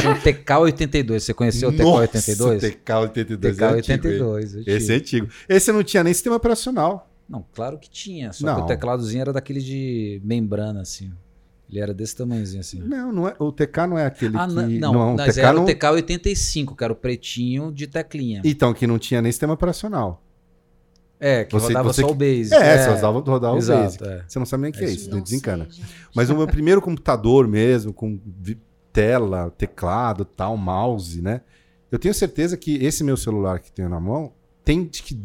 Tinha 0.00 0.12
um 0.12 0.16
TK82. 0.16 1.20
Você 1.20 1.34
conheceu 1.34 1.68
o 1.70 1.72
TK82? 1.72 1.82
Nossa, 1.82 2.70
TK82 2.70 3.60
é 3.60 3.74
antigo, 3.74 4.08
hein? 4.08 4.18
TK82. 4.18 4.64
eu 4.66 4.76
Esse 4.76 4.92
é 4.92 4.96
antigo. 4.96 5.28
Esse 5.48 5.72
não 5.72 5.82
tinha 5.82 6.04
nem 6.04 6.12
sistema 6.12 6.36
operacional. 6.36 7.10
Não, 7.28 7.44
claro 7.54 7.78
que 7.78 7.88
tinha. 7.88 8.32
Só 8.32 8.44
Não. 8.44 8.56
que 8.56 8.60
o 8.62 8.66
tecladozinho 8.66 9.20
era 9.20 9.32
daquele 9.32 9.60
de 9.60 10.20
membrana, 10.24 10.80
assim. 10.80 11.12
Ele 11.70 11.78
era 11.80 11.94
desse 11.94 12.16
tamanhozinho, 12.16 12.60
assim. 12.60 12.80
Não, 12.80 13.12
não 13.12 13.28
é, 13.28 13.34
o 13.38 13.52
TK 13.52 13.86
não 13.88 13.96
é 13.98 14.06
aquele 14.06 14.36
Ah, 14.36 14.46
que... 14.48 14.54
não, 14.54 14.68
não, 14.68 14.92
não, 14.92 15.16
mas 15.16 15.34
TK 15.36 15.40
era 15.40 15.52
não... 15.52 15.64
o 15.64 15.66
TK85, 15.66 16.76
que 16.76 16.82
era 16.84 16.92
o 16.92 16.96
pretinho 16.96 17.70
de 17.70 17.86
teclinha. 17.86 18.42
Então, 18.44 18.74
que 18.74 18.86
não 18.86 18.98
tinha 18.98 19.22
nem 19.22 19.30
sistema 19.30 19.52
operacional. 19.54 20.22
É, 21.22 21.44
que 21.44 21.52
Você- 21.52 21.66
rodava 21.68 21.92
você 21.92 22.00
só 22.00 22.06
que- 22.08 22.12
o 22.12 22.16
Basic. 22.16 22.54
É, 22.54 22.78
você 22.82 22.90
usava 22.94 23.20
rodar 23.20 23.52
o 23.54 23.58
exato, 23.58 23.82
Basic. 23.82 24.04
é. 24.04 24.24
Você 24.26 24.38
não 24.38 24.46
sabe 24.46 24.62
nem 24.62 24.70
o 24.70 24.74
que 24.74 24.80
é, 24.82 24.88
É 24.88 24.90
isso, 24.90 25.10
Não 25.10 25.20
desencana. 25.20 25.68
sei. 25.70 25.84
Mas 26.14 26.30
o 26.30 26.36
meu 26.36 26.46
primeiro 26.48 26.80
computador 26.80 27.46
mesmo, 27.46 27.92
com 27.92 28.18
tela, 28.92 29.50
teclado, 29.56 30.24
tal, 30.24 30.56
mouse, 30.56 31.20
né? 31.22 31.42
Eu 31.92 31.98
tenho 31.98 32.14
certeza 32.14 32.56
que 32.56 32.76
esse 32.84 33.04
meu 33.04 33.16
celular 33.16 33.60
que 33.60 33.70
tenho 33.70 33.88
na 33.88 34.00
mão 34.00 34.32
tem 34.64 34.84
que 34.86 35.20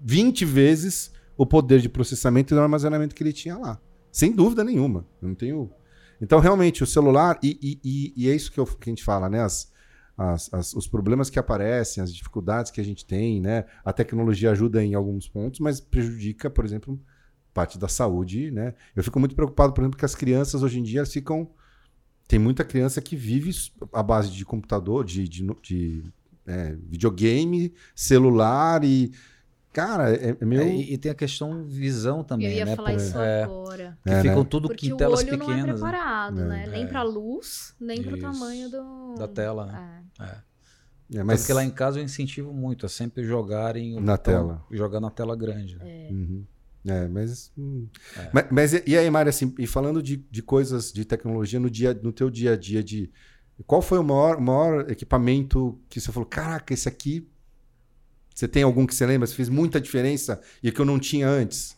20 0.00 0.44
vezes 0.44 1.10
o 1.36 1.46
poder 1.46 1.80
de 1.80 1.88
processamento 1.88 2.52
e 2.52 2.54
do 2.54 2.60
armazenamento 2.60 3.14
que 3.14 3.22
ele 3.22 3.32
tinha 3.32 3.56
lá. 3.56 3.80
Sem 4.12 4.32
dúvida 4.32 4.62
nenhuma. 4.64 5.04
Eu 5.22 5.28
não 5.28 5.34
tenho. 5.34 5.70
Então, 6.20 6.40
realmente, 6.40 6.82
o 6.82 6.86
celular, 6.86 7.38
e, 7.42 7.58
e- 7.84 8.12
e- 8.16 8.28
é 8.30 8.34
isso 8.34 8.50
que, 8.52 8.58
eu- 8.58 8.66
que 8.66 8.88
a 8.88 8.92
gente 8.92 9.04
fala, 9.04 9.28
né? 9.28 9.40
As- 9.42 9.70
as- 10.16 10.52
as- 10.52 10.74
os 10.74 10.86
problemas 10.88 11.30
que 11.30 11.38
aparecem, 11.38 12.02
as 12.02 12.12
dificuldades 12.12 12.72
que 12.72 12.80
a 12.80 12.84
gente 12.84 13.04
tem, 13.06 13.40
né? 13.40 13.64
A 13.84 13.92
tecnologia 13.92 14.50
ajuda 14.50 14.82
em 14.84 14.94
alguns 14.94 15.28
pontos, 15.28 15.60
mas 15.60 15.80
prejudica, 15.80 16.50
por 16.50 16.64
exemplo, 16.64 17.00
parte 17.54 17.78
da 17.78 17.88
saúde, 17.88 18.50
né? 18.50 18.74
Eu 18.96 19.02
fico 19.04 19.18
muito 19.20 19.34
preocupado, 19.36 19.72
por 19.72 19.80
exemplo, 19.82 19.98
que 19.98 20.04
as 20.04 20.14
crianças 20.14 20.62
hoje 20.62 20.78
em 20.80 20.82
dia 20.82 21.04
ficam. 21.06 21.48
Tem 22.26 22.38
muita 22.38 22.64
criança 22.64 23.00
que 23.00 23.16
vive 23.16 23.50
à 23.92 24.02
base 24.02 24.30
de 24.30 24.44
computador, 24.44 25.04
de, 25.04 25.26
de, 25.28 25.46
de, 25.62 26.02
é, 26.46 26.76
videogame, 26.88 27.72
celular 27.94 28.84
e. 28.84 29.12
Cara, 29.72 30.12
é, 30.14 30.36
é 30.40 30.44
meio. 30.44 30.62
É, 30.62 30.74
e, 30.74 30.94
e 30.94 30.98
tem 30.98 31.10
a 31.10 31.14
questão 31.14 31.64
visão 31.64 32.24
também, 32.24 32.46
Eu 32.48 32.52
ia 32.58 32.64
né? 32.64 32.74
falar 32.76 32.90
Por- 32.90 32.96
isso 32.96 33.18
é, 33.18 33.42
agora. 33.44 33.98
que 34.02 34.10
É, 34.10 34.22
ficam 34.22 34.38
né? 34.42 34.46
tudo 34.50 34.68
Porque 34.68 34.88
em 34.88 34.92
o 34.92 34.96
telas 34.96 35.20
olho 35.20 35.28
não 35.28 35.34
é 35.34 35.38
pequenas. 35.38 35.66
né? 35.66 35.72
preparado, 35.90 36.40
É. 36.40 36.44
né? 36.44 36.66
Nem 36.70 36.82
É. 36.84 36.86
pra 36.86 37.02
luz, 37.02 37.74
nem 37.80 38.02
pro 38.02 38.16
Isso. 38.16 38.22
tamanho 38.26 38.70
do... 38.70 39.14
Da 39.18 39.28
tela, 39.28 39.66
né? 39.66 40.02
É. 40.20 40.24
É. 40.24 41.18
É, 41.20 41.22
Mas 41.22 41.46
que 41.46 41.52
lá 41.54 41.64
em 41.64 41.70
casa 41.70 41.98
eu 41.98 42.04
incentivo 42.04 42.52
muito 42.52 42.84
a 42.84 42.88
sempre 42.88 43.24
jogarem 43.24 43.96
o 43.96 44.00
Na 44.00 44.16
botão- 44.16 44.34
tela. 44.34 44.64
Jogar 44.70 45.00
na 45.00 45.10
tela 45.10 45.34
grande. 45.36 45.76
né? 45.78 46.08
Uhum. 46.10 46.44
É, 46.86 47.08
mas, 47.08 47.50
hum. 47.56 47.86
É. 48.16 48.30
mas. 48.32 48.46
mas 48.50 48.72
e- 48.86 48.96
aí, 48.96 49.10
Mário, 49.10 49.30
assim, 49.30 49.54
e 49.58 49.66
falando 49.66 50.02
de, 50.02 50.16
de 50.16 50.42
coisas 50.42 50.92
de 50.92 51.04
tecnologia 51.04 51.58
no, 51.60 51.70
dia, 51.70 51.98
no 52.02 52.12
teu 52.12 52.28
dia 52.30 52.52
a 52.52 52.56
dia, 52.56 52.82
de 52.84 53.10
qual 53.66 53.80
foi 53.82 53.98
o 53.98 54.04
maior, 54.04 54.36
o 54.36 54.42
maior 54.42 54.90
equipamento 54.90 55.78
que 55.88 56.00
você 56.00 56.12
falou, 56.12 56.26
caraca, 56.28 56.72
esse 56.74 56.88
aqui. 56.88 57.26
Você 58.38 58.46
tem 58.46 58.62
algum 58.62 58.86
que 58.86 58.94
você 58.94 59.04
lembra? 59.04 59.26
Você 59.26 59.34
fez 59.34 59.48
muita 59.48 59.80
diferença 59.80 60.40
e 60.62 60.70
que 60.70 60.80
eu 60.80 60.84
não 60.84 60.96
tinha 60.96 61.28
antes? 61.28 61.76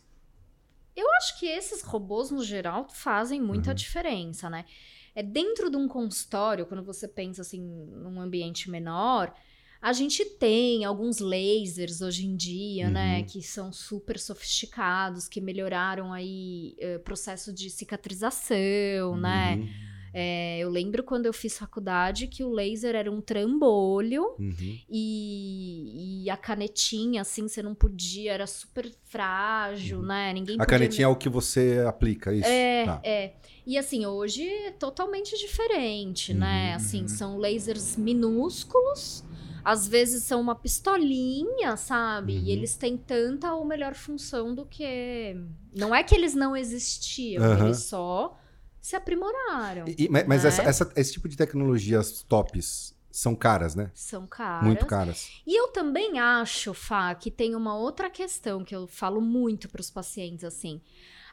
Eu 0.94 1.10
acho 1.14 1.40
que 1.40 1.46
esses 1.46 1.80
robôs, 1.80 2.30
no 2.30 2.44
geral, 2.44 2.86
fazem 2.86 3.40
muita 3.40 3.72
diferença, 3.74 4.50
né? 4.50 4.66
É 5.14 5.22
dentro 5.22 5.70
de 5.70 5.78
um 5.78 5.88
consultório, 5.88 6.66
quando 6.66 6.84
você 6.84 7.08
pensa 7.08 7.40
assim, 7.40 7.62
num 7.62 8.20
ambiente 8.20 8.70
menor, 8.70 9.32
a 9.80 9.94
gente 9.94 10.22
tem 10.22 10.84
alguns 10.84 11.18
lasers 11.18 12.02
hoje 12.02 12.26
em 12.26 12.36
dia, 12.36 12.90
né? 12.90 13.20
Uhum. 13.20 13.24
Que 13.24 13.42
são 13.42 13.72
super 13.72 14.18
sofisticados, 14.18 15.28
que 15.28 15.40
melhoraram 15.40 16.12
aí 16.12 16.76
eh, 16.78 16.98
processo 16.98 17.54
de 17.54 17.70
cicatrização, 17.70 19.16
né? 19.16 19.66
Uhum, 20.14 20.20
É, 20.20 20.58
eu 20.58 20.68
lembro 20.70 21.02
quando 21.02 21.26
eu 21.26 21.32
fiz 21.32 21.56
faculdade 21.58 22.26
que 22.26 22.42
o 22.44 22.50
laser 22.50 22.94
era 22.94 23.10
um 23.10 23.20
trambolho 23.20 24.22
uhum. 24.38 24.78
e, 24.88 26.24
e 26.24 26.30
a 26.30 26.36
canetinha, 26.36 27.22
assim, 27.22 27.48
você 27.48 27.62
não 27.62 27.74
podia, 27.74 28.32
era 28.32 28.46
super 28.46 28.90
frágil, 29.04 30.02
né? 30.02 30.32
Ninguém 30.32 30.56
Uhum. 30.56 30.62
A 30.62 30.66
canetinha 30.66 31.04
é 31.06 31.08
o 31.08 31.16
que 31.16 31.28
você 31.28 31.82
aplica, 31.86 32.32
isso? 32.34 32.48
é, 32.48 32.84
Tá. 32.84 33.00
é. 33.04 33.32
E 33.66 33.78
assim, 33.78 34.04
hoje 34.06 34.48
é 34.48 34.70
totalmente 34.72 35.36
diferente, 35.38 36.34
né? 36.34 36.70
Uhum, 36.70 36.76
Assim, 36.76 37.02
uhum. 37.02 37.08
são 37.08 37.38
lasers 37.38 37.96
minúsculos, 37.96 39.22
às 39.64 39.86
vezes 39.86 40.24
são 40.24 40.40
uma 40.40 40.54
pistolinha, 40.54 41.76
sabe? 41.76 42.34
Uhum. 42.36 42.44
E 42.44 42.50
eles 42.50 42.76
têm 42.76 42.96
tanta 42.96 43.52
ou 43.52 43.64
melhor 43.64 43.94
função 43.94 44.54
do 44.54 44.64
que. 44.66 45.36
Não 45.76 45.94
é 45.94 46.02
que 46.02 46.14
eles 46.14 46.34
não 46.34 46.56
existiam, 46.56 47.44
Aham. 47.44 47.66
eles 47.66 47.84
só 47.84 48.36
se 48.80 48.96
aprimoraram. 48.96 49.86
E- 49.86 50.08
mas 50.10 50.26
mas 50.26 50.42
né? 50.42 50.48
essa- 50.48 50.62
essa- 50.62 50.92
esse 50.96 51.12
tipo 51.12 51.28
de 51.28 51.36
tecnologias 51.36 52.22
tops 52.22 52.94
são 53.10 53.34
caras, 53.34 53.74
né? 53.74 53.90
São 53.94 54.26
caras. 54.26 54.64
Muito 54.66 54.86
caras. 54.86 55.30
E 55.46 55.58
eu 55.58 55.68
também 55.68 56.18
acho, 56.18 56.72
Fá, 56.72 57.14
que 57.14 57.30
tem 57.30 57.54
uma 57.56 57.76
outra 57.76 58.08
questão 58.08 58.64
que 58.64 58.74
eu 58.74 58.86
falo 58.86 59.20
muito 59.20 59.68
para 59.68 59.80
os 59.80 59.90
pacientes, 59.90 60.44
assim. 60.44 60.80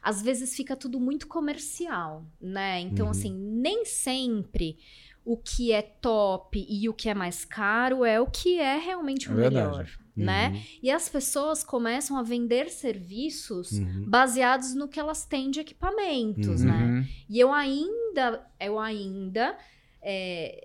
Às 0.02 0.20
vezes 0.22 0.54
fica 0.54 0.76
tudo 0.76 0.98
muito 1.00 1.26
comercial, 1.26 2.24
né? 2.40 2.80
Então, 2.80 3.06
Uhum. 3.06 3.10
assim, 3.12 3.32
nem 3.34 3.84
sempre 3.84 4.78
o 5.24 5.36
que 5.36 5.72
é 5.72 5.82
top 5.82 6.64
e 6.68 6.88
o 6.88 6.94
que 6.94 7.08
é 7.08 7.14
mais 7.14 7.44
caro 7.44 8.04
é 8.04 8.20
o 8.20 8.26
que 8.26 8.58
é 8.58 8.76
realmente 8.78 9.28
o 9.28 9.32
É 9.32 9.36
verdade. 9.36 9.98
Né? 10.24 10.50
Uhum, 10.50 10.62
E 10.82 10.90
as 10.90 11.08
pessoas 11.08 11.62
começam 11.64 12.16
a 12.16 12.22
vender 12.22 12.68
serviços 12.70 13.72
uhum. 13.72 14.04
baseados 14.06 14.74
no 14.74 14.88
que 14.88 14.98
elas 15.00 15.24
têm 15.24 15.50
de 15.50 15.60
equipamentos, 15.60 16.60
Uhum. 16.62 16.66
né? 16.66 16.84
Uhum. 16.84 17.04
E 17.28 17.38
eu 17.40 17.52
ainda, 17.52 18.46
eu 18.60 18.78
ainda, 18.78 19.56
é, 20.02 20.64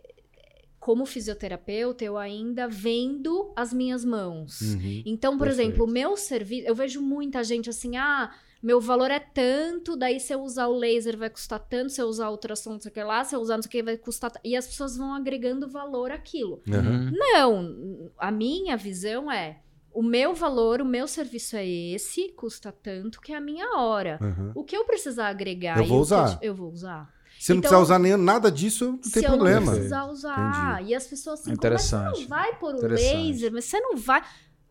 como 0.80 1.06
fisioterapeuta, 1.06 2.04
eu 2.04 2.18
ainda 2.18 2.68
vendo 2.68 3.54
as 3.56 3.72
minhas 3.74 4.04
mãos. 4.04 4.60
Uhum. 4.62 5.04
Então, 5.06 5.38
por 5.38 5.48
Perfeito. 5.48 5.70
exemplo, 5.70 5.86
o 5.86 5.89
meu 5.89 6.18
serviço, 6.18 6.68
eu 6.68 6.76
vejo 6.76 7.02
muita 7.02 7.44
gente 7.44 7.70
assim, 7.70 7.96
ah, 7.96 8.34
meu 8.63 8.80
valor 8.80 9.12
é 9.12 9.19
tanto, 9.19 9.95
daí 9.97 10.19
se 10.19 10.34
eu 10.34 10.41
usar 10.41 10.67
o 10.67 10.76
laser 10.78 11.17
vai 11.17 11.30
custar 11.30 11.60
tanto, 11.60 11.91
se 11.91 12.02
eu 12.02 12.08
usar 12.08 12.30
o 12.30 12.32
ultrassom, 12.32 12.71
não 12.73 12.80
sei 12.80 12.89
o 12.89 12.93
que 12.93 13.04
lá, 13.04 13.23
se 13.23 13.36
eu 13.36 13.39
usar 13.41 13.56
não 13.58 13.62
sei 13.63 13.67
o 13.67 13.71
que 13.71 13.84
vai 13.84 13.97
custar. 13.97 14.32
E 14.43 14.56
as 14.56 14.65
pessoas 14.65 14.95
vão 14.97 15.13
agregando 15.13 15.67
valor 15.69 16.12
àquilo. 16.12 16.62
Uhum. 16.67 17.12
Não, 17.12 18.12
a 18.17 18.32
minha 18.32 18.78
visão 18.78 19.32
é. 19.32 19.60
O 19.93 20.02
meu 20.02 20.34
valor, 20.34 20.82
o 20.82 20.86
meu 20.86 21.08
serviço 21.08 21.56
é 21.56 21.67
esse, 21.67 22.30
custa 22.30 22.71
tanto 22.71 23.21
que 23.21 23.32
é 23.32 23.36
a 23.36 23.41
minha 23.41 23.78
hora. 23.78 24.17
Uhum. 24.21 24.52
O 24.56 24.63
que 24.63 24.76
eu 24.76 24.86
precisar 24.86 25.28
agregar, 25.28 25.78
Eu 25.78 25.86
vou 25.86 25.99
usar. 26.02 26.39
eu 26.41 26.56
vou 26.56 26.71
usar. 26.71 27.13
Se 27.39 27.52
não 27.52 27.58
Então, 27.60 27.69
precisar 27.69 27.80
usar 27.84 27.99
nem, 27.99 28.15
nada 28.17 28.49
disso, 28.49 28.93
não 28.93 29.04
se 29.04 29.12
tem 29.12 29.23
eu 29.23 29.32
não 29.32 29.38
problema. 29.38 29.71
precisar 29.71 30.06
usar. 30.06 30.84
E 30.84 30.95
as 30.95 31.06
pessoas 31.06 31.41
assim, 31.41 31.56
como, 31.56 31.71
mas 31.73 31.82
você 31.82 31.95
Interessante. 31.95 32.21
não 32.21 32.28
vai 32.28 32.56
por 32.58 32.73
o 32.73 32.78
Interessante. 32.78 33.15
laser, 33.28 33.52
mas 33.52 33.65
você 33.65 33.80
não 33.82 33.97
vai. 33.97 34.23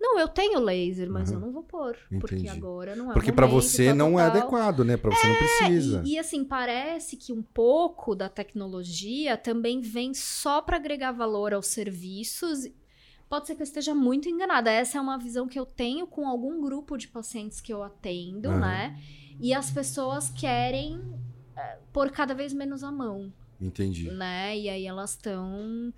Não, 0.02 0.18
eu 0.18 0.26
tenho 0.26 0.58
laser, 0.58 1.08
mas 1.08 1.28
Uhum. 1.28 1.36
eu 1.36 1.40
não 1.40 1.52
vou 1.52 1.62
pôr. 1.62 1.96
Porque 2.18 2.34
Entendi. 2.34 2.48
agora 2.48 2.96
não 2.96 3.08
é 3.12 3.14
Porque 3.14 3.30
pra 3.30 3.46
momento, 3.46 3.62
você 3.62 3.86
tal, 3.86 3.94
não 3.94 4.18
é 4.18 4.24
adequado, 4.24 4.84
né? 4.84 4.96
Pra 4.96 5.12
você 5.12 5.28
não 5.28 5.36
precisa. 5.36 6.02
E, 6.04 6.14
e, 6.14 6.18
assim, 6.18 6.44
parece 6.44 7.16
que 7.16 7.32
um 7.32 7.40
pouco 7.40 8.16
da 8.16 8.28
tecnologia 8.28 9.36
também 9.36 9.80
vem 9.80 10.12
só 10.12 10.60
para 10.60 10.76
agregar 10.76 11.12
valor 11.12 11.54
aos 11.54 11.68
serviços. 11.68 12.68
Pode 13.28 13.46
ser 13.46 13.54
que 13.54 13.62
eu 13.62 13.64
esteja 13.64 13.94
muito 13.94 14.28
enganada. 14.28 14.72
Essa 14.72 14.98
é 14.98 15.00
uma 15.00 15.16
visão 15.16 15.46
que 15.46 15.58
eu 15.58 15.64
tenho 15.64 16.04
com 16.06 16.26
algum 16.26 16.60
grupo 16.60 16.98
de 16.98 17.06
pacientes 17.06 17.60
que 17.60 17.72
eu 17.72 17.82
atendo, 17.84 18.48
Aham. 18.50 18.58
né? 18.60 19.00
E 19.38 19.54
as 19.54 19.70
pessoas 19.70 20.28
querem 20.28 21.00
eh, 21.56 21.78
pôr 21.92 22.10
cada 22.10 22.34
vez 22.34 22.52
menos 22.52 22.82
a 22.82 22.90
mão, 22.90 23.32
Entendi. 23.62 24.10
né? 24.10 24.58
E 24.58 24.68
aí 24.68 24.86
elas 24.86 25.10
estão 25.10 25.92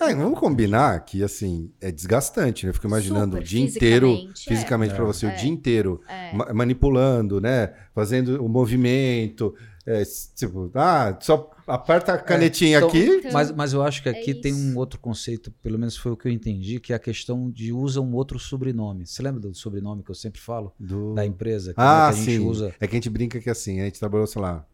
É, 0.00 0.14
vamos 0.14 0.38
combinar 0.38 1.04
que, 1.04 1.22
assim, 1.22 1.70
é 1.80 1.90
desgastante, 1.92 2.64
né? 2.66 2.70
Eu 2.70 2.74
fico 2.74 2.86
imaginando 2.86 3.32
Super, 3.36 3.40
o 3.42 3.44
dia 3.44 3.60
inteiro, 3.64 4.08
fisicamente, 4.08 4.48
é. 4.50 4.54
fisicamente 4.54 4.94
pra 4.94 5.04
você, 5.04 5.26
o 5.26 5.30
É. 5.30 5.34
dia 5.36 5.50
inteiro, 5.50 6.00
É. 6.08 6.32
ma- 6.34 6.52
manipulando, 6.52 7.40
né? 7.40 7.72
Fazendo 7.94 8.44
o 8.44 8.48
movimento. 8.48 9.54
é, 9.86 10.02
tipo, 10.34 10.70
ah, 10.74 11.14
só 11.20 11.50
aperta 11.66 12.14
a 12.14 12.18
canetinha 12.18 12.78
então- 12.78 12.88
aqui. 12.88 13.04
Então, 13.04 13.32
Mas, 13.34 13.52
mas 13.52 13.74
eu 13.74 13.82
acho 13.82 14.02
que 14.02 14.08
é 14.08 14.12
aqui 14.12 14.32
tem 14.34 14.54
um 14.54 14.78
outro 14.78 14.98
conceito, 14.98 15.50
pelo 15.62 15.78
menos 15.78 15.94
foi 15.94 16.10
o 16.10 16.16
que 16.16 16.26
eu 16.26 16.32
entendi, 16.32 16.80
que 16.80 16.94
é 16.94 16.96
a 16.96 16.98
questão 16.98 17.50
de 17.50 17.70
usa 17.70 18.00
um 18.00 18.14
outro 18.14 18.38
sobrenome. 18.38 19.04
Você 19.06 19.22
lembra 19.22 19.40
do 19.42 19.54
sobrenome 19.54 20.02
que 20.02 20.10
eu 20.10 20.14
sempre 20.14 20.40
falo? 20.40 20.72
Do... 20.80 21.12
Da 21.12 21.26
empresa? 21.26 21.74
que 21.74 21.80
Ah, 21.80 22.08
é 22.10 22.14
que 22.14 22.18
a 22.18 22.24
gente 22.24 22.36
sim. 22.38 22.46
usa. 22.46 22.74
É 22.80 22.86
que 22.86 22.94
a 22.94 22.96
gente 22.96 23.10
brinca 23.10 23.38
que 23.38 23.50
assim, 23.50 23.78
a 23.80 23.84
gente 23.84 23.98
trabalhou, 24.00 24.26
sei 24.26 24.40
lá, 24.40 24.64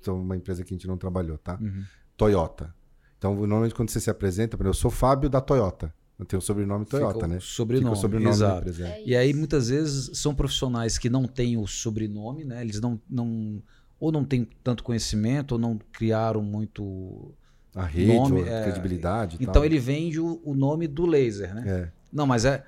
então 0.00 0.20
uma 0.20 0.36
empresa 0.36 0.62
que 0.64 0.72
a 0.72 0.76
gente 0.76 0.86
não 0.86 0.96
trabalhou, 0.96 1.38
tá? 1.38 1.58
Uhum. 1.60 1.82
Toyota. 2.16 2.74
Então, 3.18 3.34
normalmente 3.34 3.74
quando 3.74 3.88
você 3.90 4.00
se 4.00 4.10
apresenta, 4.10 4.56
por 4.56 4.62
exemplo, 4.64 4.70
eu 4.70 4.74
sou 4.80 4.90
Fábio 4.90 5.28
da 5.28 5.40
Toyota. 5.40 5.92
Eu 6.18 6.24
tenho 6.24 6.38
o 6.38 6.42
sobrenome 6.42 6.86
Toyota, 6.86 7.12
Fica 7.14 7.26
o 7.26 7.28
né? 7.28 7.38
Sobrenome, 7.40 7.84
Fica 7.84 7.98
o 7.98 8.00
sobrenome 8.00 8.30
da 8.30 8.36
exato. 8.36 8.58
empresa. 8.60 8.88
é 8.88 9.02
E 9.04 9.14
aí, 9.16 9.28
isso. 9.30 9.38
muitas 9.38 9.68
vezes, 9.68 10.18
são 10.18 10.34
profissionais 10.34 10.96
que 10.96 11.10
não 11.10 11.26
têm 11.26 11.58
o 11.58 11.66
sobrenome, 11.66 12.42
né? 12.44 12.62
Eles 12.62 12.80
não, 12.80 12.98
não 13.08 13.62
ou 14.00 14.10
não 14.12 14.24
têm 14.24 14.48
tanto 14.64 14.82
conhecimento, 14.82 15.52
ou 15.52 15.58
não 15.58 15.78
criaram 15.92 16.42
muito. 16.42 17.34
A 17.74 17.84
rede, 17.84 18.06
Nome, 18.14 18.42
a 18.44 18.46
é, 18.46 18.62
credibilidade 18.62 19.36
e 19.38 19.42
Então 19.42 19.52
tal. 19.54 19.64
ele 19.66 19.78
vende 19.78 20.18
o, 20.18 20.40
o 20.42 20.54
nome 20.54 20.86
do 20.88 21.04
laser, 21.04 21.54
né? 21.54 21.64
É. 21.66 21.92
Não, 22.10 22.26
mas 22.26 22.46
é. 22.46 22.64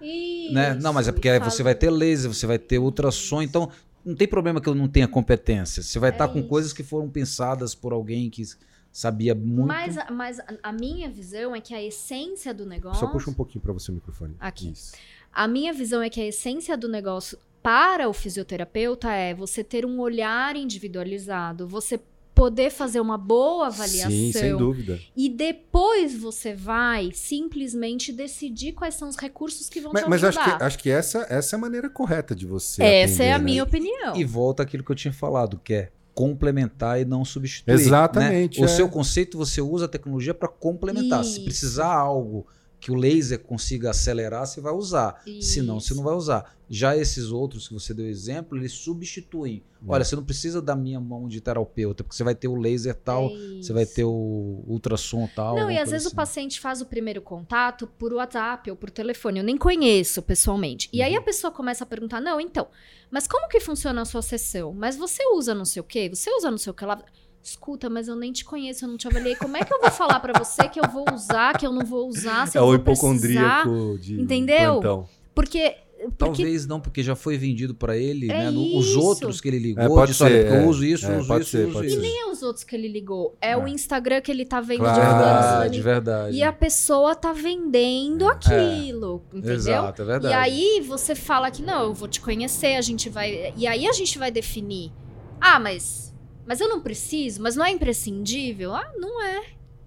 Né? 0.53 0.75
Não, 0.75 0.93
mas 0.93 1.07
é 1.07 1.11
Isso, 1.11 1.15
porque 1.15 1.29
fala- 1.39 1.51
você 1.51 1.63
vai 1.63 1.75
ter 1.75 1.89
laser, 1.89 2.31
você 2.31 2.47
vai 2.47 2.59
ter 2.59 2.79
ultrassom, 2.79 3.41
então 3.41 3.71
não 4.05 4.15
tem 4.15 4.27
problema 4.29 4.61
que 4.61 4.69
eu 4.69 4.75
não 4.75 4.89
tenha 4.89 5.07
competência. 5.09 5.83
Você 5.83 5.99
vai 5.99 6.11
É 6.11 6.13
estar 6.13 6.29
com 6.29 6.39
isso. 6.41 6.49
coisas 6.49 6.73
que 6.73 6.83
foram 6.83 7.09
pensadas 7.11 7.75
por 7.75 7.93
alguém 7.93 8.31
que 8.31 8.43
sabia 8.91 9.35
muito. 9.35 9.67
Mas, 9.69 9.99
a- 9.99 10.11
mas 10.11 10.41
a- 10.63 10.73
minha 10.73 11.09
visão 11.11 11.55
é 11.55 11.61
que 11.61 11.75
a 11.75 11.83
essência 11.83 12.53
do 12.55 12.65
negócio. 12.67 13.01
Só 13.01 13.07
puxa 13.13 13.31
um 13.31 13.35
pouquinho 13.35 13.61
pra 13.63 13.73
você 13.73 13.91
o 13.91 13.95
microfone. 13.95 14.35
Aqui. 14.41 14.71
Isso. 14.71 14.93
A 15.33 15.47
minha 15.47 15.73
visão 15.73 16.03
é 16.03 16.09
que 16.09 16.21
a 16.21 16.27
essência 16.27 16.77
do 16.77 16.89
negócio 16.89 17.39
para 17.63 18.09
o 18.09 18.13
fisioterapeuta 18.13 19.11
é 19.13 19.35
você 19.35 19.63
ter 19.63 19.85
um 19.85 20.01
olhar 20.01 20.57
individualizado, 20.57 21.69
você 21.69 22.01
poder 22.39 22.71
fazer 22.71 23.01
uma 23.01 23.19
boa 23.19 23.67
avaliação. 23.67 24.11
Sim, 24.11 24.33
sem 24.33 24.57
dúvida. 24.57 25.01
E 25.17 25.29
depois 25.29 26.17
você 26.17 26.55
vai 26.55 27.11
simplesmente 27.13 28.13
decidir 28.13 28.73
quais 28.73 28.95
são 28.95 29.09
os 29.09 29.17
recursos 29.17 29.69
que 29.69 29.81
vão 29.81 29.93
Mas, 29.93 30.05
te 30.05 30.09
mas 30.09 30.23
acho 30.23 30.39
ajudar. 30.39 30.59
que, 30.59 30.65
acho 30.65 30.79
que 30.79 30.89
essa, 30.89 31.27
essa 31.29 31.57
é 31.57 31.59
a 31.59 31.61
maneira 31.61 31.91
correta 31.91 32.37
de 32.37 32.47
você. 32.47 32.81
Essa 32.81 33.25
é 33.25 33.33
a 33.33 33.39
né? 33.39 33.45
minha 33.45 33.65
opinião. 33.65 34.15
E 34.15 34.25
volta 34.25 34.63
aquilo 34.63 34.85
que 34.85 34.93
eu 34.93 34.97
tinha 34.97 35.13
falado, 35.13 35.61
que 35.63 35.75
é 35.75 35.89
complementar 36.15 37.01
e 37.01 37.05
não 37.05 37.25
substituir. 37.25 37.75
Exatamente, 37.75 38.61
né? 38.61 38.67
O 38.67 38.71
é. 38.71 38.73
seu 38.73 38.89
conceito, 38.89 39.37
você 39.37 39.61
usa 39.61 39.87
a 39.87 39.89
tecnologia 39.89 40.33
para 40.33 40.49
complementar. 40.49 41.25
Se 41.25 41.33
Isso. 41.33 41.45
precisar 41.45 41.93
algo 41.93 42.47
que 42.81 42.93
o 42.93 42.95
laser 42.95 43.41
consiga 43.41 43.91
acelerar, 43.91 44.47
você 44.47 44.61
vai 44.61 44.73
usar. 44.73 45.21
Senão, 45.41 45.81
você 45.81 45.95
não 45.95 46.03
vai 46.05 46.15
usar. 46.15 46.57
Já 46.71 46.97
esses 46.97 47.31
outros 47.31 47.67
que 47.67 47.75
você 47.75 47.93
deu 47.95 48.07
exemplo, 48.07 48.57
eles 48.57 48.73
substituem. 48.73 49.63
É. 49.83 49.85
Olha, 49.91 50.05
você 50.05 50.15
não 50.15 50.23
precisa 50.23 50.61
da 50.61 50.77
minha 50.77 51.01
mão 51.01 51.27
de 51.27 51.41
terapeuta, 51.41 52.05
porque 52.05 52.15
você 52.15 52.23
vai 52.23 52.35
ter 52.35 52.47
o 52.47 52.55
laser 52.55 52.95
tal, 52.95 53.31
É 53.31 53.63
você 53.63 53.73
vai 53.73 53.83
isso. 53.85 53.95
ter 53.95 54.05
o 54.05 54.63
ultrassom 54.67 55.29
tal. 55.35 55.57
Não, 55.57 55.71
e 55.71 55.79
às 55.79 55.91
vezes 55.91 56.05
o 56.07 56.09
assim. 56.09 56.17
paciente 56.17 56.61
faz 56.61 56.81
o 56.81 56.87
primeiro 56.87 57.21
contato 57.23 57.87
por 57.99 58.13
WhatsApp 58.13 58.71
ou 58.71 58.77
por 58.77 58.91
telefone. 58.91 59.39
Eu 59.41 59.45
nem 59.45 59.57
conheço 59.57 60.21
pessoalmente. 60.23 60.89
E 60.93 61.03
aí 61.03 61.13
Uhum. 61.15 61.19
a 61.19 61.23
pessoa 61.23 61.51
começa 61.51 61.85
a 61.85 61.87
perguntar: 61.87 62.21
não, 62.21 62.39
então, 62.41 62.69
mas 63.11 63.27
como 63.27 63.49
que 63.49 63.61
funciona 63.61 64.03
a 64.03 64.05
sua 64.05 64.23
sessão? 64.23 64.73
Mas 64.75 64.95
você 64.97 65.23
usa 65.35 65.55
não 65.55 65.65
sei 65.65 65.81
o 65.81 65.85
quê? 65.85 66.09
Você 66.13 66.31
usa 66.31 66.51
não 66.51 66.59
sei 66.59 66.71
o 66.71 66.75
que 66.75 66.85
lá? 66.85 67.03
Escuta, 67.43 67.89
mas 67.89 68.09
eu 68.09 68.17
nem 68.17 68.31
te 68.33 68.45
conheço, 68.45 68.85
eu 68.85 68.89
não 68.89 68.97
te 68.99 69.07
avaliei. 69.07 69.35
Como 69.37 69.57
é 69.57 69.65
que 69.65 69.73
eu 69.73 69.81
vou 69.81 69.91
falar 69.91 70.21
pra 70.21 70.39
você 70.39 70.69
que 70.69 70.79
eu 70.79 70.89
vou 70.91 71.05
usar, 71.15 71.57
que 71.59 71.67
eu 71.67 71.73
não 71.73 71.85
vou 71.87 72.09
usar, 72.09 72.47
se 72.47 72.59
É 72.59 72.61
eu 72.61 72.65
o 72.65 72.67
vou 72.69 72.79
precisar? 72.79 73.09
hipocondríaco 73.09 73.99
de 73.99 74.21
Entendeu? 74.21 74.73
plantão. 74.75 75.09
Porque, 75.35 75.77
porque 75.99 76.15
Talvez 76.19 76.67
não, 76.67 76.79
porque 76.81 77.03
já 77.03 77.17
foi 77.17 77.39
vendido 77.39 77.75
para 77.75 77.97
ele, 77.97 78.31
É 78.31 78.35
né? 78.45 78.51
no- 78.51 78.77
os 78.77 78.95
outros 78.97 79.41
que 79.41 79.49
ele 79.49 79.59
ligou, 79.59 79.83
É, 79.85 79.89
pode 79.89 80.13
disse, 80.13 80.23
olha, 80.25 80.43
ser, 80.43 80.49
eu 80.49 80.55
é. 80.63 80.67
uso 80.67 80.85
isso, 80.85 81.07
É, 81.07 81.17
uso 81.19 81.27
pode 81.29 81.43
isso, 81.43 81.51
ser, 81.51 81.65
uso 81.65 81.73
pode 81.73 81.87
isso. 81.87 81.97
ser. 81.97 82.03
nem 82.03 82.21
é 82.21 82.27
os 82.31 82.43
outros 82.43 82.65
que 82.65 82.77
ele 82.77 82.89
ligou, 82.89 83.35
é, 83.41 83.57
o 83.57 83.67
É. 83.67 83.71
Instagram 83.71 84.21
que 84.21 84.31
ele 84.31 84.45
tá 84.45 84.61
vendo 84.61 84.81
Claro. 84.81 84.95
de 85.01 85.01
fulano, 85.07 85.19
Verdade, 85.25 85.81
fulano, 85.81 85.83
verdade. 85.83 86.37
E 86.37 86.43
a 86.43 86.53
pessoa 86.53 87.15
tá 87.15 87.33
vendendo 87.33 88.29
aquilo, 88.29 89.23
entendeu? 89.33 89.55
Exato, 89.55 90.03
é 90.03 90.05
verdade. 90.05 90.35
E 90.35 90.37
aí 90.37 90.81
você 90.87 91.15
fala 91.15 91.51
que 91.51 91.63
não, 91.63 91.85
eu 91.85 91.95
vou 91.95 92.09
te 92.09 92.21
conhecer, 92.21 92.77
a 92.77 92.81
gente 92.83 93.09
vai. 93.09 93.53
E 93.57 93.67
aí 93.67 93.87
a 93.89 93.93
gente 93.93 94.19
vai 94.19 94.31
definir. 94.31 94.93
Ah, 95.41 95.59
mas. 95.59 96.08
Mas 96.49 96.63
eu 96.63 96.69
não 96.69 96.81
preciso, 96.81 97.43
mas 97.43 97.55
não 97.57 97.65
é 97.65 97.71
imprescindível? 97.71 98.75
Ah, 98.75 98.91
não 98.97 99.23
é. 99.23 99.43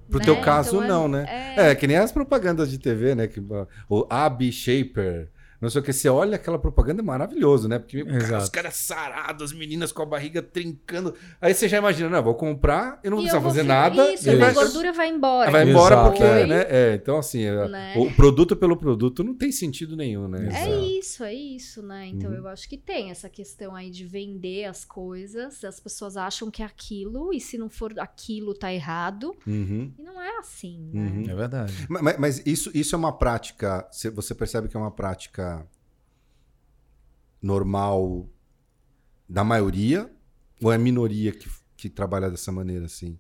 Pro 0.08 0.20
né? 0.20 0.26
teu 0.26 0.40
caso, 0.42 0.76
Então 0.76 0.84
é- 0.84 0.88
não, 0.88 1.08
né? 1.08 1.26
É, 1.58 1.72
É, 1.72 1.76
que 1.76 1.88
nem 1.88 1.98
as 1.98 2.12
propagandas 2.12 2.70
de 2.70 2.78
TV, 2.78 3.16
né? 3.16 3.28
Que, 3.28 3.42
o 3.90 4.06
Ab 4.08 4.52
Shaper. 4.52 5.32
Não 5.62 5.70
sei 5.70 5.80
o 5.82 5.84
que. 5.84 5.94
Você 5.94 6.10
olha 6.10 6.36
aquela 6.36 6.58
propaganda 6.58 7.02
é 7.02 7.04
maravilhoso, 7.04 7.68
né? 7.68 7.78
Porque 7.78 8.04
cara, 8.04 8.40
os 8.40 8.50
caras 8.50 8.76
sarados, 8.76 9.52
as 9.52 9.58
meninas 9.58 9.92
com 9.92 10.02
a 10.02 10.06
barriga 10.06 10.42
trincando. 10.42 11.14
Aí 11.40 11.54
você 11.54 11.70
já 11.70 11.78
imagina, 11.78 12.10
não, 12.10 12.24
vou 12.24 12.34
comprar, 12.36 13.00
eu 13.04 13.12
não 13.12 13.18
vou 13.18 13.26
E 13.26 13.30
precisar 13.30 13.40
vou 13.40 13.50
fazer 13.52 13.64
nada. 13.64 14.12
Isso, 14.14 14.30
e 14.30 14.42
a 14.42 14.52
gordura 14.54 14.92
vai 14.92 15.10
embora. 15.10 15.52
Vai 15.52 15.70
embora 15.70 15.96
Exato, 15.96 16.10
porque, 16.10 16.24
é. 16.24 16.46
né? 16.48 16.66
É, 16.68 16.94
então, 16.96 17.18
assim, 17.20 17.44
é, 17.44 17.68
Né? 17.68 17.94
o 17.98 18.12
produto 18.14 18.56
pelo 18.56 18.76
produto 18.76 19.24
não 19.24 19.36
tem 19.36 19.52
sentido 19.52 19.96
nenhum, 19.96 20.28
né? 20.28 20.48
É 20.52 20.68
Exato. 20.68 20.84
isso, 21.00 21.24
é 21.24 21.34
isso, 21.34 21.82
né? 21.84 22.08
Então 22.08 22.32
Uhum. 22.32 22.38
eu 22.38 22.48
acho 22.48 22.68
que 22.68 22.78
tem 22.78 23.12
essa 23.12 23.30
questão 23.30 23.76
aí 23.76 23.90
de 23.92 24.06
vender 24.06 24.66
as 24.66 24.84
coisas. 24.84 25.64
As 25.64 25.80
pessoas 25.80 26.18
acham 26.18 26.50
que 26.50 26.64
é 26.64 26.66
aquilo, 26.66 27.34
e 27.34 27.40
se 27.40 27.58
não 27.58 27.70
for 27.70 27.94
aquilo, 28.00 28.54
tá 28.54 28.74
errado. 28.74 29.36
Uhum. 29.46 29.92
E 29.98 30.02
não 30.02 30.20
é 30.22 30.38
assim, 30.40 30.90
né? 30.94 31.02
Uhum. 31.02 31.30
É 31.30 31.36
verdade. 31.36 31.86
Ma- 31.90 32.02
ma- 32.02 32.16
Mas, 32.18 32.42
isso, 32.46 32.72
isso 32.74 32.96
é 32.96 32.98
uma 32.98 33.12
prática. 33.18 33.88
cê- 33.92 34.10
Você 34.10 34.34
percebe 34.34 34.68
que 34.68 34.76
é 34.76 34.80
uma 34.80 34.92
prática 34.92 35.51
normal 37.42 38.30
da 39.28 39.44
maioria? 39.44 40.12
Ou 40.64 40.72
é 40.72 40.78
minoria 40.78 41.32
que, 41.32 41.50
que 41.76 41.90
trabalha 41.90 42.30
dessa 42.30 42.52
maneira, 42.52 42.86
assim? 42.86 43.18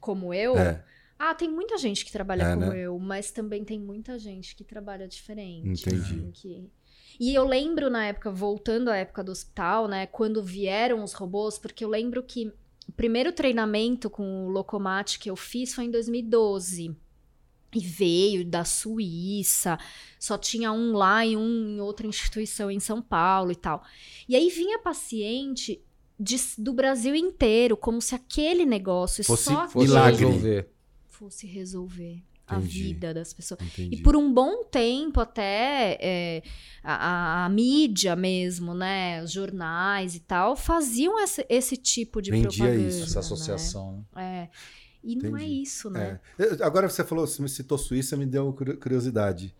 Como 0.00 0.32
eu. 0.32 0.56
É. 0.56 0.82
Ah, 1.18 1.34
tem 1.34 1.48
muita 1.50 1.78
gente 1.78 2.04
que 2.04 2.12
trabalha 2.12 2.42
É, 2.42 2.54
como 2.54 2.66
né? 2.66 2.80
eu, 2.80 2.98
mas 2.98 3.30
também 3.30 3.64
tem 3.64 3.78
muita 3.78 4.18
gente 4.18 4.54
que 4.56 4.64
trabalha 4.64 5.06
diferente. 5.06 5.82
Entendi. 5.82 6.00
assim, 6.00 6.30
que- 6.32 6.70
E 7.20 7.32
eu 7.34 7.46
lembro 7.46 7.88
na 7.88 8.06
época, 8.06 8.30
voltando 8.30 8.88
à 8.90 8.96
época 8.96 9.22
do 9.22 9.30
hospital, 9.30 9.86
né, 9.86 10.06
quando 10.06 10.42
vieram 10.42 11.02
os 11.04 11.12
robôs, 11.12 11.58
porque 11.58 11.84
eu 11.84 11.88
lembro 11.88 12.22
que 12.22 12.52
o 12.88 12.92
primeiro 12.92 13.32
treinamento 13.32 14.10
com 14.10 14.46
o 14.46 14.50
Locomat 14.50 15.18
que 15.18 15.30
eu 15.30 15.36
fiz 15.36 15.72
foi 15.74 15.84
em 15.84 15.90
2012. 15.90 16.96
E 17.74 17.80
veio 17.80 18.44
da 18.44 18.64
Suíça, 18.64 19.78
só 20.18 20.38
tinha 20.38 20.72
um 20.72 20.92
lá 20.92 21.24
e 21.26 21.36
um 21.36 21.68
em 21.76 21.80
outra 21.80 22.06
instituição 22.06 22.70
em 22.70 22.80
São 22.80 23.02
Paulo 23.02 23.50
e 23.52 23.56
tal. 23.56 23.82
E 24.28 24.36
aí 24.36 24.48
vinha 24.50 24.78
paciente 24.78 25.80
de- 26.18 26.36
do 26.58 26.72
Brasil 26.72 27.14
inteiro, 27.14 27.76
como 27.76 28.00
se 28.00 28.14
aquele 28.14 28.64
negócio 28.64 29.24
Fosse 29.24 29.44
só 29.44 29.68
Fosse 29.68 29.86
Milagre. 29.88 30.24
resolver. 30.24 30.68
fosse 31.08 31.46
resolver 31.46 32.22
a 32.46 32.56
Entendi. 32.56 32.82
vida 32.82 33.14
das 33.14 33.32
pessoas. 33.32 33.60
Entendi. 33.62 33.96
E 33.96 34.02
por 34.02 34.14
um 34.16 34.30
bom 34.32 34.64
tempo 34.64 35.18
até 35.20 35.96
é, 36.00 36.42
a, 36.82 36.94
a- 36.94 37.44
a 37.46 37.48
mídia 37.48 38.14
mesmo, 38.14 38.74
né, 38.74 39.22
os 39.22 39.30
jornais 39.32 40.14
e 40.14 40.20
tal, 40.20 40.54
faziam 40.56 41.18
esse, 41.22 41.46
esse 41.48 41.76
tipo 41.76 42.20
de 42.20 42.30
Vendia 42.30 42.48
propaganda. 42.64 42.88
isso. 42.88 43.04
Essa 43.04 43.20
associação, 43.20 44.04
né? 44.14 44.22
né? 44.22 44.50
É. 44.52 44.83
E 45.04 45.16
não 45.16 45.36
é 45.36 45.42
Entendi. 45.42 45.62
isso, 45.62 45.90
né? 45.90 46.18
É. 46.38 46.44
Eu- 46.44 46.64
Agora 46.64 46.88
você 46.88 47.04
falou, 47.04 47.26
você 47.26 47.42
me 47.42 47.48
citou 47.48 47.76
Suíça, 47.76 48.16
me 48.16 48.24
deu 48.26 48.52
curio- 48.52 48.78
curiosidade. 48.78 49.54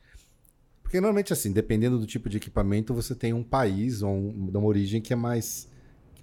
Porque 0.83 1.00
normalmente, 1.00 1.33
assim, 1.33 1.52
dependendo 1.52 1.98
do 1.98 2.07
tipo 2.07 2.28
de 2.28 2.37
equipamento, 2.38 2.94
você 2.94 3.14
tem 3.14 3.33
um 3.33 3.42
país 3.42 4.02
ou 4.02 4.11
um- 4.14 4.46
de 4.50 4.57
uma 4.57 4.66
origem 4.66 5.00
que 5.00 5.12
é 5.12 5.16
mais. 5.16 5.68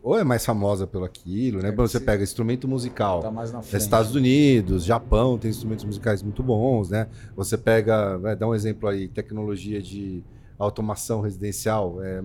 Ou 0.03 0.17
é 0.17 0.23
mais 0.23 0.43
famosa 0.43 0.87
pelo 0.87 1.03
aquilo, 1.05 1.61
né? 1.61 1.69
É, 1.69 1.71
Quando 1.71 1.87
você 1.87 1.99
pega 1.99 2.23
instrumento 2.23 2.67
musical. 2.67 3.21
Tá 3.21 3.29
mais 3.29 3.51
na 3.51 3.59
É 3.59 3.61
frente. 3.61 3.81
Estados 3.83 4.15
Unidos, 4.15 4.83
Japão 4.83 5.37
tem 5.37 5.51
instrumentos 5.51 5.85
musicais 5.85 6.23
muito 6.23 6.41
bons, 6.41 6.89
né? 6.89 7.07
Você 7.35 7.55
pega, 7.55 8.17
vai 8.17 8.35
dar 8.35 8.47
um 8.47 8.55
exemplo 8.55 8.89
aí, 8.89 9.07
tecnologia 9.07 9.79
de 9.79 10.23
automação 10.57 11.21
residencial, 11.21 12.01
é, 12.03 12.23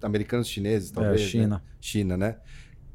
americanos, 0.00 0.48
chineses, 0.48 0.90
É, 0.90 0.94
talvez. 0.94 1.20
né? 1.20 1.26
China. 1.26 1.62
China, 1.80 2.16
né? 2.16 2.36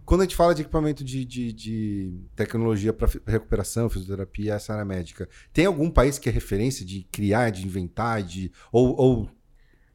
Quando 0.05 0.21
a 0.21 0.23
gente 0.25 0.35
fala 0.35 0.53
de 0.53 0.61
equipamento 0.61 1.03
de, 1.03 1.23
de- 1.25 1.53
de 1.53 2.13
tecnologia 2.35 2.91
para 2.93 3.09
recuperação, 3.25 3.89
fisioterapia, 3.89 4.53
essa 4.55 4.73
área 4.73 4.85
médica, 4.85 5.27
tem 5.51 5.65
algum 5.65 5.89
país 5.89 6.19
que 6.19 6.27
é 6.29 6.31
referência 6.31 6.85
de 6.85 7.03
criar, 7.11 7.49
de 7.51 7.65
inventar, 7.65 8.21
de 8.23 8.51
ou, 8.71 8.95
ou 8.99 9.29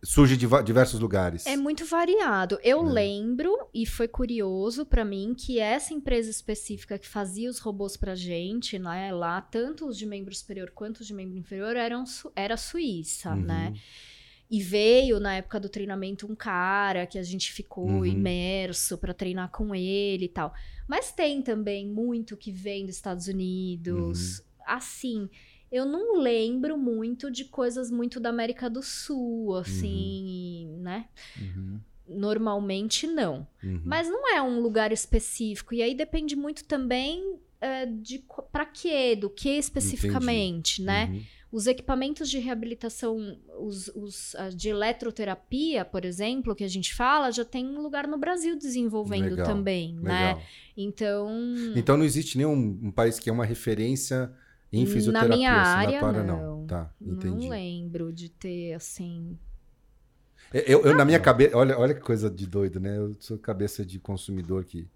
surge 0.03 0.37
de 0.37 0.47
diversos 0.65 1.01
lugares. 1.01 1.45
É 1.47 1.57
muito 1.57 1.85
variado. 1.85 2.59
Eu 2.63 2.87
É. 2.89 2.93
lembro, 2.93 3.53
e 3.75 3.85
foi 3.85 4.07
curioso 4.07 4.87
pra 4.87 5.05
mim, 5.05 5.35
que 5.37 5.59
essa 5.59 5.93
empresa 5.93 6.31
específica 6.31 6.99
que 6.99 7.09
fazia 7.09 7.51
os 7.51 7.59
robôs 7.59 7.97
pra 7.97 8.15
gente, 8.15 8.79
né, 8.79 9.13
lá, 9.13 9.41
tanto 9.41 9.87
os 9.89 9.99
de 9.99 10.07
membro 10.07 10.33
superior 10.35 10.71
quanto 10.75 11.01
os 11.01 11.07
de 11.07 11.13
membro 11.15 11.37
inferior, 11.37 11.75
eram, 11.77 12.05
era 12.37 12.57
suíça, 12.57 13.31
Uhum. 13.31 13.43
né? 13.43 13.75
E 14.51 14.63
veio 14.63 15.21
na 15.21 15.35
época 15.35 15.61
do 15.61 15.69
treinamento 15.69 16.31
um 16.31 16.35
cara 16.35 17.07
que 17.07 17.19
a 17.19 17.23
gente 17.23 17.53
ficou 17.53 17.87
Uhum. 17.87 18.07
imerso 18.07 18.97
pra 18.97 19.13
treinar 19.13 19.51
com 19.51 19.75
ele 19.75 20.25
e 20.25 20.29
tal. 20.29 20.55
Mas 20.89 21.13
tem 21.13 21.43
também 21.43 21.87
muito 21.87 22.37
que 22.37 22.51
vem 22.51 22.87
dos 22.87 22.97
Estados 22.97 23.29
Unidos. 23.29 24.39
Uhum. 24.39 24.45
Assim, 24.67 25.29
eu 25.71 25.85
não 25.85 26.19
lembro 26.19 26.79
muito 26.79 27.31
de 27.31 27.45
coisas 27.45 27.91
muito 27.91 28.19
da 28.19 28.31
América 28.31 28.71
do 28.71 28.83
Sul, 28.83 29.55
assim, 29.57 30.67
né? 30.81 31.09
Uhum. 31.39 31.79
Normalmente 32.09 33.07
não. 33.07 33.47
Uhum. 33.63 33.83
Mas 33.85 34.09
não 34.09 34.35
é 34.35 34.41
um 34.41 34.61
lugar 34.61 34.93
específico. 34.93 35.75
E 35.75 35.83
aí 35.83 35.95
depende 35.95 36.35
muito 36.35 36.65
também 36.65 37.39
é, 37.61 37.85
de 37.85 38.25
pra 38.51 38.65
quê, 38.65 39.15
do 39.15 39.29
que 39.29 39.51
especificamente, 39.51 40.81
né? 40.83 41.23
Os 41.51 41.67
equipamentos 41.67 42.29
de 42.29 42.39
reabilitação, 42.39 43.39
os, 43.59 43.89
os, 43.95 44.35
ah, 44.35 44.51
de 44.51 44.69
eletroterapia, 44.69 45.83
por 45.85 46.05
exemplo, 46.05 46.55
que 46.55 46.63
a 46.63 46.69
gente 46.69 46.95
fala, 46.95 47.31
já 47.31 47.45
tem 47.45 47.67
um 47.67 47.81
lugar 47.81 48.07
no 48.07 48.19
Brasil 48.19 48.57
desenvolvendo 48.57 49.31
Legal, 49.31 49.47
também, 49.47 49.95
né? 49.95 50.29
Legal. 50.29 50.43
Então, 50.77 51.29
Então 51.75 51.97
não 51.97 52.05
existe 52.05 52.37
nenhum 52.37 52.79
um 52.83 52.91
país 52.91 53.19
que 53.19 53.31
é 53.31 53.33
uma 53.33 53.47
referência 53.47 54.31
em 54.71 54.85
Na 54.85 54.91
fisioterapia. 54.91 55.37
minha 55.37 55.53
assim, 55.53 55.71
na 55.71 55.77
área, 55.79 55.99
tua 55.99 56.09
área, 56.09 56.23
não. 56.23 56.67
Tá, 56.67 56.93
entendi. 57.01 57.45
não 57.45 57.49
lembro 57.49 58.13
de 58.13 58.29
ter, 58.29 58.75
assim... 58.75 59.39
Eu, 60.53 60.83
eu, 60.83 60.97
na 60.97 61.05
minha 61.05 61.21
cabeça, 61.21 61.57
olha, 61.57 61.79
olha 61.79 61.95
que 61.95 62.01
coisa 62.01 62.31
de 62.31 62.47
doido, 62.47 62.81
né? 62.81 62.97
Eu 62.97 63.15
sou 63.21 63.37
cabeça 63.39 63.85
de 63.85 63.99
consumidor 63.99 64.65
que. 64.65 64.89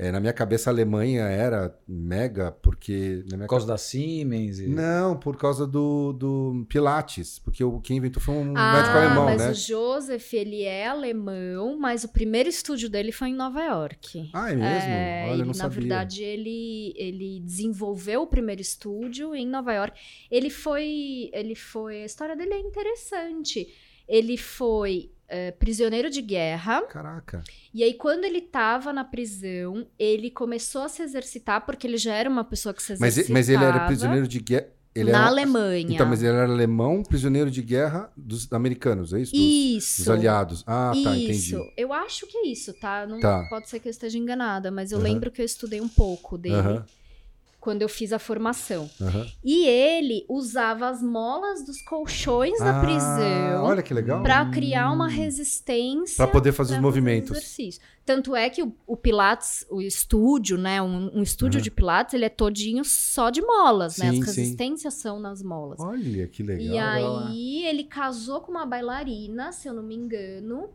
É, 0.00 0.12
na 0.12 0.20
minha 0.20 0.32
cabeça, 0.32 0.70
a 0.70 0.72
Alemanha 0.72 1.24
era 1.24 1.76
mega, 1.86 2.52
porque. 2.52 3.24
Na 3.28 3.36
minha 3.36 3.48
Por 3.48 3.50
causa 3.50 3.66
da 3.66 3.76
Siemens. 3.76 4.60
E... 4.60 4.68
Não, 4.68 5.18
por 5.18 5.36
causa 5.36 5.66
do, 5.66 6.12
do 6.12 6.64
Pilates. 6.68 7.40
Porque 7.40 7.64
o, 7.64 7.80
quem 7.80 7.96
inventou 7.96 8.22
foi 8.22 8.36
um 8.36 8.56
ah, 8.56 8.74
médico 8.74 8.96
alemão, 8.96 9.24
mas 9.24 9.42
né? 9.42 9.50
o 9.50 9.54
Joseph, 9.54 10.32
ele 10.34 10.62
é 10.62 10.86
alemão, 10.86 11.76
mas 11.76 12.04
o 12.04 12.08
primeiro 12.10 12.48
estúdio 12.48 12.88
dele 12.88 13.10
foi 13.10 13.30
em 13.30 13.34
Nova 13.34 13.60
York. 13.60 14.30
Ah, 14.32 14.52
é 14.52 14.54
mesmo? 14.54 14.88
É, 14.88 15.22
olha, 15.24 15.30
eu 15.30 15.34
ele, 15.34 15.40
não 15.40 15.48
na 15.48 15.54
sabia. 15.54 15.80
verdade, 15.80 16.22
ele, 16.22 16.94
ele 16.96 17.40
desenvolveu 17.40 18.22
o 18.22 18.26
primeiro 18.28 18.62
estúdio 18.62 19.34
em 19.34 19.48
Nova 19.48 19.74
York. 19.74 19.98
Ele 20.30 20.48
foi. 20.48 21.28
Ele 21.32 21.56
foi. 21.56 22.02
A 22.02 22.06
história 22.06 22.36
dele 22.36 22.54
é 22.54 22.60
interessante. 22.60 23.66
Ele 24.06 24.36
foi 24.36 25.10
eh, 25.28 25.52
prisioneiro 25.52 26.08
de 26.10 26.22
guerra. 26.22 26.82
Caraca. 26.82 27.42
E 27.72 27.82
aí, 27.84 27.94
quando 27.94 28.24
ele 28.24 28.40
tava 28.40 28.92
na 28.92 29.04
prisão, 29.04 29.86
ele 29.98 30.30
começou 30.30 30.82
a 30.82 30.88
se 30.88 31.02
exercitar, 31.02 31.64
porque 31.64 31.86
ele 31.86 31.96
já 31.98 32.14
era 32.14 32.28
uma 32.28 32.44
pessoa 32.44 32.72
que 32.74 32.82
se 32.82 32.92
Mas, 32.98 33.14
exercitava. 33.18 33.32
mas 33.38 33.48
ele 33.48 33.64
era 33.64 33.86
prisioneiro 33.86 34.26
de 34.28 34.40
guerra. 34.40 34.68
Na 34.96 35.02
era... 35.10 35.26
Alemanha. 35.26 35.94
Então, 35.94 36.06
mas 36.08 36.20
ele 36.22 36.32
era 36.36 36.50
alemão, 36.50 37.04
prisioneiro 37.04 37.50
de 37.52 37.62
guerra 37.62 38.10
dos 38.16 38.50
americanos, 38.52 39.12
é 39.12 39.20
isso? 39.20 39.32
Dos, 39.32 39.44
Isso. 39.44 39.98
dos 39.98 40.10
aliados. 40.10 40.64
Ah, 40.66 40.90
tá, 41.04 41.14
isso. 41.16 41.54
entendi. 41.56 41.72
Eu 41.76 41.92
acho 41.92 42.26
que 42.26 42.36
é 42.38 42.46
isso, 42.48 42.72
tá? 42.74 43.06
Não 43.06 43.20
Tá. 43.20 43.44
pode 43.48 43.68
ser 43.68 43.78
que 43.78 43.86
eu 43.86 43.90
esteja 43.90 44.18
enganada, 44.18 44.72
mas 44.72 44.90
eu 44.90 44.98
Aham. 44.98 45.04
lembro 45.06 45.30
que 45.30 45.40
eu 45.40 45.46
estudei 45.46 45.80
um 45.80 45.88
pouco 45.88 46.36
dele 46.36 46.56
Aham, 46.56 46.84
quando 47.60 47.82
eu 47.82 47.88
fiz 47.88 48.12
a 48.12 48.18
formação. 48.18 48.88
aham. 49.00 49.26
E 49.44 49.66
ele 49.66 50.24
usava 50.28 50.88
as 50.88 51.02
molas 51.02 51.64
dos 51.66 51.82
colchões 51.82 52.58
da 52.60 52.78
Ah, 52.78 52.80
prisão 52.80 53.64
Olha 53.64 53.82
que 53.82 53.92
legal. 53.92 54.22
para 54.22 54.46
criar 54.46 54.90
uma 54.92 55.08
resistência 55.08 56.16
Pra 56.16 56.26
poder 56.28 56.52
fazer 56.52 56.74
os 56.74 56.80
movimentos. 56.80 57.30
exercício. 57.32 57.80
Tanto 58.06 58.34
é 58.34 58.48
que 58.48 58.62
o, 58.62 58.74
o 58.86 58.96
Pilates, 58.96 59.66
o 59.70 59.82
estúdio, 59.82 60.56
né, 60.56 60.80
um, 60.80 61.18
um 61.18 61.22
estúdio 61.22 61.58
Aham. 61.58 61.64
de 61.64 61.70
Pilates, 61.70 62.14
ele 62.14 62.24
é 62.24 62.28
todinho 62.30 62.82
só 62.84 63.28
de 63.28 63.42
molas, 63.42 63.98
né? 63.98 64.12
Sim, 64.12 64.22
As 64.22 64.30
sim. 64.30 64.40
resistências 64.40 64.94
são 64.94 65.20
nas 65.20 65.42
molas. 65.42 65.78
Olha 65.80 66.26
que 66.26 66.42
legal. 66.42 66.74
E 66.74 66.78
aí 66.78 67.66
ele 67.66 67.84
casou 67.84 68.40
com 68.40 68.50
uma 68.52 68.64
bailarina, 68.64 69.52
se 69.52 69.68
eu 69.68 69.74
não 69.74 69.82
me 69.82 69.94
engano. 69.94 70.70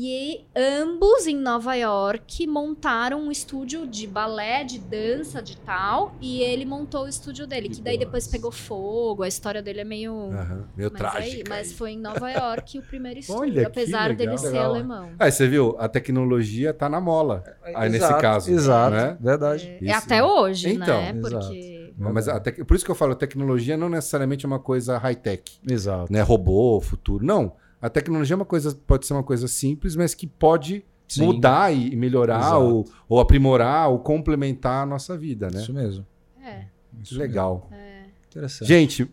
E 0.00 0.44
ambos 0.54 1.26
em 1.26 1.34
Nova 1.36 1.74
York 1.74 2.46
montaram 2.46 3.20
um 3.22 3.32
estúdio 3.32 3.84
de 3.84 4.06
balé, 4.06 4.62
de 4.62 4.78
dança, 4.78 5.42
de 5.42 5.56
tal. 5.56 6.14
E 6.20 6.40
ele 6.40 6.64
montou 6.64 7.04
o 7.06 7.08
estúdio 7.08 7.48
dele, 7.48 7.68
Que 7.68 7.74
que 7.76 7.82
daí 7.82 7.98
depois 7.98 8.28
pegou 8.28 8.52
fogo. 8.52 9.24
A 9.24 9.28
história 9.28 9.60
dele 9.60 9.80
é 9.80 9.84
meio. 9.84 10.30
Aham, 10.30 10.68
Meio 10.76 10.90
mas, 10.92 11.02
aí- 11.02 11.10
trágico. 11.10 11.48
mas 11.48 11.72
foi 11.72 11.90
em 11.92 11.98
Nova 11.98 12.30
York 12.30 12.78
o 12.78 12.82
primeiro 12.82 13.18
estúdio, 13.18 13.40
Olha, 13.42 13.66
apesar 13.66 14.10
legal. 14.10 14.16
dele 14.16 14.38
ser 14.38 14.50
Legal. 14.50 14.70
alemão. 14.70 15.10
Aí 15.18 15.32
você 15.32 15.48
viu, 15.48 15.74
a 15.80 15.88
tecnologia 15.88 16.72
tá 16.72 16.88
na 16.88 17.00
mola. 17.00 17.42
Aí, 17.74 17.88
nesse 17.88 18.04
Exato, 18.04 18.22
caso, 18.22 18.50
Exato, 18.52 18.94
né? 18.94 19.16
verdade. 19.20 19.66
É, 19.68 19.76
Isso. 19.78 19.90
é 19.90 19.92
até 19.94 20.22
hoje, 20.22 20.74
Então. 20.74 20.86
né? 21.00 21.10
Exato. 21.16 21.46
Porque. 21.48 21.92
Mas 21.98 22.28
a 22.28 22.38
tec- 22.38 22.64
por 22.64 22.76
isso 22.76 22.84
que 22.84 22.90
eu 22.92 22.94
falo, 22.94 23.14
a 23.14 23.16
tecnologia 23.16 23.76
não 23.76 23.88
necessariamente 23.88 24.44
é 24.44 24.46
uma 24.46 24.60
coisa 24.60 24.96
high-tech, 24.96 25.58
Exato. 25.68 26.12
né? 26.12 26.20
Robô, 26.22 26.80
futuro. 26.80 27.26
Não. 27.26 27.52
A 27.80 27.88
tecnologia 27.88 28.34
é 28.34 28.36
uma 28.36 28.44
coisa, 28.44 28.76
pode 28.86 29.06
ser 29.06 29.12
uma 29.12 29.22
coisa 29.22 29.46
simples, 29.48 29.94
mas 29.96 30.14
que 30.14 30.26
pode 30.26 30.84
Sim, 31.06 31.24
mudar 31.26 31.72
e 31.72 31.94
melhorar 31.96 32.40
Exato. 32.40 32.60
ou, 32.60 32.84
ou 33.08 33.20
aprimorar 33.20 33.88
ou 33.88 33.98
complementar 34.00 34.82
a 34.82 34.86
nossa 34.86 35.16
vida, 35.16 35.48
né? 35.50 35.60
Isso 35.60 35.72
mesmo. 35.72 36.04
É, 36.44 36.64
Isso 37.02 37.18
Legal. 37.18 37.68
é. 37.72 38.02
Interessante. 38.28 38.68
Gente, 38.68 39.10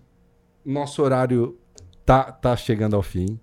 nosso 0.66 1.02
horário 1.02 1.58
tá, 2.06 2.24
tá 2.32 2.56
chegando 2.56 2.96
ao 2.96 3.02
fim. 3.02 3.40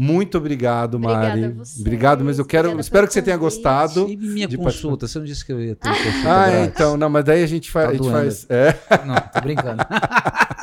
Muito 0.00 0.38
obrigado, 0.38 0.94
Obrigada 0.94 1.28
Mari. 1.30 1.44
a 1.46 1.48
vocês, 1.50 1.80
Obrigado, 1.80 2.24
mas 2.24 2.38
eu 2.38 2.44
quero. 2.44 2.68
obrigada 2.68 2.82
Espero 2.82 3.06
que 3.08 3.12
você 3.14 3.20
tenha 3.20 3.36
gostado. 3.36 4.08
E 4.08 4.16
minha 4.16 4.46
de 4.46 4.56
consulta? 4.56 5.08
Você 5.08 5.18
não 5.18 5.26
disse 5.26 5.44
que 5.44 5.52
eu 5.52 5.60
ia 5.60 5.74
ter 5.74 5.88
consulta 5.88 6.18
Ah, 6.30 6.50
grátis? 6.50 6.68
então, 6.68 6.96
não, 6.96 7.10
mas 7.10 7.24
daí 7.24 7.42
a 7.42 7.46
gente 7.48 7.68
faz. 7.68 7.86
Tá 7.86 7.90
a 7.90 7.96
gente 7.96 8.08
faz 8.08 8.46
é, 8.48 8.78
Não, 9.04 9.16
tô 9.16 9.40
brincando. 9.40 9.82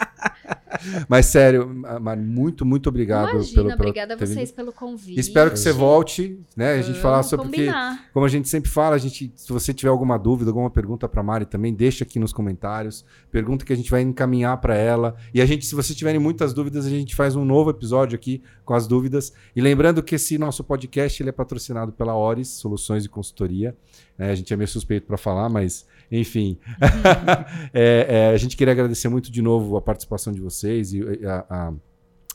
mas 1.08 1.28
sério, 1.28 1.68
Mari, 2.02 2.22
muito, 2.22 2.66
muito 2.66 2.90
obrigado 2.90 3.32
Imagina, 3.32 3.54
pelo, 3.54 3.68
pelo 3.68 3.80
obrigada 3.80 4.14
a 4.14 4.18
vocês 4.18 4.52
pelo 4.52 4.72
convite. 4.72 5.20
Espero 5.20 5.52
que 5.52 5.58
você 5.58 5.72
volte, 5.72 6.40
né? 6.56 6.74
A 6.74 6.82
gente 6.82 7.00
falar 7.00 7.24
sobre 7.24 7.46
porque, 7.48 7.66
combinar. 7.66 8.10
como 8.14 8.26
a 8.26 8.30
gente 8.30 8.48
sempre 8.50 8.70
fala, 8.70 8.96
a 8.96 9.00
gente, 9.00 9.32
se 9.36 9.52
você 9.52 9.74
tiver 9.74 9.90
alguma 9.90 10.18
dúvida, 10.18 10.50
alguma 10.50 10.70
pergunta 10.70 11.08
para 11.08 11.22
Mari 11.24 11.46
também, 11.46 11.74
deixa 11.74 12.04
aqui 12.04 12.20
nos 12.20 12.34
comentários. 12.34 13.06
Pergunta 13.32 13.66
que 13.66 13.74
a 13.74 13.76
gente 13.76 13.90
vai 13.90 14.02
encaminhar 14.02 14.58
para 14.58 14.76
ela. 14.76 15.16
E 15.34 15.42
a 15.42 15.46
gente, 15.46 15.66
se 15.66 15.76
vocês 15.76 15.98
tiverem 15.98 16.20
muitas 16.20 16.54
dúvidas, 16.54 16.86
a 16.86 16.90
gente 16.90 17.16
faz 17.16 17.36
um 17.36 17.46
novo 17.46 17.70
episódio 17.70 18.16
aqui 18.16 18.42
com 18.64 18.74
as 18.74 18.88
dúvidas. 18.88 19.34
E 19.56 19.62
lembrando 19.62 20.02
que 20.02 20.16
esse 20.16 20.38
nosso 20.38 20.64
podcast 20.64 21.22
ele 21.22 21.30
é 21.30 21.34
patrocinado 21.34 21.92
pela 21.92 22.16
Ores 22.16 22.48
Soluções 22.48 23.06
e 23.06 23.10
Consultoria. 23.10 23.76
né? 24.18 24.32
a 24.32 24.36
gente 24.36 24.54
é 24.54 24.58
meio 24.58 24.68
suspeito 24.68 25.06
para 25.06 25.18
falar, 25.18 25.50
mas 25.50 25.86
enfim. 26.12 26.58
É, 27.74 28.06
é, 28.10 28.34
a 28.34 28.38
gente 28.38 28.56
queria 28.56 28.72
agradecer 28.72 29.10
muito 29.10 29.32
de 29.32 29.42
novo 29.42 29.76
a 29.76 29.82
participação 29.82 30.32
de 30.32 30.40
vocês 30.40 30.94
e 30.94 31.04
a, 31.26 31.46
a 31.50 31.74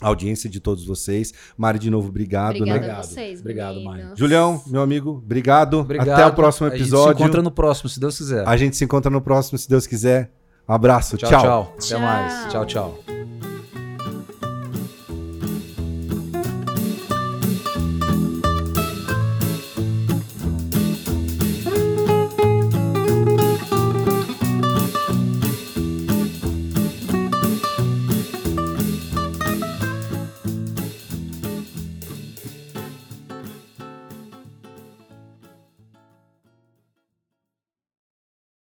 audiência 0.00 0.48
de 0.50 0.60
todos 0.60 0.84
vocês. 0.84 1.32
Mari, 1.56 1.78
de 1.78 1.90
novo, 1.90 2.08
obrigado. 2.08 2.56
Obrigada 2.56 2.80
né? 2.80 2.86
a 2.86 2.90
Obrigado. 2.94 3.10
vocês, 3.10 3.40
Obrigado. 3.40 3.82
Mari. 3.82 4.04
Julião, 4.16 4.62
meu 4.66 4.82
amigo, 4.82 5.22
obrigado. 5.24 5.78
Obrigado. 5.80 6.10
Até 6.10 6.26
o 6.26 6.32
próximo 6.34 6.66
A 6.66 6.70
gente 6.70 6.80
episódio. 6.82 7.16
se 7.16 7.22
encontra 7.22 7.42
no 7.42 7.50
próximo, 7.50 7.88
se 7.88 8.00
Deus 8.00 8.18
quiser. 8.18 8.46
A 8.46 8.56
gente 8.56 8.76
se 8.76 8.84
encontra 8.84 9.10
no 9.10 9.20
próximo, 9.20 9.58
se 9.58 9.68
Deus 9.68 9.86
quiser. 9.86 10.30
Um 10.68 10.72
abraço. 10.74 11.16
Tchau, 11.16 11.28
tchau. 11.28 11.40
tchau. 11.42 11.62
Até 11.76 11.86
Tchau. 11.86 12.00
mais. 12.00 12.52
Tchau, 12.52 12.66
tchau. 12.66 13.39